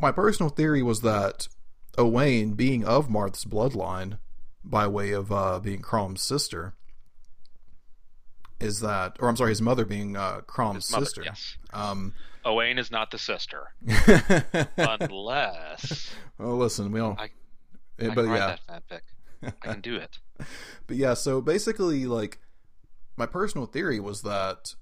my 0.00 0.10
personal 0.10 0.50
theory 0.50 0.82
was 0.82 1.02
that 1.02 1.48
Owain, 1.98 2.54
being 2.54 2.84
of 2.84 3.08
Marth's 3.10 3.44
bloodline, 3.44 4.18
by 4.64 4.86
way 4.86 5.12
of 5.12 5.32
uh, 5.32 5.58
being 5.60 5.80
Chrom's 5.80 6.22
sister, 6.22 6.74
is 8.60 8.80
that, 8.80 9.16
or 9.20 9.28
I'm 9.28 9.36
sorry, 9.36 9.50
his 9.50 9.62
mother 9.62 9.84
being 9.84 10.16
uh, 10.16 10.42
Chrom's 10.46 10.90
mother, 10.90 11.04
sister. 11.04 11.22
Yes. 11.24 11.56
Um, 11.72 12.14
Owain 12.44 12.78
is 12.78 12.90
not 12.90 13.10
the 13.10 13.18
sister, 13.18 13.72
unless. 14.76 16.14
Well, 16.38 16.56
listen, 16.56 16.90
we 16.92 17.00
all. 17.00 17.16
I, 17.18 17.30
I 18.04 18.14
but 18.14 18.24
yeah. 18.24 18.56
I 19.42 19.50
can 19.60 19.80
do 19.80 19.96
it. 19.96 20.18
but 20.86 20.96
yeah, 20.96 21.14
so 21.14 21.40
basically, 21.40 22.06
like, 22.06 22.38
my 23.16 23.26
personal 23.26 23.66
theory 23.66 24.00
was 24.00 24.22
that 24.22 24.74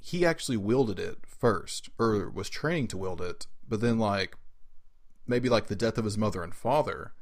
he 0.00 0.24
actually 0.24 0.56
wielded 0.56 0.98
it 0.98 1.18
first, 1.26 1.90
or 1.98 2.30
was 2.30 2.48
training 2.48 2.88
to 2.88 2.96
wield 2.96 3.20
it, 3.20 3.46
but 3.68 3.80
then 3.80 3.98
like 3.98 4.36
maybe 5.26 5.48
like 5.48 5.66
the 5.66 5.76
death 5.76 5.98
of 5.98 6.04
his 6.04 6.18
mother 6.18 6.42
and 6.42 6.54
father, 6.54 7.12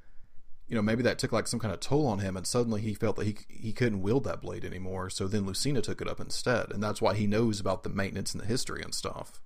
you 0.69 0.75
know, 0.75 0.83
maybe 0.83 1.03
that 1.03 1.19
took 1.19 1.33
like 1.33 1.47
some 1.47 1.59
kind 1.59 1.73
of 1.73 1.81
toll 1.81 2.07
on 2.07 2.19
him, 2.19 2.37
and 2.37 2.47
suddenly 2.47 2.81
he 2.81 2.95
felt 2.95 3.17
that 3.17 3.27
he 3.27 3.37
he 3.49 3.73
couldn't 3.73 4.03
wield 4.03 4.25
that 4.25 4.43
blade 4.43 4.65
anymore. 4.65 5.09
So 5.11 5.27
then 5.27 5.47
Lucina 5.47 5.81
took 5.81 6.01
it 6.01 6.09
up 6.09 6.21
instead, 6.21 6.71
and 6.71 6.83
that's 6.83 7.01
why 7.01 7.15
he 7.15 7.27
knows 7.27 7.59
about 7.59 7.83
the 7.83 7.89
maintenance 7.89 8.35
and 8.35 8.43
the 8.43 8.47
history 8.47 8.83
and 8.83 8.95
stuff. 8.95 9.41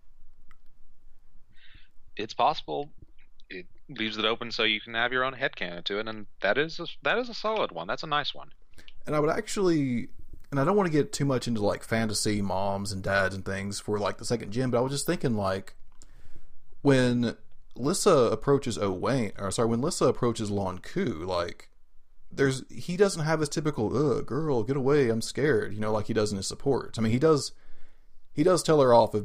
It's 2.16 2.34
possible. 2.34 2.90
It 3.48 3.66
leaves 3.88 4.18
it 4.18 4.24
open 4.24 4.50
so 4.50 4.64
you 4.64 4.80
can 4.80 4.94
have 4.94 5.12
your 5.12 5.24
own 5.24 5.34
headcanon 5.34 5.84
to 5.84 6.00
it, 6.00 6.08
and 6.08 6.26
that 6.40 6.58
is 6.58 6.80
a, 6.80 6.86
that 7.02 7.18
is 7.18 7.28
a 7.28 7.34
solid 7.34 7.70
one. 7.70 7.86
That's 7.86 8.02
a 8.02 8.08
nice 8.08 8.34
one. 8.34 8.50
And 9.06 9.14
I 9.14 9.20
would 9.20 9.30
actually 9.30 10.08
and 10.52 10.60
I 10.60 10.64
don't 10.64 10.76
want 10.76 10.86
to 10.86 10.92
get 10.92 11.12
too 11.12 11.24
much 11.24 11.48
into 11.48 11.62
like 11.62 11.82
fantasy 11.82 12.42
moms 12.42 12.92
and 12.92 13.02
dads 13.02 13.34
and 13.34 13.44
things 13.44 13.80
for 13.80 13.98
like 13.98 14.18
the 14.18 14.24
second 14.24 14.52
gen, 14.52 14.70
but 14.70 14.78
I 14.78 14.80
was 14.82 14.92
just 14.92 15.06
thinking 15.06 15.34
like 15.34 15.74
when 16.82 17.36
Lissa 17.74 18.10
approaches 18.10 18.78
Owain, 18.78 19.32
or 19.38 19.50
sorry, 19.50 19.68
when 19.68 19.80
Lissa 19.80 20.06
approaches 20.06 20.50
Lon'qu, 20.50 21.26
like 21.26 21.70
there's 22.30 22.64
he 22.70 22.96
doesn't 22.96 23.24
have 23.24 23.40
his 23.40 23.48
typical 23.48 23.96
"Ugh, 23.96 24.26
girl, 24.26 24.62
get 24.62 24.76
away, 24.76 25.08
I'm 25.08 25.22
scared," 25.22 25.74
you 25.74 25.80
know, 25.80 25.92
like 25.92 26.06
he 26.06 26.14
does 26.14 26.32
in 26.32 26.36
his 26.36 26.46
support. 26.46 26.96
I 26.98 27.02
mean, 27.02 27.12
he 27.12 27.18
does 27.18 27.52
he 28.32 28.42
does 28.42 28.62
tell 28.62 28.80
her 28.80 28.94
off 28.94 29.14
uh, 29.14 29.20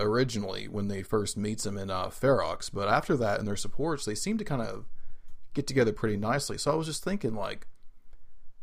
originally 0.00 0.66
when 0.66 0.88
they 0.88 1.02
first 1.02 1.36
meets 1.36 1.64
him 1.64 1.78
in 1.78 1.90
uh, 1.90 2.06
Ferox, 2.08 2.70
but 2.72 2.88
after 2.88 3.16
that 3.16 3.38
in 3.38 3.46
their 3.46 3.56
supports, 3.56 4.04
they 4.04 4.16
seem 4.16 4.36
to 4.38 4.44
kind 4.44 4.62
of 4.62 4.86
get 5.54 5.66
together 5.66 5.92
pretty 5.92 6.16
nicely. 6.16 6.58
So 6.58 6.72
I 6.72 6.74
was 6.74 6.86
just 6.88 7.04
thinking, 7.04 7.34
like, 7.34 7.68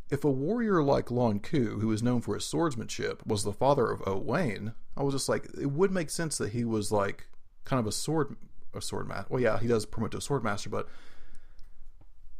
if 0.10 0.24
a 0.24 0.32
warrior 0.32 0.84
like 0.84 1.08
Lon'qu, 1.08 1.82
who 1.82 1.92
is 1.92 2.04
known 2.04 2.22
for 2.22 2.36
his 2.36 2.46
swordsmanship, 2.46 3.26
was 3.26 3.44
the 3.44 3.54
father 3.54 3.90
of 3.90 4.06
Owain, 4.06 4.74
I 4.98 5.04
was 5.04 5.14
just 5.14 5.30
like, 5.30 5.48
it 5.60 5.72
would 5.72 5.92
make 5.92 6.10
sense 6.10 6.38
that 6.38 6.52
he 6.52 6.66
was 6.66 6.92
like 6.92 7.28
kind 7.64 7.80
of 7.80 7.88
a 7.88 7.92
sword, 7.92 8.36
a 8.76 8.82
sword 8.82 9.08
master. 9.08 9.28
Well, 9.30 9.42
yeah, 9.42 9.60
he 9.60 9.68
does 9.68 9.86
promote 9.86 10.12
to 10.12 10.18
a 10.18 10.22
sword 10.22 10.44
master, 10.44 10.70
but 10.70 10.88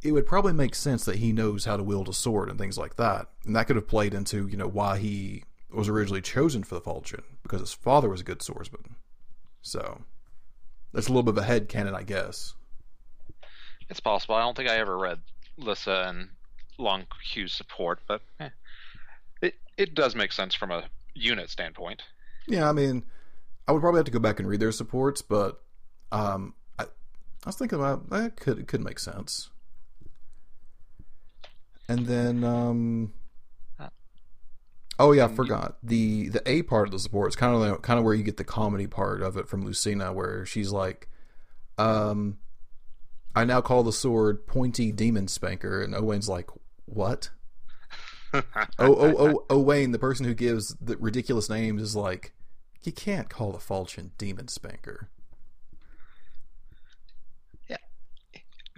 it 0.02 0.12
would 0.12 0.26
probably 0.26 0.52
make 0.52 0.74
sense 0.74 1.04
that 1.04 1.16
he 1.16 1.32
knows 1.32 1.64
how 1.64 1.76
to 1.76 1.82
wield 1.82 2.08
a 2.08 2.12
sword 2.12 2.48
and 2.48 2.58
things 2.58 2.78
like 2.78 2.96
that, 2.96 3.28
and 3.44 3.56
that 3.56 3.66
could 3.66 3.76
have 3.76 3.88
played 3.88 4.14
into 4.14 4.46
you 4.46 4.56
know 4.56 4.68
why 4.68 4.98
he 4.98 5.44
was 5.70 5.88
originally 5.88 6.22
chosen 6.22 6.62
for 6.62 6.74
the 6.74 6.80
Falchion 6.80 7.22
because 7.42 7.60
his 7.60 7.72
father 7.72 8.08
was 8.08 8.20
a 8.20 8.24
good 8.24 8.42
swordsman. 8.42 8.96
So 9.62 10.02
that's 10.92 11.08
a 11.08 11.10
little 11.10 11.22
bit 11.22 11.32
of 11.32 11.38
a 11.38 11.46
head 11.46 11.68
canon, 11.68 11.94
I 11.94 12.02
guess. 12.02 12.54
It's 13.88 14.00
possible. 14.00 14.34
I 14.34 14.42
don't 14.42 14.56
think 14.56 14.68
I 14.68 14.78
ever 14.78 14.96
read 14.96 15.18
Lissa 15.58 16.06
and 16.08 16.28
Long 16.78 17.04
Ku's 17.32 17.52
support, 17.52 18.00
but 18.06 18.22
eh, 18.40 18.50
it 19.42 19.54
it 19.76 19.94
does 19.94 20.14
make 20.14 20.32
sense 20.32 20.54
from 20.54 20.70
a 20.70 20.84
unit 21.14 21.50
standpoint. 21.50 22.02
Yeah, 22.46 22.68
I 22.68 22.72
mean, 22.72 23.04
I 23.66 23.72
would 23.72 23.80
probably 23.80 23.98
have 23.98 24.06
to 24.06 24.12
go 24.12 24.18
back 24.18 24.38
and 24.38 24.48
read 24.48 24.60
their 24.60 24.72
supports, 24.72 25.22
but 25.22 25.60
um, 26.12 26.54
I, 26.78 26.84
I 26.84 26.86
was 27.46 27.56
thinking 27.56 27.78
about 27.78 28.10
that 28.10 28.36
could 28.36 28.58
it 28.58 28.68
could 28.68 28.82
make 28.82 28.98
sense. 28.98 29.50
And 31.88 32.06
then, 32.06 32.42
um, 32.42 33.12
oh 34.98 35.12
yeah, 35.12 35.26
I 35.26 35.28
forgot 35.28 35.76
the 35.82 36.28
the 36.28 36.42
A 36.48 36.62
part 36.62 36.88
of 36.88 36.92
the 36.92 36.98
support. 36.98 37.28
It's 37.28 37.36
kind 37.36 37.54
of 37.54 37.60
like, 37.60 37.82
kind 37.82 37.98
of 37.98 38.04
where 38.04 38.14
you 38.14 38.24
get 38.24 38.36
the 38.36 38.44
comedy 38.44 38.86
part 38.86 39.22
of 39.22 39.36
it 39.36 39.48
from 39.48 39.64
Lucina, 39.64 40.12
where 40.12 40.44
she's 40.44 40.72
like, 40.72 41.08
um, 41.78 42.38
I 43.34 43.44
now 43.44 43.60
call 43.60 43.82
the 43.82 43.92
sword 43.92 44.46
pointy 44.46 44.90
demon 44.90 45.28
spanker, 45.28 45.82
and 45.82 45.94
Owen's 45.94 46.28
like, 46.28 46.50
what? 46.86 47.30
oh, 48.34 48.42
oh, 48.78 49.14
oh, 49.18 49.46
Owain, 49.50 49.92
the 49.92 49.98
person 49.98 50.26
who 50.26 50.34
gives 50.34 50.74
the 50.80 50.96
ridiculous 50.96 51.48
names, 51.48 51.82
is 51.82 51.94
like, 51.94 52.32
you 52.82 52.92
can't 52.92 53.28
call 53.28 53.52
the 53.52 53.58
falchion 53.58 54.10
demon 54.18 54.48
spanker. 54.48 55.10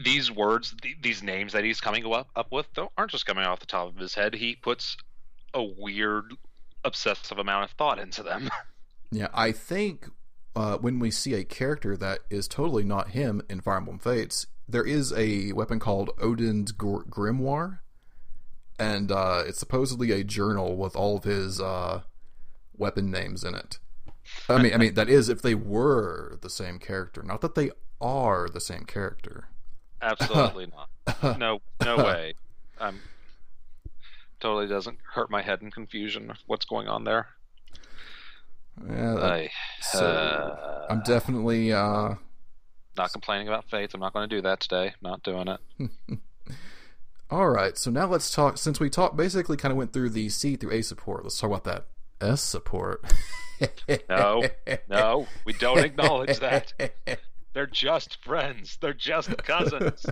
These 0.02 0.30
words, 0.30 0.74
these 1.02 1.22
names 1.22 1.52
that 1.52 1.64
he's 1.64 1.80
coming 1.80 2.10
up 2.12 2.28
up 2.36 2.52
with, 2.52 2.66
aren't 2.96 3.10
just 3.10 3.26
coming 3.26 3.44
off 3.44 3.60
the 3.60 3.66
top 3.66 3.88
of 3.88 3.96
his 3.96 4.14
head. 4.14 4.34
He 4.34 4.56
puts 4.56 4.96
a 5.54 5.62
weird, 5.62 6.34
obsessive 6.84 7.38
amount 7.38 7.64
of 7.64 7.70
thought 7.72 7.98
into 7.98 8.22
them. 8.22 8.50
Yeah, 9.10 9.28
I 9.32 9.52
think 9.52 10.10
uh, 10.54 10.76
when 10.76 10.98
we 10.98 11.10
see 11.10 11.32
a 11.32 11.42
character 11.42 11.96
that 11.96 12.18
is 12.28 12.46
totally 12.46 12.84
not 12.84 13.12
him 13.12 13.40
in 13.48 13.62
Fire 13.62 13.78
Emblem 13.78 13.98
Fates, 13.98 14.46
there 14.68 14.84
is 14.84 15.14
a 15.14 15.52
weapon 15.52 15.78
called 15.78 16.10
Odin's 16.20 16.72
Grimoire, 16.72 17.78
and 18.78 19.10
uh, 19.10 19.44
it's 19.46 19.58
supposedly 19.58 20.12
a 20.12 20.22
journal 20.22 20.76
with 20.76 20.94
all 20.94 21.16
of 21.16 21.24
his 21.24 21.58
uh, 21.58 22.02
weapon 22.76 23.10
names 23.10 23.44
in 23.44 23.54
it. 23.54 23.78
I 24.48 24.60
mean, 24.60 24.74
I 24.74 24.76
mean 24.76 24.94
that 24.94 25.08
is 25.08 25.30
if 25.30 25.40
they 25.40 25.54
were 25.54 26.38
the 26.42 26.50
same 26.50 26.78
character, 26.78 27.22
not 27.22 27.40
that 27.40 27.54
they 27.54 27.70
are 28.00 28.48
the 28.48 28.60
same 28.60 28.84
character. 28.84 29.48
Absolutely 30.00 30.66
not. 31.22 31.38
No, 31.38 31.60
no 31.84 31.96
way. 32.04 32.34
I'm 32.80 33.00
totally 34.40 34.68
doesn't 34.68 34.98
hurt 35.14 35.30
my 35.30 35.42
head 35.42 35.62
in 35.62 35.70
confusion. 35.70 36.32
What's 36.46 36.64
going 36.64 36.88
on 36.88 37.04
there? 37.04 37.28
Yeah, 38.86 39.14
that, 39.14 39.24
I, 39.24 39.50
so 39.80 40.06
uh, 40.06 40.86
I'm 40.88 41.02
definitely 41.02 41.72
uh, 41.72 42.14
not 42.96 43.12
complaining 43.12 43.48
about 43.48 43.64
Fates. 43.68 43.94
I'm 43.94 44.00
not 44.00 44.12
going 44.12 44.28
to 44.28 44.36
do 44.36 44.42
that 44.42 44.60
today. 44.60 44.94
Not 45.02 45.24
doing 45.24 45.48
it. 45.48 45.90
All 47.30 47.48
right, 47.50 47.76
so 47.76 47.90
now 47.90 48.06
let's 48.06 48.30
talk. 48.30 48.56
Since 48.56 48.78
we 48.78 48.88
talked, 48.88 49.16
basically, 49.16 49.56
kind 49.56 49.72
of 49.72 49.78
went 49.78 49.92
through 49.92 50.10
the 50.10 50.28
C 50.28 50.56
through 50.56 50.72
A 50.72 50.82
support. 50.82 51.24
Let's 51.24 51.38
talk 51.38 51.50
about 51.50 51.64
that 51.64 51.86
S 52.20 52.40
support. 52.40 53.04
no, 54.08 54.44
no, 54.88 55.26
we 55.44 55.52
don't 55.54 55.84
acknowledge 55.84 56.38
that. 56.38 56.72
They're 57.58 57.66
just 57.66 58.22
friends. 58.22 58.78
They're 58.80 58.92
just 58.92 59.36
cousins. 59.38 60.06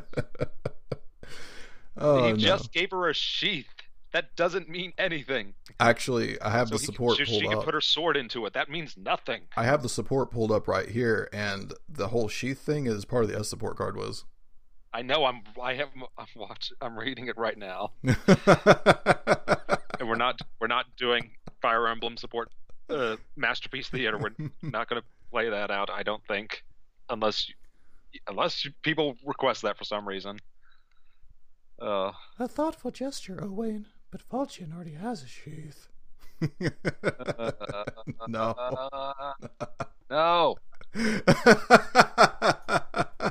oh, 1.96 2.26
he 2.26 2.32
no. 2.32 2.36
just 2.36 2.72
gave 2.72 2.90
her 2.90 3.08
a 3.08 3.14
sheath. 3.14 3.68
That 4.10 4.34
doesn't 4.34 4.68
mean 4.68 4.92
anything. 4.98 5.54
Actually, 5.78 6.40
I 6.40 6.50
have 6.50 6.70
so 6.70 6.74
the 6.74 6.80
support 6.80 7.18
can, 7.18 7.26
pulled 7.26 7.40
she 7.42 7.46
up. 7.46 7.52
She 7.52 7.56
can 7.56 7.64
put 7.64 7.74
her 7.74 7.80
sword 7.80 8.16
into 8.16 8.46
it. 8.46 8.52
That 8.54 8.68
means 8.68 8.96
nothing. 8.96 9.42
I 9.56 9.62
have 9.62 9.84
the 9.84 9.88
support 9.88 10.32
pulled 10.32 10.50
up 10.50 10.66
right 10.66 10.88
here, 10.88 11.28
and 11.32 11.72
the 11.88 12.08
whole 12.08 12.26
sheath 12.26 12.58
thing 12.58 12.88
is 12.88 13.04
part 13.04 13.22
of 13.22 13.30
the 13.30 13.38
S 13.38 13.48
support 13.48 13.76
card 13.76 13.96
was. 13.96 14.24
I 14.92 15.02
know. 15.02 15.24
I'm. 15.24 15.42
I 15.62 15.74
have. 15.74 15.90
I'm 16.18 16.26
watching. 16.34 16.76
I'm 16.80 16.98
reading 16.98 17.28
it 17.28 17.38
right 17.38 17.56
now. 17.56 17.92
and 18.02 18.16
we're 20.04 20.16
not. 20.16 20.40
We're 20.58 20.66
not 20.66 20.86
doing 20.96 21.30
Fire 21.62 21.86
Emblem 21.86 22.16
support. 22.16 22.50
Uh, 22.90 23.14
masterpiece 23.36 23.88
theater. 23.88 24.18
We're 24.18 24.34
not 24.62 24.88
going 24.88 25.00
to 25.00 25.06
play 25.30 25.48
that 25.48 25.70
out. 25.70 25.90
I 25.90 26.02
don't 26.02 26.24
think, 26.26 26.64
unless, 27.08 27.50
unless 28.28 28.66
people 28.82 29.16
request 29.24 29.62
that 29.62 29.76
for 29.78 29.84
some 29.84 30.06
reason. 30.06 30.38
Uh, 31.80 32.12
a 32.38 32.48
thoughtful 32.48 32.90
gesture, 32.90 33.38
Owain, 33.42 33.86
but 34.10 34.22
Falchion 34.22 34.74
already 34.74 34.94
has 34.94 35.22
a 35.22 35.26
sheath. 35.26 35.88
uh, 36.42 37.50
no. 38.28 38.54
no. 40.10 40.56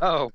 oh. 0.02 0.32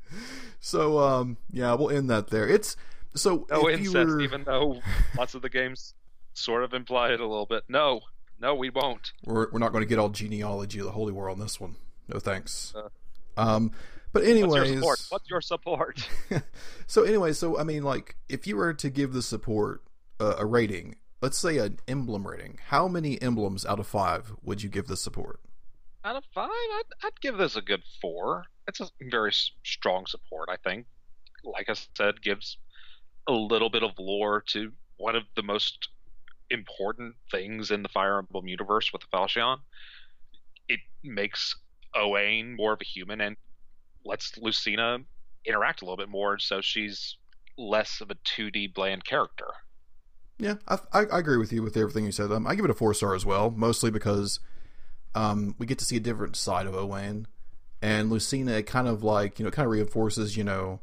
So 0.61 0.99
um 0.99 1.37
yeah, 1.51 1.75
we'll 1.75 1.91
end 1.91 2.11
that 2.11 2.29
there. 2.29 2.49
It's 2.49 2.77
so 3.15 3.47
no 3.51 3.69
incest, 3.69 3.95
were... 3.95 4.21
even 4.21 4.45
though 4.45 4.81
lots 5.17 5.35
of 5.35 5.43
the 5.43 5.49
games 5.49 5.95
sort 6.35 6.65
of 6.65 6.75
imply 6.75 7.13
it 7.13 7.21
a 7.21 7.27
little 7.27 7.47
bit. 7.47 7.65
No, 7.69 8.01
no, 8.41 8.55
we 8.55 8.71
won't. 8.71 9.13
We're 9.25 9.51
we're 9.51 9.59
not 9.59 9.73
going 9.73 9.83
to 9.83 9.89
get 9.89 9.99
all 9.99 10.11
genealogy 10.11 10.79
of 10.81 10.87
the 10.87 10.93
holy 10.93 11.13
war 11.13 11.29
on 11.31 11.39
this 11.39 11.61
one. 11.61 11.77
No 12.09 12.19
thanks. 12.19 12.73
Uh, 12.77 12.89
um, 13.37 13.73
but 14.13 14.25
anyways, 14.25 14.51
what's 14.51 14.69
your 14.69 14.77
support? 14.77 15.07
What's 15.09 15.31
your 15.31 15.41
support? 15.41 16.09
so 16.87 17.03
anyway, 17.05 17.33
so 17.33 17.59
I 17.59 17.65
mean, 17.65 17.83
like, 17.83 18.17
if 18.29 18.47
you 18.47 18.57
were 18.57 18.75
to 18.75 18.91
give 18.91 19.13
the 19.13 19.23
support 19.23 19.83
uh, 20.19 20.35
a 20.39 20.47
rating, 20.47 20.97
let's 21.21 21.39
say 21.39 21.59
an 21.59 21.79
emblem 21.87 22.27
rating, 22.27 22.59
how 22.69 22.89
many 22.89 23.21
emblems 23.23 23.65
out 23.65 23.79
of 23.79 23.87
five 23.87 24.33
would 24.43 24.63
you 24.63 24.69
give 24.69 24.87
the 24.87 24.97
support? 24.97 25.41
Out 26.05 26.17
of 26.17 26.25
five, 26.35 26.49
I'd, 26.51 26.83
I'd 27.05 27.21
give 27.21 27.37
this 27.37 27.57
a 27.57 27.63
good 27.63 27.83
four 28.01 28.47
it's 28.71 28.81
a 28.81 28.89
very 29.11 29.33
strong 29.65 30.07
support. 30.07 30.49
I 30.49 30.57
think, 30.57 30.87
like 31.45 31.69
I 31.69 31.75
said, 31.97 32.23
gives 32.23 32.57
a 33.27 33.33
little 33.33 33.69
bit 33.69 33.83
of 33.83 33.91
lore 33.99 34.43
to 34.49 34.73
one 34.97 35.17
of 35.17 35.25
the 35.35 35.43
most 35.43 35.89
important 36.51 37.15
things 37.31 37.71
in 37.71 37.83
the 37.83 37.89
Fire 37.89 38.19
Emblem 38.19 38.47
universe 38.47 38.93
with 38.93 39.03
the 39.03 39.09
Falchion. 39.13 39.59
It 40.69 40.81
makes 41.03 41.57
Owain 41.95 42.57
more 42.57 42.73
of 42.73 42.81
a 42.81 42.85
human 42.85 43.21
and 43.21 43.37
lets 44.05 44.37
Lucina 44.39 44.99
interact 45.45 45.83
a 45.83 45.85
little 45.85 45.97
bit 45.97 46.09
more, 46.09 46.39
so 46.39 46.61
she's 46.61 47.17
less 47.57 48.01
of 48.01 48.11
a 48.11 48.15
2D 48.15 48.73
bland 48.75 49.05
character. 49.05 49.47
Yeah, 50.39 50.55
I, 50.67 50.79
I, 50.93 51.19
agree 51.19 51.37
with 51.37 51.53
you 51.53 51.63
with 51.63 51.77
everything 51.77 52.07
you 52.07 52.13
said. 52.13 52.33
Um, 52.33 52.47
I 52.47 52.55
give 52.55 52.65
it 52.65 52.71
a 52.71 52.75
four 52.75 52.95
star 52.95 53.15
as 53.15 53.27
well, 53.27 53.51
mostly 53.51 53.91
because 53.91 54.41
um, 55.15 55.55
we 55.59 55.67
get 55.67 55.79
to 55.81 55.85
see 55.85 55.97
a 55.97 56.01
different 56.01 56.35
side 56.35 56.67
of 56.67 56.75
Owain 56.75 57.27
and 57.83 58.11
Lucina 58.11 58.53
It 58.53 58.67
kind 58.67 58.89
of 58.89 59.03
like 59.03 59.39
you 59.39 59.45
know 59.45 59.51
kind 59.51 59.67
of 59.67 59.73
reinforces 59.73 60.37
you 60.37 60.45
know 60.45 60.81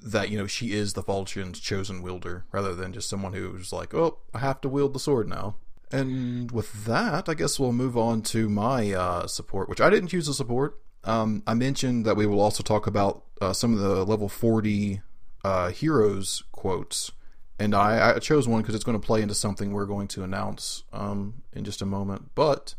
that 0.00 0.30
you 0.30 0.38
know 0.38 0.46
she 0.46 0.72
is 0.72 0.92
the 0.92 1.02
Falchion's 1.02 1.60
chosen 1.60 2.02
wielder 2.02 2.44
rather 2.52 2.74
than 2.74 2.92
just 2.92 3.08
someone 3.08 3.32
who's 3.32 3.72
like 3.72 3.94
oh 3.94 4.18
I 4.34 4.38
have 4.38 4.60
to 4.62 4.68
wield 4.68 4.92
the 4.92 5.00
sword 5.00 5.28
now. 5.28 5.56
And 5.90 6.50
with 6.50 6.84
that, 6.84 7.28
I 7.28 7.34
guess 7.34 7.58
we'll 7.58 7.72
move 7.72 7.96
on 7.96 8.22
to 8.22 8.48
my 8.48 8.92
uh, 8.92 9.26
support, 9.26 9.68
which 9.68 9.80
I 9.80 9.90
didn't 9.90 10.08
choose 10.08 10.28
a 10.28 10.34
support. 10.34 10.78
Um, 11.04 11.42
I 11.46 11.54
mentioned 11.54 12.04
that 12.04 12.16
we 12.16 12.26
will 12.26 12.40
also 12.40 12.62
talk 12.62 12.86
about 12.86 13.24
uh, 13.40 13.52
some 13.52 13.72
of 13.72 13.78
the 13.78 14.04
level 14.04 14.28
40 14.28 15.00
uh, 15.44 15.70
heroes 15.70 16.44
quotes, 16.52 17.12
and 17.58 17.74
I, 17.74 18.16
I 18.16 18.18
chose 18.18 18.46
one 18.46 18.60
because 18.60 18.74
it's 18.74 18.84
going 18.84 19.00
to 19.00 19.06
play 19.06 19.22
into 19.22 19.34
something 19.34 19.72
we're 19.72 19.86
going 19.86 20.08
to 20.08 20.22
announce 20.22 20.84
um, 20.92 21.42
in 21.52 21.64
just 21.64 21.80
a 21.80 21.86
moment. 21.86 22.30
But 22.34 22.74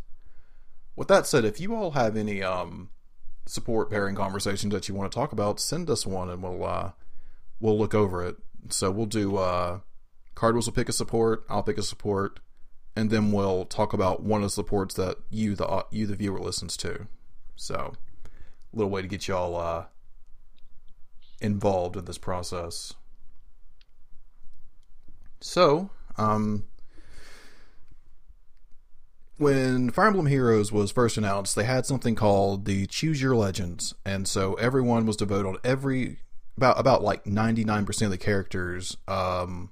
with 0.96 1.08
that 1.08 1.26
said, 1.26 1.46
if 1.46 1.60
you 1.60 1.76
all 1.76 1.92
have 1.92 2.16
any 2.16 2.44
um, 2.44 2.90
support 3.46 3.90
pairing 3.90 4.16
conversations 4.16 4.74
that 4.74 4.88
you 4.88 4.94
want 4.94 5.12
to 5.12 5.16
talk 5.16 5.32
about, 5.32 5.60
send 5.60 5.90
us 5.90 6.06
one 6.06 6.30
and 6.30 6.44
we'll 6.44 6.64
uh, 6.64 6.92
we'll 7.60 7.78
look 7.78 7.96
over 7.96 8.24
it. 8.26 8.36
So 8.70 8.92
we'll 8.92 9.06
do 9.06 9.38
uh, 9.38 9.80
Cardwiz 10.36 10.66
will 10.66 10.74
pick 10.74 10.90
a 10.90 10.94
support, 10.94 11.46
I'll 11.50 11.64
pick 11.64 11.78
a 11.78 11.84
support, 11.84 12.40
and 13.00 13.10
then 13.10 13.32
we'll 13.32 13.64
talk 13.64 13.94
about 13.94 14.24
one 14.24 14.42
of 14.42 14.48
the 14.48 14.50
supports 14.50 14.94
that 14.96 15.18
you 15.30 15.56
the 15.56 15.66
uh, 15.66 15.84
you 15.90 16.06
the 16.06 16.18
viewer 16.18 16.40
listens 16.40 16.76
to. 16.76 17.08
So 17.56 17.94
a 18.74 18.76
little 18.76 18.92
way 18.92 19.02
to 19.02 19.08
get 19.08 19.28
y'all 19.28 19.56
uh, 19.56 19.86
involved 21.40 21.96
in 21.96 22.04
this 22.06 22.18
process. 22.18 22.94
So, 25.40 25.90
um, 26.18 26.66
when 29.38 29.90
Fire 29.92 30.08
Emblem 30.08 30.26
Heroes 30.26 30.70
was 30.74 30.92
first 30.92 31.18
announced, 31.18 31.56
they 31.56 31.64
had 31.64 31.86
something 31.86 32.16
called 32.16 32.66
the 32.66 32.86
Choose 32.86 33.22
Your 33.22 33.36
Legends, 33.36 33.96
and 34.06 34.28
so 34.28 34.56
everyone 34.56 35.06
was 35.06 35.16
to 35.18 35.26
vote 35.26 35.46
on 35.46 35.56
every 35.64 36.18
about 36.58 36.78
about 36.78 37.02
like 37.02 37.26
ninety 37.26 37.64
nine 37.64 37.86
percent 37.86 38.08
of 38.08 38.20
the 38.20 38.24
characters 38.24 38.98
um, 39.08 39.72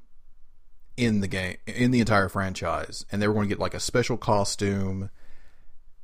in 0.98 1.22
the 1.22 1.28
game 1.28 1.58
in 1.68 1.92
the 1.92 2.00
entire 2.00 2.28
franchise, 2.28 3.06
and 3.12 3.22
they 3.22 3.28
were 3.28 3.34
going 3.36 3.48
to 3.48 3.56
get 3.56 3.62
like 3.62 3.76
a 3.76 3.80
special 3.80 4.18
costume 4.18 5.10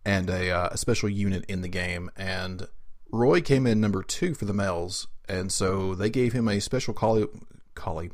and 0.05 0.29
a, 0.29 0.51
uh, 0.51 0.69
a 0.71 0.77
special 0.77 1.09
unit 1.09 1.43
in 1.47 1.61
the 1.61 1.67
game. 1.67 2.11
And 2.15 2.67
Roy 3.11 3.41
came 3.41 3.65
in 3.65 3.81
number 3.81 4.03
two 4.03 4.35
for 4.35 4.45
the 4.45 4.53
males, 4.53 5.07
and 5.27 5.51
so 5.51 5.95
they 5.95 6.09
gave 6.09 6.33
him 6.33 6.47
a 6.47 6.61
special 6.61 6.93
collie. 6.93 7.25
collie 7.73 8.11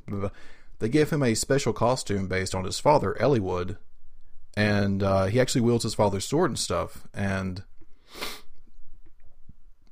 they 0.79 0.89
gave 0.89 1.09
him 1.09 1.21
a 1.21 1.35
special 1.35 1.73
costume 1.73 2.27
based 2.27 2.55
on 2.55 2.63
his 2.63 2.79
father, 2.79 3.17
Eliwood, 3.19 3.77
and 4.55 5.03
uh, 5.03 5.25
he 5.25 5.39
actually 5.39 5.61
wields 5.61 5.83
his 5.83 5.95
father's 5.95 6.25
sword 6.25 6.51
and 6.51 6.59
stuff. 6.59 7.07
And 7.13 7.63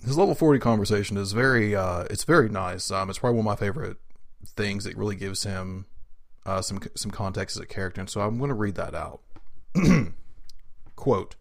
his 0.05 0.17
level 0.17 0.35
forty 0.35 0.59
conversation 0.59 1.17
is 1.17 1.33
very, 1.33 1.75
uh, 1.75 2.03
it's 2.09 2.23
very 2.23 2.47
nice. 2.47 2.89
Um, 2.91 3.09
it's 3.09 3.19
probably 3.19 3.37
one 3.37 3.45
of 3.45 3.59
my 3.59 3.65
favorite 3.65 3.97
things. 4.45 4.85
It 4.85 4.97
really 4.97 5.17
gives 5.17 5.43
him 5.43 5.87
uh, 6.47 6.61
some 6.61 6.79
some 6.95 7.11
context 7.11 7.57
as 7.57 7.61
a 7.61 7.67
character, 7.67 8.01
and 8.01 8.09
so 8.09 8.21
I'm 8.21 8.37
going 8.37 8.47
to 8.47 8.55
read 8.55 8.75
that 8.75 8.95
out. 8.95 9.21
Quote: 10.95 11.35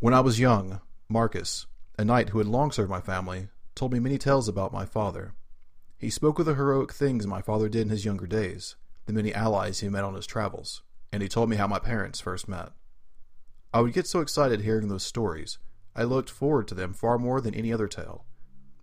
When 0.00 0.14
I 0.14 0.20
was 0.20 0.40
young, 0.40 0.80
Marcus, 1.08 1.66
a 1.98 2.04
knight 2.04 2.30
who 2.30 2.38
had 2.38 2.48
long 2.48 2.72
served 2.72 2.90
my 2.90 3.02
family, 3.02 3.48
told 3.74 3.92
me 3.92 4.00
many 4.00 4.16
tales 4.18 4.48
about 4.48 4.72
my 4.72 4.86
father. 4.86 5.34
He 5.98 6.10
spoke 6.10 6.38
of 6.38 6.46
the 6.46 6.54
heroic 6.54 6.92
things 6.92 7.26
my 7.26 7.42
father 7.42 7.68
did 7.68 7.82
in 7.82 7.88
his 7.90 8.04
younger 8.04 8.26
days, 8.26 8.76
the 9.06 9.12
many 9.12 9.34
allies 9.34 9.80
he 9.80 9.88
met 9.88 10.04
on 10.04 10.14
his 10.14 10.26
travels, 10.26 10.82
and 11.12 11.22
he 11.22 11.28
told 11.28 11.50
me 11.50 11.56
how 11.56 11.66
my 11.66 11.78
parents 11.78 12.20
first 12.20 12.48
met. 12.48 12.70
I 13.74 13.80
would 13.80 13.92
get 13.92 14.06
so 14.06 14.20
excited 14.20 14.62
hearing 14.62 14.88
those 14.88 15.04
stories. 15.04 15.58
I 15.94 16.04
looked 16.04 16.30
forward 16.30 16.68
to 16.68 16.74
them 16.74 16.94
far 16.94 17.18
more 17.18 17.40
than 17.40 17.54
any 17.54 17.72
other 17.72 17.88
tale. 17.88 18.24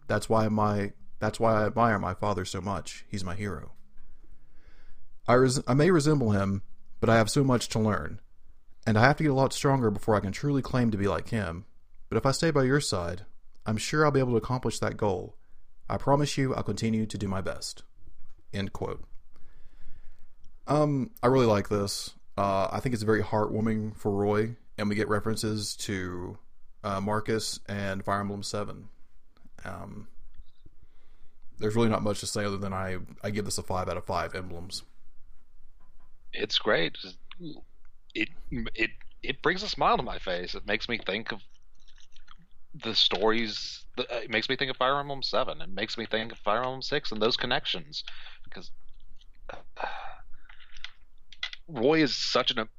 That's 0.08 0.30
why 0.30 0.48
my 0.50 0.92
that's 1.20 1.40
why 1.40 1.56
I 1.56 1.66
admire 1.66 1.98
my 1.98 2.14
father 2.14 2.46
so 2.46 2.62
much. 2.62 3.06
He's 3.08 3.24
my 3.24 3.36
hero. 3.36 3.72
I, 5.28 5.34
res- 5.34 5.64
I 5.68 5.74
may 5.74 5.92
resemble 5.92 6.32
him, 6.32 6.62
but 7.00 7.10
I 7.10 7.18
have 7.18 7.30
so 7.30 7.44
much 7.44 7.70
to 7.70 7.80
learn, 7.80 8.20
and 8.86 8.98
I 8.98 9.02
have 9.02 9.18
to 9.18 9.24
get 9.24 9.32
a 9.32 9.36
lot 9.36 9.54
stronger 9.54 9.90
before 9.90 10.16
I 10.16 10.20
can 10.20 10.32
truly 10.32 10.62
claim 10.62 10.92
to 10.92 10.98
be 10.98 11.08
like 11.08 11.30
him. 11.30 11.66
But 12.10 12.18
if 12.18 12.26
I 12.26 12.32
stay 12.32 12.52
by 12.52 12.64
your 12.64 12.82
side, 12.82 13.26
I'm 13.66 13.78
sure 13.78 14.06
I'll 14.06 14.12
be 14.12 14.20
able 14.20 14.32
to 14.32 14.38
accomplish 14.38 14.80
that 14.80 14.98
goal. 14.98 15.36
I 15.90 15.98
promise 15.98 16.38
you 16.38 16.54
I'll 16.54 16.64
continue 16.64 17.06
to 17.06 17.18
do 17.18 17.28
my 17.28 17.42
best. 17.42 17.84
End 18.54 18.74
quote. 18.74 19.04
Um, 20.68 21.12
I 21.22 21.28
really 21.28 21.46
like 21.46 21.70
this. 21.70 22.14
Uh, 22.38 22.68
I 22.72 22.80
think 22.80 22.94
it's 22.94 23.04
very 23.04 23.24
heartwarming 23.24 23.96
for 23.98 24.12
Roy, 24.12 24.56
and 24.78 24.90
we 24.90 24.96
get 24.96 25.08
references 25.08 25.76
to 25.78 26.38
uh, 26.84 27.02
Marcus 27.02 27.60
and 27.68 28.04
Fire 28.04 28.20
Emblem 28.20 28.44
Seven. 28.44 28.90
Um, 29.64 30.08
there's 31.58 31.76
really 31.76 31.90
not 31.90 32.04
much 32.04 32.20
to 32.20 32.28
say 32.28 32.44
other 32.44 32.58
than 32.58 32.74
I 32.74 32.98
I 33.24 33.30
give 33.30 33.46
this 33.46 33.58
a 33.58 33.64
five 33.64 33.90
out 33.90 33.98
of 33.98 34.06
five 34.06 34.36
emblems. 34.36 34.84
It's 36.38 36.58
great. 36.58 36.98
It 38.14 38.30
it 38.52 38.92
it 39.24 39.42
brings 39.42 39.64
a 39.64 39.70
smile 39.70 39.98
to 39.98 40.04
my 40.04 40.20
face. 40.20 40.56
It 40.56 40.66
makes 40.66 40.88
me 40.90 40.98
think 40.98 41.32
of 41.32 41.42
the 42.84 42.94
stories. 42.94 43.86
Uh, 43.98 44.04
it 44.12 44.30
makes 44.30 44.50
me 44.50 44.56
think 44.56 44.70
of 44.70 44.78
Fire 44.78 45.00
Emblem 45.00 45.24
Seven. 45.24 45.62
It 45.62 45.70
makes 45.70 45.98
me 45.98 46.06
think 46.06 46.32
of 46.32 46.38
Fire 46.40 46.60
Emblem 46.60 46.82
Six 46.82 47.12
and 47.12 47.22
those 47.22 47.38
connections 47.38 48.04
because. 48.44 48.72
Uh, 49.50 49.86
Roy 51.68 52.04
is 52.04 52.16
such 52.16 52.52
an 52.52 52.70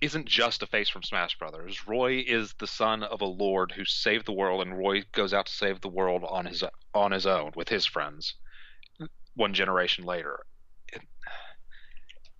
isn't 0.00 0.26
just 0.26 0.62
a 0.62 0.66
face 0.66 0.88
from 0.88 1.04
Smash 1.04 1.38
Brothers. 1.38 1.86
Roy 1.86 2.24
is 2.26 2.52
the 2.54 2.66
son 2.66 3.04
of 3.04 3.20
a 3.20 3.26
lord 3.26 3.72
who 3.72 3.84
saved 3.84 4.26
the 4.26 4.32
world, 4.32 4.60
and 4.60 4.76
Roy 4.76 5.04
goes 5.12 5.32
out 5.32 5.46
to 5.46 5.52
save 5.52 5.80
the 5.80 5.88
world 5.88 6.24
on 6.24 6.46
his 6.46 6.64
on 6.92 7.12
his 7.12 7.26
own 7.26 7.52
with 7.54 7.68
his 7.68 7.86
friends. 7.86 8.34
One 9.36 9.54
generation 9.54 10.04
later, 10.04 10.44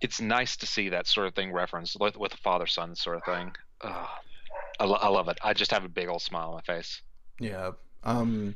it's 0.01 0.19
nice 0.21 0.57
to 0.57 0.65
see 0.65 0.89
that 0.89 1.07
sort 1.07 1.27
of 1.27 1.35
thing 1.35 1.51
referenced 1.51 1.97
with, 1.99 2.17
with 2.17 2.33
a 2.33 2.37
father 2.37 2.67
son 2.67 2.95
sort 2.95 3.17
of 3.17 3.23
thing. 3.23 3.55
Uh, 3.81 4.05
I, 4.79 4.85
lo- 4.85 4.99
I 5.01 5.07
love 5.07 5.27
it. 5.29 5.37
I 5.43 5.53
just 5.53 5.71
have 5.71 5.85
a 5.85 5.89
big 5.89 6.07
old 6.07 6.21
smile 6.21 6.49
on 6.49 6.55
my 6.55 6.61
face. 6.61 7.01
Yeah. 7.39 7.71
Um. 8.03 8.55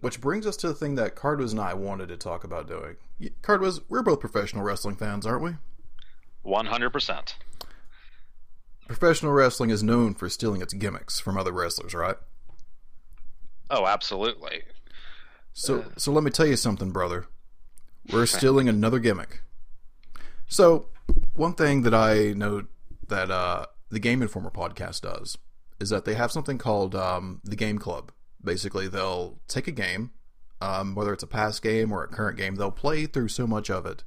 Which 0.00 0.20
brings 0.20 0.46
us 0.48 0.56
to 0.58 0.68
the 0.68 0.74
thing 0.74 0.96
that 0.96 1.14
Cardwiz 1.14 1.52
and 1.52 1.60
I 1.60 1.74
wanted 1.74 2.08
to 2.08 2.16
talk 2.16 2.42
about 2.42 2.66
doing. 2.66 2.96
Cardwiz, 3.42 3.80
we're 3.88 4.02
both 4.02 4.18
professional 4.18 4.64
wrestling 4.64 4.96
fans, 4.96 5.24
aren't 5.24 5.44
we? 5.44 5.52
One 6.42 6.66
hundred 6.66 6.90
percent. 6.90 7.36
Professional 8.88 9.32
wrestling 9.32 9.70
is 9.70 9.82
known 9.82 10.14
for 10.14 10.28
stealing 10.28 10.60
its 10.60 10.74
gimmicks 10.74 11.20
from 11.20 11.38
other 11.38 11.52
wrestlers, 11.52 11.94
right? 11.94 12.16
Oh, 13.70 13.86
absolutely. 13.86 14.62
So, 15.52 15.80
uh, 15.80 15.84
so 15.96 16.12
let 16.12 16.24
me 16.24 16.30
tell 16.30 16.46
you 16.46 16.56
something, 16.56 16.90
brother. 16.90 17.26
We're 18.12 18.26
stealing 18.26 18.68
another 18.68 18.98
gimmick. 18.98 19.40
So, 20.52 20.88
one 21.34 21.54
thing 21.54 21.80
that 21.82 21.94
I 21.94 22.34
know 22.34 22.64
that 23.08 23.30
uh, 23.30 23.64
the 23.88 23.98
Game 23.98 24.20
Informer 24.20 24.50
podcast 24.50 25.00
does 25.00 25.38
is 25.80 25.88
that 25.88 26.04
they 26.04 26.12
have 26.12 26.30
something 26.30 26.58
called 26.58 26.94
um, 26.94 27.40
the 27.42 27.56
Game 27.56 27.78
Club 27.78 28.12
Basically, 28.44 28.88
they'll 28.88 29.38
take 29.46 29.68
a 29.68 29.72
game, 29.72 30.10
um, 30.60 30.94
whether 30.94 31.12
it's 31.12 31.22
a 31.22 31.28
past 31.28 31.62
game 31.62 31.92
or 31.92 32.02
a 32.02 32.08
current 32.08 32.36
game, 32.36 32.56
they'll 32.56 32.72
play 32.72 33.06
through 33.06 33.28
so 33.28 33.46
much 33.46 33.70
of 33.70 33.86
it, 33.86 34.02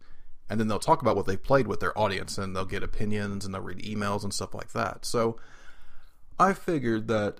and 0.49 0.59
then 0.59 0.67
they'll 0.67 0.77
talk 0.77 1.01
about 1.01 1.15
what 1.15 1.25
they've 1.25 1.41
played 1.41 1.67
with 1.67 1.79
their 1.79 1.97
audience, 1.97 2.37
and 2.37 2.55
they'll 2.55 2.65
get 2.65 2.83
opinions 2.83 3.45
and 3.45 3.53
they'll 3.53 3.61
read 3.61 3.79
emails 3.79 4.23
and 4.23 4.33
stuff 4.33 4.53
like 4.53 4.73
that. 4.73 5.05
So 5.05 5.37
I 6.37 6.53
figured 6.53 7.07
that 7.07 7.39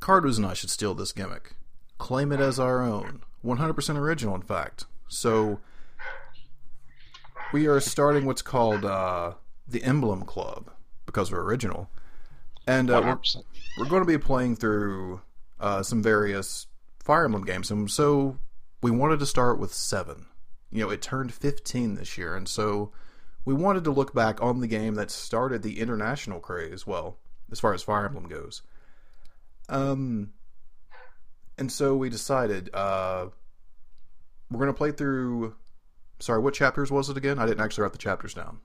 Cardwiz 0.00 0.36
and 0.36 0.46
I 0.46 0.54
should 0.54 0.70
steal 0.70 0.94
this 0.94 1.12
gimmick, 1.12 1.54
claim 1.96 2.30
it 2.30 2.40
as 2.40 2.60
our 2.60 2.82
own, 2.82 3.22
100% 3.44 3.96
original, 3.96 4.34
in 4.34 4.42
fact. 4.42 4.84
So 5.08 5.60
we 7.52 7.66
are 7.66 7.80
starting 7.80 8.24
what's 8.24 8.42
called 8.42 8.84
uh, 8.84 9.34
the 9.68 9.82
Emblem 9.84 10.22
Club 10.22 10.70
because 11.06 11.30
we're 11.30 11.42
original. 11.42 11.90
And 12.66 12.90
uh, 12.90 13.00
we're, 13.04 13.42
we're, 13.78 13.90
going 13.90 14.02
to 14.02 14.06
be 14.06 14.18
playing 14.18 14.56
through 14.56 15.20
uh, 15.60 15.82
some 15.82 16.02
various 16.02 16.66
Fire 17.00 17.24
Emblem 17.24 17.44
games. 17.44 17.70
And 17.70 17.90
so 17.90 18.38
we 18.82 18.90
wanted 18.90 19.18
to 19.20 19.26
start 19.26 19.58
with 19.58 19.74
seven. 19.74 20.26
You 20.70 20.84
know, 20.84 20.90
it 20.90 21.02
turned 21.02 21.34
15 21.34 21.96
this 21.96 22.16
year. 22.16 22.34
And 22.34 22.48
so 22.48 22.92
we 23.44 23.52
wanted 23.52 23.84
to 23.84 23.90
look 23.90 24.14
back 24.14 24.40
on 24.40 24.60
the 24.60 24.66
game 24.66 24.94
that 24.94 25.10
started 25.10 25.62
the 25.62 25.80
international 25.80 26.40
craze, 26.40 26.86
well, 26.86 27.18
as 27.50 27.60
far 27.60 27.74
as 27.74 27.82
Fire 27.82 28.06
Emblem 28.06 28.28
goes. 28.28 28.62
Um, 29.68 30.32
and 31.58 31.70
so 31.70 31.96
we 31.96 32.08
decided 32.08 32.70
uh, 32.72 33.26
we're 34.50 34.58
going 34.58 34.68
to 34.68 34.78
play 34.78 34.92
through. 34.92 35.54
Sorry, 36.22 36.38
what 36.38 36.54
chapters 36.54 36.92
was 36.92 37.08
it 37.08 37.16
again? 37.16 37.40
I 37.40 37.46
didn't 37.46 37.62
actually 37.62 37.82
write 37.82 37.90
the 37.90 37.98
chapters 37.98 38.32
down. 38.32 38.60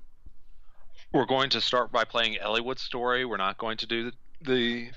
We're 1.12 1.26
going 1.26 1.50
to 1.50 1.60
start 1.60 1.92
by 1.92 2.04
playing 2.04 2.38
Eliwood's 2.40 2.84
story. 2.84 3.26
We're 3.26 3.38
not 3.38 3.58
going 3.58 3.78
to 3.78 3.88
do 3.88 4.12
the 4.42 4.92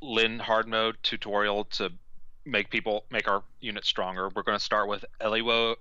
Lyn 0.00 0.38
hard 0.38 0.66
mode 0.66 0.96
tutorial 1.02 1.64
to 1.72 1.92
make 2.46 2.70
people 2.70 3.04
make 3.10 3.28
our 3.28 3.42
unit 3.60 3.84
stronger. 3.84 4.30
We're 4.34 4.44
going 4.44 4.56
to 4.56 4.64
start 4.64 4.88
with 4.88 5.04
Eliwood, 5.20 5.74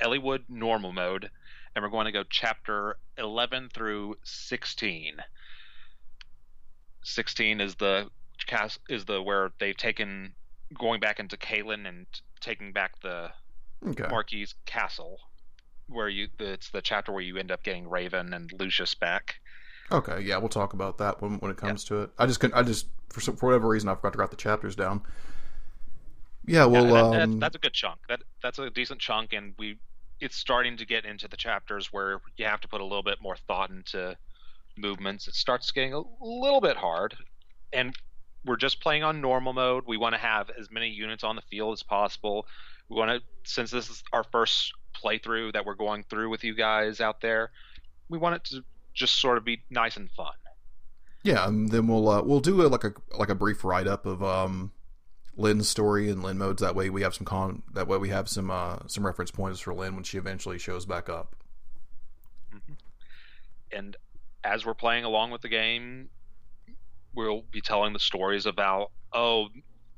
Eliwood 0.00 0.40
normal 0.48 0.92
mode, 0.92 1.30
and 1.76 1.84
we're 1.84 1.90
going 1.90 2.06
to 2.06 2.12
go 2.12 2.24
chapter 2.28 2.96
11 3.16 3.68
through 3.72 4.16
16. 4.24 5.18
16 7.04 7.60
is 7.60 7.76
the 7.76 8.10
cast 8.48 8.80
is 8.88 9.04
the 9.04 9.22
where 9.22 9.52
they've 9.60 9.76
taken 9.76 10.32
going 10.76 10.98
back 10.98 11.20
into 11.20 11.36
Caelin 11.36 11.86
and 11.86 12.06
taking 12.40 12.72
back 12.72 13.00
the 13.02 13.30
okay. 13.86 14.08
Marquis 14.10 14.48
castle 14.64 15.20
where 15.88 16.08
you 16.08 16.28
it's 16.38 16.70
the 16.70 16.82
chapter 16.82 17.12
where 17.12 17.22
you 17.22 17.36
end 17.36 17.50
up 17.50 17.62
getting 17.62 17.88
Raven 17.88 18.32
and 18.32 18.52
Lucius 18.58 18.94
back. 18.94 19.36
Okay, 19.90 20.20
yeah, 20.20 20.36
we'll 20.38 20.48
talk 20.48 20.72
about 20.72 20.98
that 20.98 21.22
when 21.22 21.38
when 21.38 21.50
it 21.50 21.56
comes 21.56 21.84
yeah. 21.84 21.96
to 21.96 22.02
it. 22.02 22.10
I 22.18 22.26
just 22.26 22.40
couldn't. 22.40 22.56
I 22.56 22.62
just 22.62 22.86
for 23.10 23.20
some, 23.20 23.36
for 23.36 23.46
whatever 23.46 23.68
reason 23.68 23.88
I 23.88 23.94
forgot 23.94 24.12
to 24.14 24.18
write 24.18 24.30
the 24.30 24.36
chapters 24.36 24.74
down. 24.74 25.02
Yeah, 26.44 26.64
well, 26.66 26.86
yeah, 26.86 27.18
that, 27.18 27.22
um, 27.22 27.38
that's 27.40 27.56
a 27.56 27.58
good 27.58 27.72
chunk. 27.72 27.98
That 28.08 28.22
that's 28.42 28.58
a 28.58 28.70
decent 28.70 29.00
chunk, 29.00 29.32
and 29.32 29.54
we 29.58 29.78
it's 30.20 30.36
starting 30.36 30.76
to 30.78 30.86
get 30.86 31.04
into 31.04 31.28
the 31.28 31.36
chapters 31.36 31.92
where 31.92 32.20
you 32.36 32.46
have 32.46 32.60
to 32.60 32.68
put 32.68 32.80
a 32.80 32.84
little 32.84 33.02
bit 33.02 33.20
more 33.20 33.36
thought 33.36 33.70
into 33.70 34.16
movements. 34.76 35.28
It 35.28 35.34
starts 35.34 35.70
getting 35.70 35.92
a 35.92 36.02
little 36.20 36.60
bit 36.60 36.76
hard, 36.76 37.16
and 37.72 37.94
we're 38.44 38.56
just 38.56 38.80
playing 38.80 39.02
on 39.02 39.20
normal 39.20 39.52
mode. 39.52 39.84
We 39.86 39.96
want 39.96 40.14
to 40.14 40.20
have 40.20 40.50
as 40.58 40.70
many 40.70 40.88
units 40.88 41.24
on 41.24 41.36
the 41.36 41.42
field 41.42 41.74
as 41.74 41.82
possible. 41.82 42.46
We 42.88 42.96
want 42.96 43.10
to, 43.10 43.20
since 43.50 43.70
this 43.70 43.90
is 43.90 44.04
our 44.12 44.24
first 44.24 44.72
playthrough 45.02 45.52
that 45.52 45.64
we're 45.64 45.74
going 45.74 46.04
through 46.08 46.30
with 46.30 46.44
you 46.44 46.54
guys 46.54 47.00
out 47.00 47.20
there. 47.20 47.50
We 48.08 48.18
want 48.18 48.36
it 48.36 48.44
to 48.44 48.64
just 48.94 49.20
sort 49.20 49.38
of 49.38 49.44
be 49.44 49.62
nice 49.70 49.96
and 49.96 50.10
fun. 50.10 50.32
Yeah, 51.22 51.46
and 51.46 51.70
then 51.70 51.88
we'll 51.88 52.08
uh, 52.08 52.22
we'll 52.22 52.40
do 52.40 52.64
a, 52.64 52.68
like 52.68 52.84
a 52.84 52.94
like 53.18 53.28
a 53.28 53.34
brief 53.34 53.64
write 53.64 53.88
up 53.88 54.06
of 54.06 54.22
um, 54.22 54.70
Lyn's 55.36 55.68
story 55.68 56.08
and 56.08 56.22
Lyn 56.22 56.38
modes. 56.38 56.62
That 56.62 56.76
way 56.76 56.88
we 56.88 57.02
have 57.02 57.14
some 57.14 57.24
con. 57.24 57.62
That 57.74 57.88
way 57.88 57.98
we 57.98 58.10
have 58.10 58.28
some 58.28 58.50
uh, 58.50 58.78
some 58.86 59.04
reference 59.04 59.30
points 59.30 59.60
for 59.60 59.74
Lyn 59.74 59.94
when 59.94 60.04
she 60.04 60.18
eventually 60.18 60.58
shows 60.58 60.86
back 60.86 61.08
up. 61.08 61.34
Mm-hmm. 62.54 62.74
And 63.72 63.96
as 64.44 64.64
we're 64.64 64.74
playing 64.74 65.04
along 65.04 65.32
with 65.32 65.42
the 65.42 65.48
game, 65.48 66.10
we'll 67.14 67.42
be 67.50 67.60
telling 67.60 67.92
the 67.92 67.98
stories 67.98 68.46
about 68.46 68.92
oh, 69.12 69.48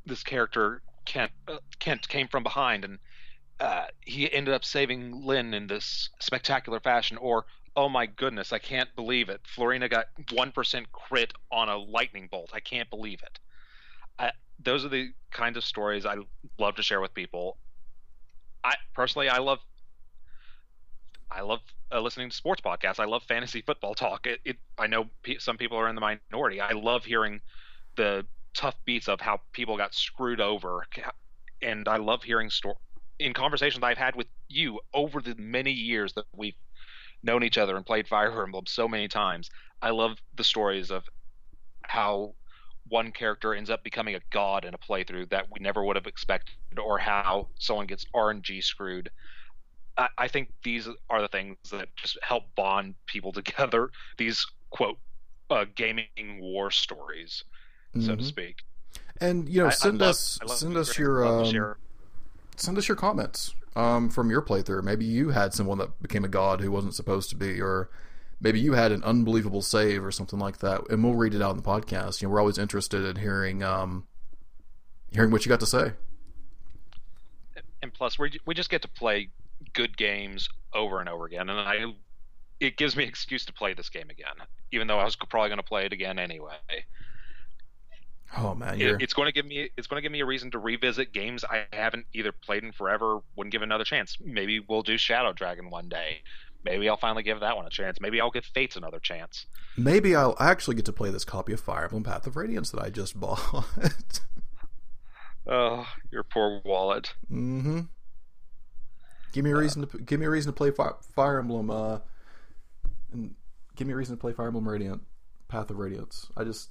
this 0.06 0.22
character 0.22 0.82
Kent 1.04 1.32
uh, 1.46 1.58
Kent 1.78 2.08
came 2.08 2.28
from 2.28 2.42
behind 2.42 2.84
and 2.84 2.98
uh, 3.60 3.86
he 4.00 4.32
ended 4.32 4.54
up 4.54 4.64
saving 4.64 5.24
Lyn 5.24 5.54
in 5.54 5.66
this 5.66 6.10
spectacular 6.20 6.80
fashion, 6.80 7.16
or 7.18 7.46
oh 7.76 7.88
my 7.88 8.06
goodness, 8.06 8.52
I 8.52 8.58
can't 8.58 8.88
believe 8.96 9.28
it. 9.28 9.40
Florina 9.46 9.88
got 9.88 10.06
one 10.32 10.52
percent 10.52 10.90
crit 10.92 11.32
on 11.50 11.68
a 11.68 11.76
lightning 11.76 12.28
bolt. 12.30 12.50
I 12.52 12.60
can't 12.60 12.88
believe 12.90 13.20
it. 13.22 13.38
I, 14.18 14.32
those 14.58 14.84
are 14.84 14.88
the 14.88 15.10
kinds 15.32 15.56
of 15.56 15.64
stories 15.64 16.06
I 16.06 16.16
love 16.58 16.76
to 16.76 16.82
share 16.82 17.00
with 17.00 17.14
people. 17.14 17.58
I 18.64 18.74
personally, 18.94 19.28
I 19.28 19.38
love, 19.38 19.58
I 21.30 21.40
love 21.42 21.60
uh, 21.92 22.00
listening 22.00 22.30
to 22.30 22.36
sports 22.36 22.60
podcasts. 22.60 23.00
I 23.00 23.04
love 23.04 23.22
fantasy 23.24 23.62
football 23.62 23.94
talk. 23.94 24.26
It, 24.26 24.40
it 24.44 24.56
I 24.78 24.86
know 24.86 25.06
p- 25.22 25.38
some 25.38 25.56
people 25.56 25.78
are 25.78 25.88
in 25.88 25.94
the 25.94 26.18
minority. 26.32 26.60
I 26.60 26.72
love 26.72 27.04
hearing 27.04 27.40
the 27.96 28.26
tough 28.54 28.76
beats 28.84 29.08
of 29.08 29.20
how 29.20 29.40
people 29.52 29.76
got 29.76 29.94
screwed 29.94 30.40
over, 30.40 30.86
and 31.62 31.88
I 31.88 31.96
love 31.96 32.22
hearing 32.22 32.50
story 32.50 32.76
in 33.18 33.32
conversations 33.32 33.82
I've 33.82 33.98
had 33.98 34.14
with 34.16 34.26
you 34.48 34.80
over 34.94 35.20
the 35.20 35.34
many 35.36 35.72
years 35.72 36.12
that 36.14 36.24
we've 36.34 36.54
known 37.22 37.42
each 37.42 37.58
other 37.58 37.76
and 37.76 37.84
played 37.84 38.06
Fire 38.06 38.42
Emblem 38.42 38.66
so 38.66 38.86
many 38.86 39.08
times. 39.08 39.50
I 39.82 39.90
love 39.90 40.18
the 40.36 40.44
stories 40.44 40.90
of 40.90 41.04
how 41.82 42.34
one 42.88 43.12
character 43.12 43.54
ends 43.54 43.70
up 43.70 43.84
becoming 43.84 44.14
a 44.14 44.20
god 44.30 44.64
in 44.64 44.74
a 44.74 44.78
playthrough 44.78 45.28
that 45.30 45.46
we 45.50 45.60
never 45.60 45.84
would 45.84 45.96
have 45.96 46.06
expected, 46.06 46.54
or 46.78 46.98
how 46.98 47.48
someone 47.58 47.86
gets 47.86 48.06
RNG 48.14 48.62
screwed. 48.62 49.10
I, 49.96 50.08
I 50.16 50.28
think 50.28 50.52
these 50.62 50.88
are 51.10 51.20
the 51.20 51.28
things 51.28 51.56
that 51.70 51.88
just 51.96 52.18
help 52.22 52.44
bond 52.54 52.94
people 53.06 53.32
together. 53.40 53.90
These 54.16 54.46
quote 54.70 54.98
uh, 55.50 55.66
gaming 55.74 56.06
war 56.40 56.70
stories, 56.70 57.44
mm-hmm. 57.94 58.06
so 58.06 58.12
to 58.12 58.16
mm-hmm. 58.18 58.26
speak. 58.26 58.56
And 59.20 59.48
you 59.48 59.64
know, 59.64 59.70
send 59.70 60.02
I, 60.02 60.06
I 60.06 60.08
us 60.10 60.38
send 60.46 60.76
us 60.76 60.96
your 60.98 61.26
um, 61.26 61.74
send 62.58 62.78
us 62.78 62.88
your 62.88 62.96
comments 62.96 63.54
um, 63.76 64.10
from 64.10 64.30
your 64.30 64.42
playthrough. 64.42 64.82
Maybe 64.82 65.04
you 65.04 65.30
had 65.30 65.54
someone 65.54 65.78
that 65.78 66.02
became 66.02 66.24
a 66.24 66.28
god 66.28 66.60
who 66.60 66.70
wasn't 66.70 66.94
supposed 66.94 67.30
to 67.30 67.36
be, 67.36 67.60
or 67.60 67.90
maybe 68.40 68.60
you 68.60 68.74
had 68.74 68.92
an 68.92 69.02
unbelievable 69.04 69.62
save 69.62 70.04
or 70.04 70.10
something 70.10 70.38
like 70.38 70.58
that, 70.58 70.88
and 70.90 71.02
we'll 71.02 71.14
read 71.14 71.34
it 71.34 71.42
out 71.42 71.52
in 71.52 71.56
the 71.56 71.62
podcast. 71.62 72.20
You 72.20 72.28
know, 72.28 72.32
we're 72.32 72.40
always 72.40 72.58
interested 72.58 73.04
in 73.04 73.16
hearing 73.16 73.62
um, 73.62 74.06
hearing 75.12 75.30
what 75.30 75.44
you 75.44 75.48
got 75.48 75.60
to 75.60 75.66
say. 75.66 75.92
And 77.82 77.94
plus, 77.94 78.18
we 78.18 78.38
we 78.44 78.54
just 78.54 78.70
get 78.70 78.82
to 78.82 78.88
play 78.88 79.30
good 79.72 79.96
games 79.96 80.48
over 80.74 81.00
and 81.00 81.08
over 81.08 81.24
again, 81.24 81.48
and 81.48 81.60
I 81.60 81.94
it 82.60 82.76
gives 82.76 82.96
me 82.96 83.04
excuse 83.04 83.44
to 83.46 83.52
play 83.52 83.74
this 83.74 83.88
game 83.88 84.10
again, 84.10 84.34
even 84.72 84.88
though 84.88 84.98
I 84.98 85.04
was 85.04 85.14
probably 85.14 85.48
going 85.48 85.58
to 85.58 85.62
play 85.62 85.86
it 85.86 85.92
again 85.92 86.18
anyway. 86.18 86.56
Oh 88.36 88.54
man, 88.54 88.80
it, 88.80 89.00
it's 89.00 89.14
going 89.14 89.26
to 89.26 89.32
give 89.32 89.46
me 89.46 89.70
it's 89.76 89.86
going 89.86 89.98
to 89.98 90.02
give 90.02 90.12
me 90.12 90.20
a 90.20 90.26
reason 90.26 90.50
to 90.50 90.58
revisit 90.58 91.12
games 91.12 91.44
I 91.44 91.64
haven't 91.72 92.06
either 92.12 92.32
played 92.32 92.62
in 92.62 92.72
forever, 92.72 93.20
wouldn't 93.36 93.52
give 93.52 93.62
another 93.62 93.84
chance. 93.84 94.18
Maybe 94.22 94.60
we'll 94.60 94.82
do 94.82 94.98
Shadow 94.98 95.32
Dragon 95.32 95.70
one 95.70 95.88
day. 95.88 96.22
Maybe 96.64 96.88
I'll 96.88 96.96
finally 96.96 97.22
give 97.22 97.40
that 97.40 97.56
one 97.56 97.66
a 97.66 97.70
chance. 97.70 98.00
Maybe 98.00 98.20
I'll 98.20 98.30
give 98.30 98.44
Fates 98.44 98.76
another 98.76 98.98
chance. 98.98 99.46
Maybe 99.76 100.14
I'll 100.14 100.36
actually 100.38 100.76
get 100.76 100.84
to 100.86 100.92
play 100.92 101.10
this 101.10 101.24
copy 101.24 101.52
of 101.52 101.60
Fire 101.60 101.84
Emblem 101.84 102.02
Path 102.02 102.26
of 102.26 102.36
Radiance 102.36 102.70
that 102.70 102.82
I 102.82 102.90
just 102.90 103.18
bought. 103.20 103.64
oh, 105.46 105.86
your 106.10 106.24
poor 106.24 106.60
wallet. 106.64 107.14
Mm-hmm. 107.30 107.80
Give 109.32 109.44
me 109.44 109.52
a 109.52 109.56
uh, 109.56 109.60
reason 109.60 109.86
to 109.86 109.98
give 109.98 110.20
me 110.20 110.26
a 110.26 110.30
reason 110.30 110.52
to 110.52 110.56
play 110.56 110.70
Fire, 110.70 110.96
Fire 111.14 111.38
Emblem. 111.38 111.70
Uh, 111.70 111.98
and 113.12 113.34
give 113.76 113.86
me 113.86 113.92
a 113.92 113.96
reason 113.96 114.16
to 114.16 114.20
play 114.20 114.32
Fire 114.32 114.48
Emblem 114.48 114.68
Radiant, 114.68 115.02
Path 115.48 115.70
of 115.70 115.78
Radiance. 115.78 116.26
I 116.36 116.44
just, 116.44 116.70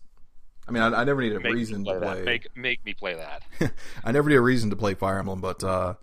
I 0.67 0.71
mean, 0.71 0.83
I, 0.83 1.01
I 1.01 1.03
never 1.03 1.21
need 1.21 1.33
a 1.33 1.39
make 1.39 1.53
reason 1.53 1.83
play 1.83 1.93
to 1.93 1.99
play. 1.99 2.15
That. 2.15 2.25
Make 2.25 2.57
make 2.57 2.85
me 2.85 2.93
play 2.93 3.15
that. 3.15 3.71
I 4.03 4.11
never 4.11 4.29
need 4.29 4.35
a 4.35 4.41
reason 4.41 4.69
to 4.69 4.75
play 4.75 4.93
Fire 4.93 5.19
Emblem, 5.19 5.39
but 5.39 5.63
uh, 5.63 5.93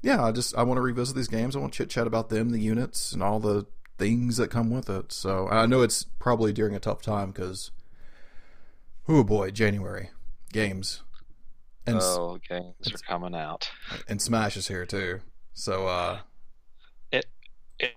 yeah, 0.00 0.24
I 0.24 0.32
just 0.32 0.56
I 0.56 0.62
want 0.62 0.78
to 0.78 0.82
revisit 0.82 1.16
these 1.16 1.28
games. 1.28 1.56
I 1.56 1.58
want 1.58 1.72
to 1.72 1.78
chit 1.78 1.90
chat 1.90 2.06
about 2.06 2.28
them, 2.28 2.50
the 2.50 2.60
units, 2.60 3.12
and 3.12 3.22
all 3.22 3.40
the 3.40 3.66
things 3.98 4.36
that 4.36 4.50
come 4.50 4.70
with 4.70 4.88
it. 4.88 5.12
So 5.12 5.48
I 5.48 5.66
know 5.66 5.82
it's 5.82 6.04
probably 6.04 6.52
during 6.52 6.74
a 6.74 6.80
tough 6.80 7.02
time 7.02 7.32
because, 7.32 7.72
oh 9.08 9.24
boy, 9.24 9.50
January 9.50 10.10
games. 10.52 11.02
And 11.86 11.98
oh, 12.00 12.38
games 12.48 12.92
are 12.92 12.98
coming 12.98 13.34
out, 13.34 13.70
and 14.08 14.20
Smash 14.20 14.56
is 14.56 14.68
here 14.68 14.84
too. 14.84 15.20
So 15.54 15.86
uh, 15.88 16.18
it 17.10 17.26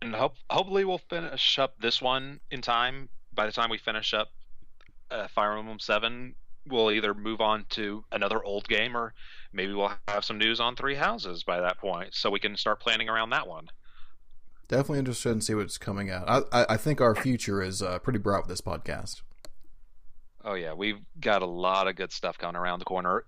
and 0.01 0.15
hope 0.15 0.35
hopefully 0.49 0.85
we'll 0.85 1.01
finish 1.09 1.59
up 1.59 1.75
this 1.79 2.01
one 2.01 2.39
in 2.49 2.61
time. 2.61 3.09
By 3.33 3.45
the 3.45 3.51
time 3.51 3.69
we 3.69 3.77
finish 3.77 4.13
up 4.13 4.29
uh, 5.11 5.27
Fire 5.27 5.57
Emblem 5.57 5.79
Seven, 5.79 6.35
we'll 6.67 6.91
either 6.91 7.13
move 7.13 7.41
on 7.41 7.65
to 7.69 8.03
another 8.11 8.43
old 8.43 8.67
game 8.67 8.95
or 8.95 9.13
maybe 9.53 9.73
we'll 9.73 9.91
have 10.07 10.25
some 10.25 10.37
news 10.37 10.59
on 10.59 10.75
Three 10.75 10.95
Houses 10.95 11.43
by 11.43 11.59
that 11.61 11.77
point, 11.77 12.13
so 12.13 12.29
we 12.29 12.39
can 12.39 12.55
start 12.55 12.79
planning 12.79 13.09
around 13.09 13.31
that 13.31 13.47
one. 13.47 13.67
Definitely 14.67 14.99
interested 14.99 15.31
in 15.31 15.41
see 15.41 15.53
what's 15.53 15.77
coming 15.77 16.09
out. 16.09 16.47
I 16.51 16.65
I 16.69 16.77
think 16.77 17.01
our 17.01 17.13
future 17.13 17.61
is 17.61 17.81
uh, 17.81 17.99
pretty 17.99 18.19
bright 18.19 18.39
with 18.39 18.47
this 18.47 18.61
podcast. 18.61 19.21
Oh 20.43 20.53
yeah, 20.53 20.73
we've 20.73 20.99
got 21.19 21.41
a 21.41 21.45
lot 21.47 21.87
of 21.87 21.95
good 21.95 22.11
stuff 22.11 22.37
coming 22.37 22.55
around 22.55 22.79
the 22.79 22.85
corner. 22.85 23.25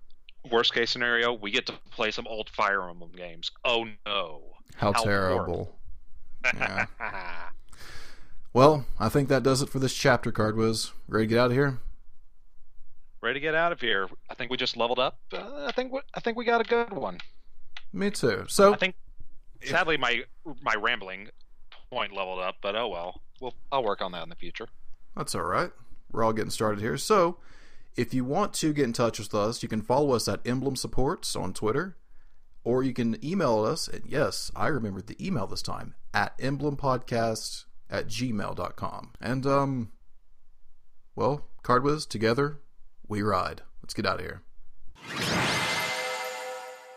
Worst 0.49 0.73
case 0.73 0.91
scenario, 0.91 1.33
we 1.33 1.51
get 1.51 1.65
to 1.67 1.73
play 1.91 2.11
some 2.11 2.27
old 2.27 2.49
Fire 2.49 2.89
Emblem 2.89 3.11
games. 3.15 3.51
Oh 3.65 3.85
no! 4.05 4.43
How, 4.75 4.93
How 4.93 5.03
terrible! 5.03 5.79
Yeah. 6.45 6.85
well, 8.53 8.85
I 8.99 9.09
think 9.09 9.29
that 9.29 9.43
does 9.43 9.61
it 9.61 9.69
for 9.69 9.79
this 9.79 9.93
chapter. 9.93 10.31
Cardwiz 10.31 10.91
ready 11.07 11.25
to 11.25 11.29
get 11.29 11.39
out 11.39 11.51
of 11.51 11.57
here 11.57 11.79
ready 13.23 13.39
to 13.39 13.43
get 13.43 13.55
out 13.55 13.71
of 13.71 13.79
here. 13.79 14.07
I 14.29 14.35
think 14.35 14.51
we 14.51 14.57
just 14.57 14.77
leveled 14.77 14.99
up. 14.99 15.17
Uh, 15.31 15.65
I 15.65 15.71
think 15.71 15.93
we, 15.93 16.01
I 16.13 16.19
think 16.19 16.37
we 16.37 16.45
got 16.45 16.61
a 16.61 16.65
good 16.65 16.93
one. 16.93 17.17
Me 17.93 18.11
too. 18.11 18.45
So 18.47 18.73
I 18.73 18.77
think 18.77 18.95
sadly 19.63 19.97
my 19.97 20.23
my 20.61 20.75
rambling 20.75 21.29
point 21.89 22.13
leveled 22.13 22.39
up, 22.39 22.55
but 22.61 22.75
oh 22.75 22.89
well. 22.89 23.21
We'll 23.41 23.55
I'll 23.71 23.83
work 23.83 24.01
on 24.01 24.11
that 24.11 24.23
in 24.23 24.29
the 24.29 24.35
future. 24.35 24.67
That's 25.15 25.33
all 25.33 25.43
right. 25.43 25.71
We're 26.11 26.23
all 26.23 26.33
getting 26.33 26.51
started 26.51 26.79
here. 26.79 26.97
So, 26.97 27.37
if 27.95 28.13
you 28.13 28.23
want 28.23 28.53
to 28.55 28.71
get 28.71 28.85
in 28.85 28.93
touch 28.93 29.19
with 29.19 29.33
us, 29.33 29.63
you 29.63 29.69
can 29.69 29.81
follow 29.81 30.11
us 30.13 30.27
at 30.27 30.45
Emblem 30.45 30.75
Supports 30.75 31.35
on 31.35 31.53
Twitter, 31.53 31.97
or 32.63 32.83
you 32.83 32.93
can 32.93 33.23
email 33.25 33.63
us. 33.63 33.87
And 33.87 34.03
yes, 34.05 34.51
I 34.55 34.67
remembered 34.67 35.07
the 35.07 35.25
email 35.25 35.47
this 35.47 35.61
time 35.61 35.95
at 36.13 36.37
emblempodcast 36.37 37.65
at 37.93 38.07
gmail.com. 38.07 39.11
And, 39.21 39.45
um, 39.45 39.91
well, 41.15 41.45
Cardwiz, 41.63 42.09
together, 42.09 42.59
we 43.07 43.21
ride. 43.21 43.61
Let's 43.81 43.93
get 43.93 44.07
out 44.07 44.19
of 44.19 44.25
here. 44.25 45.52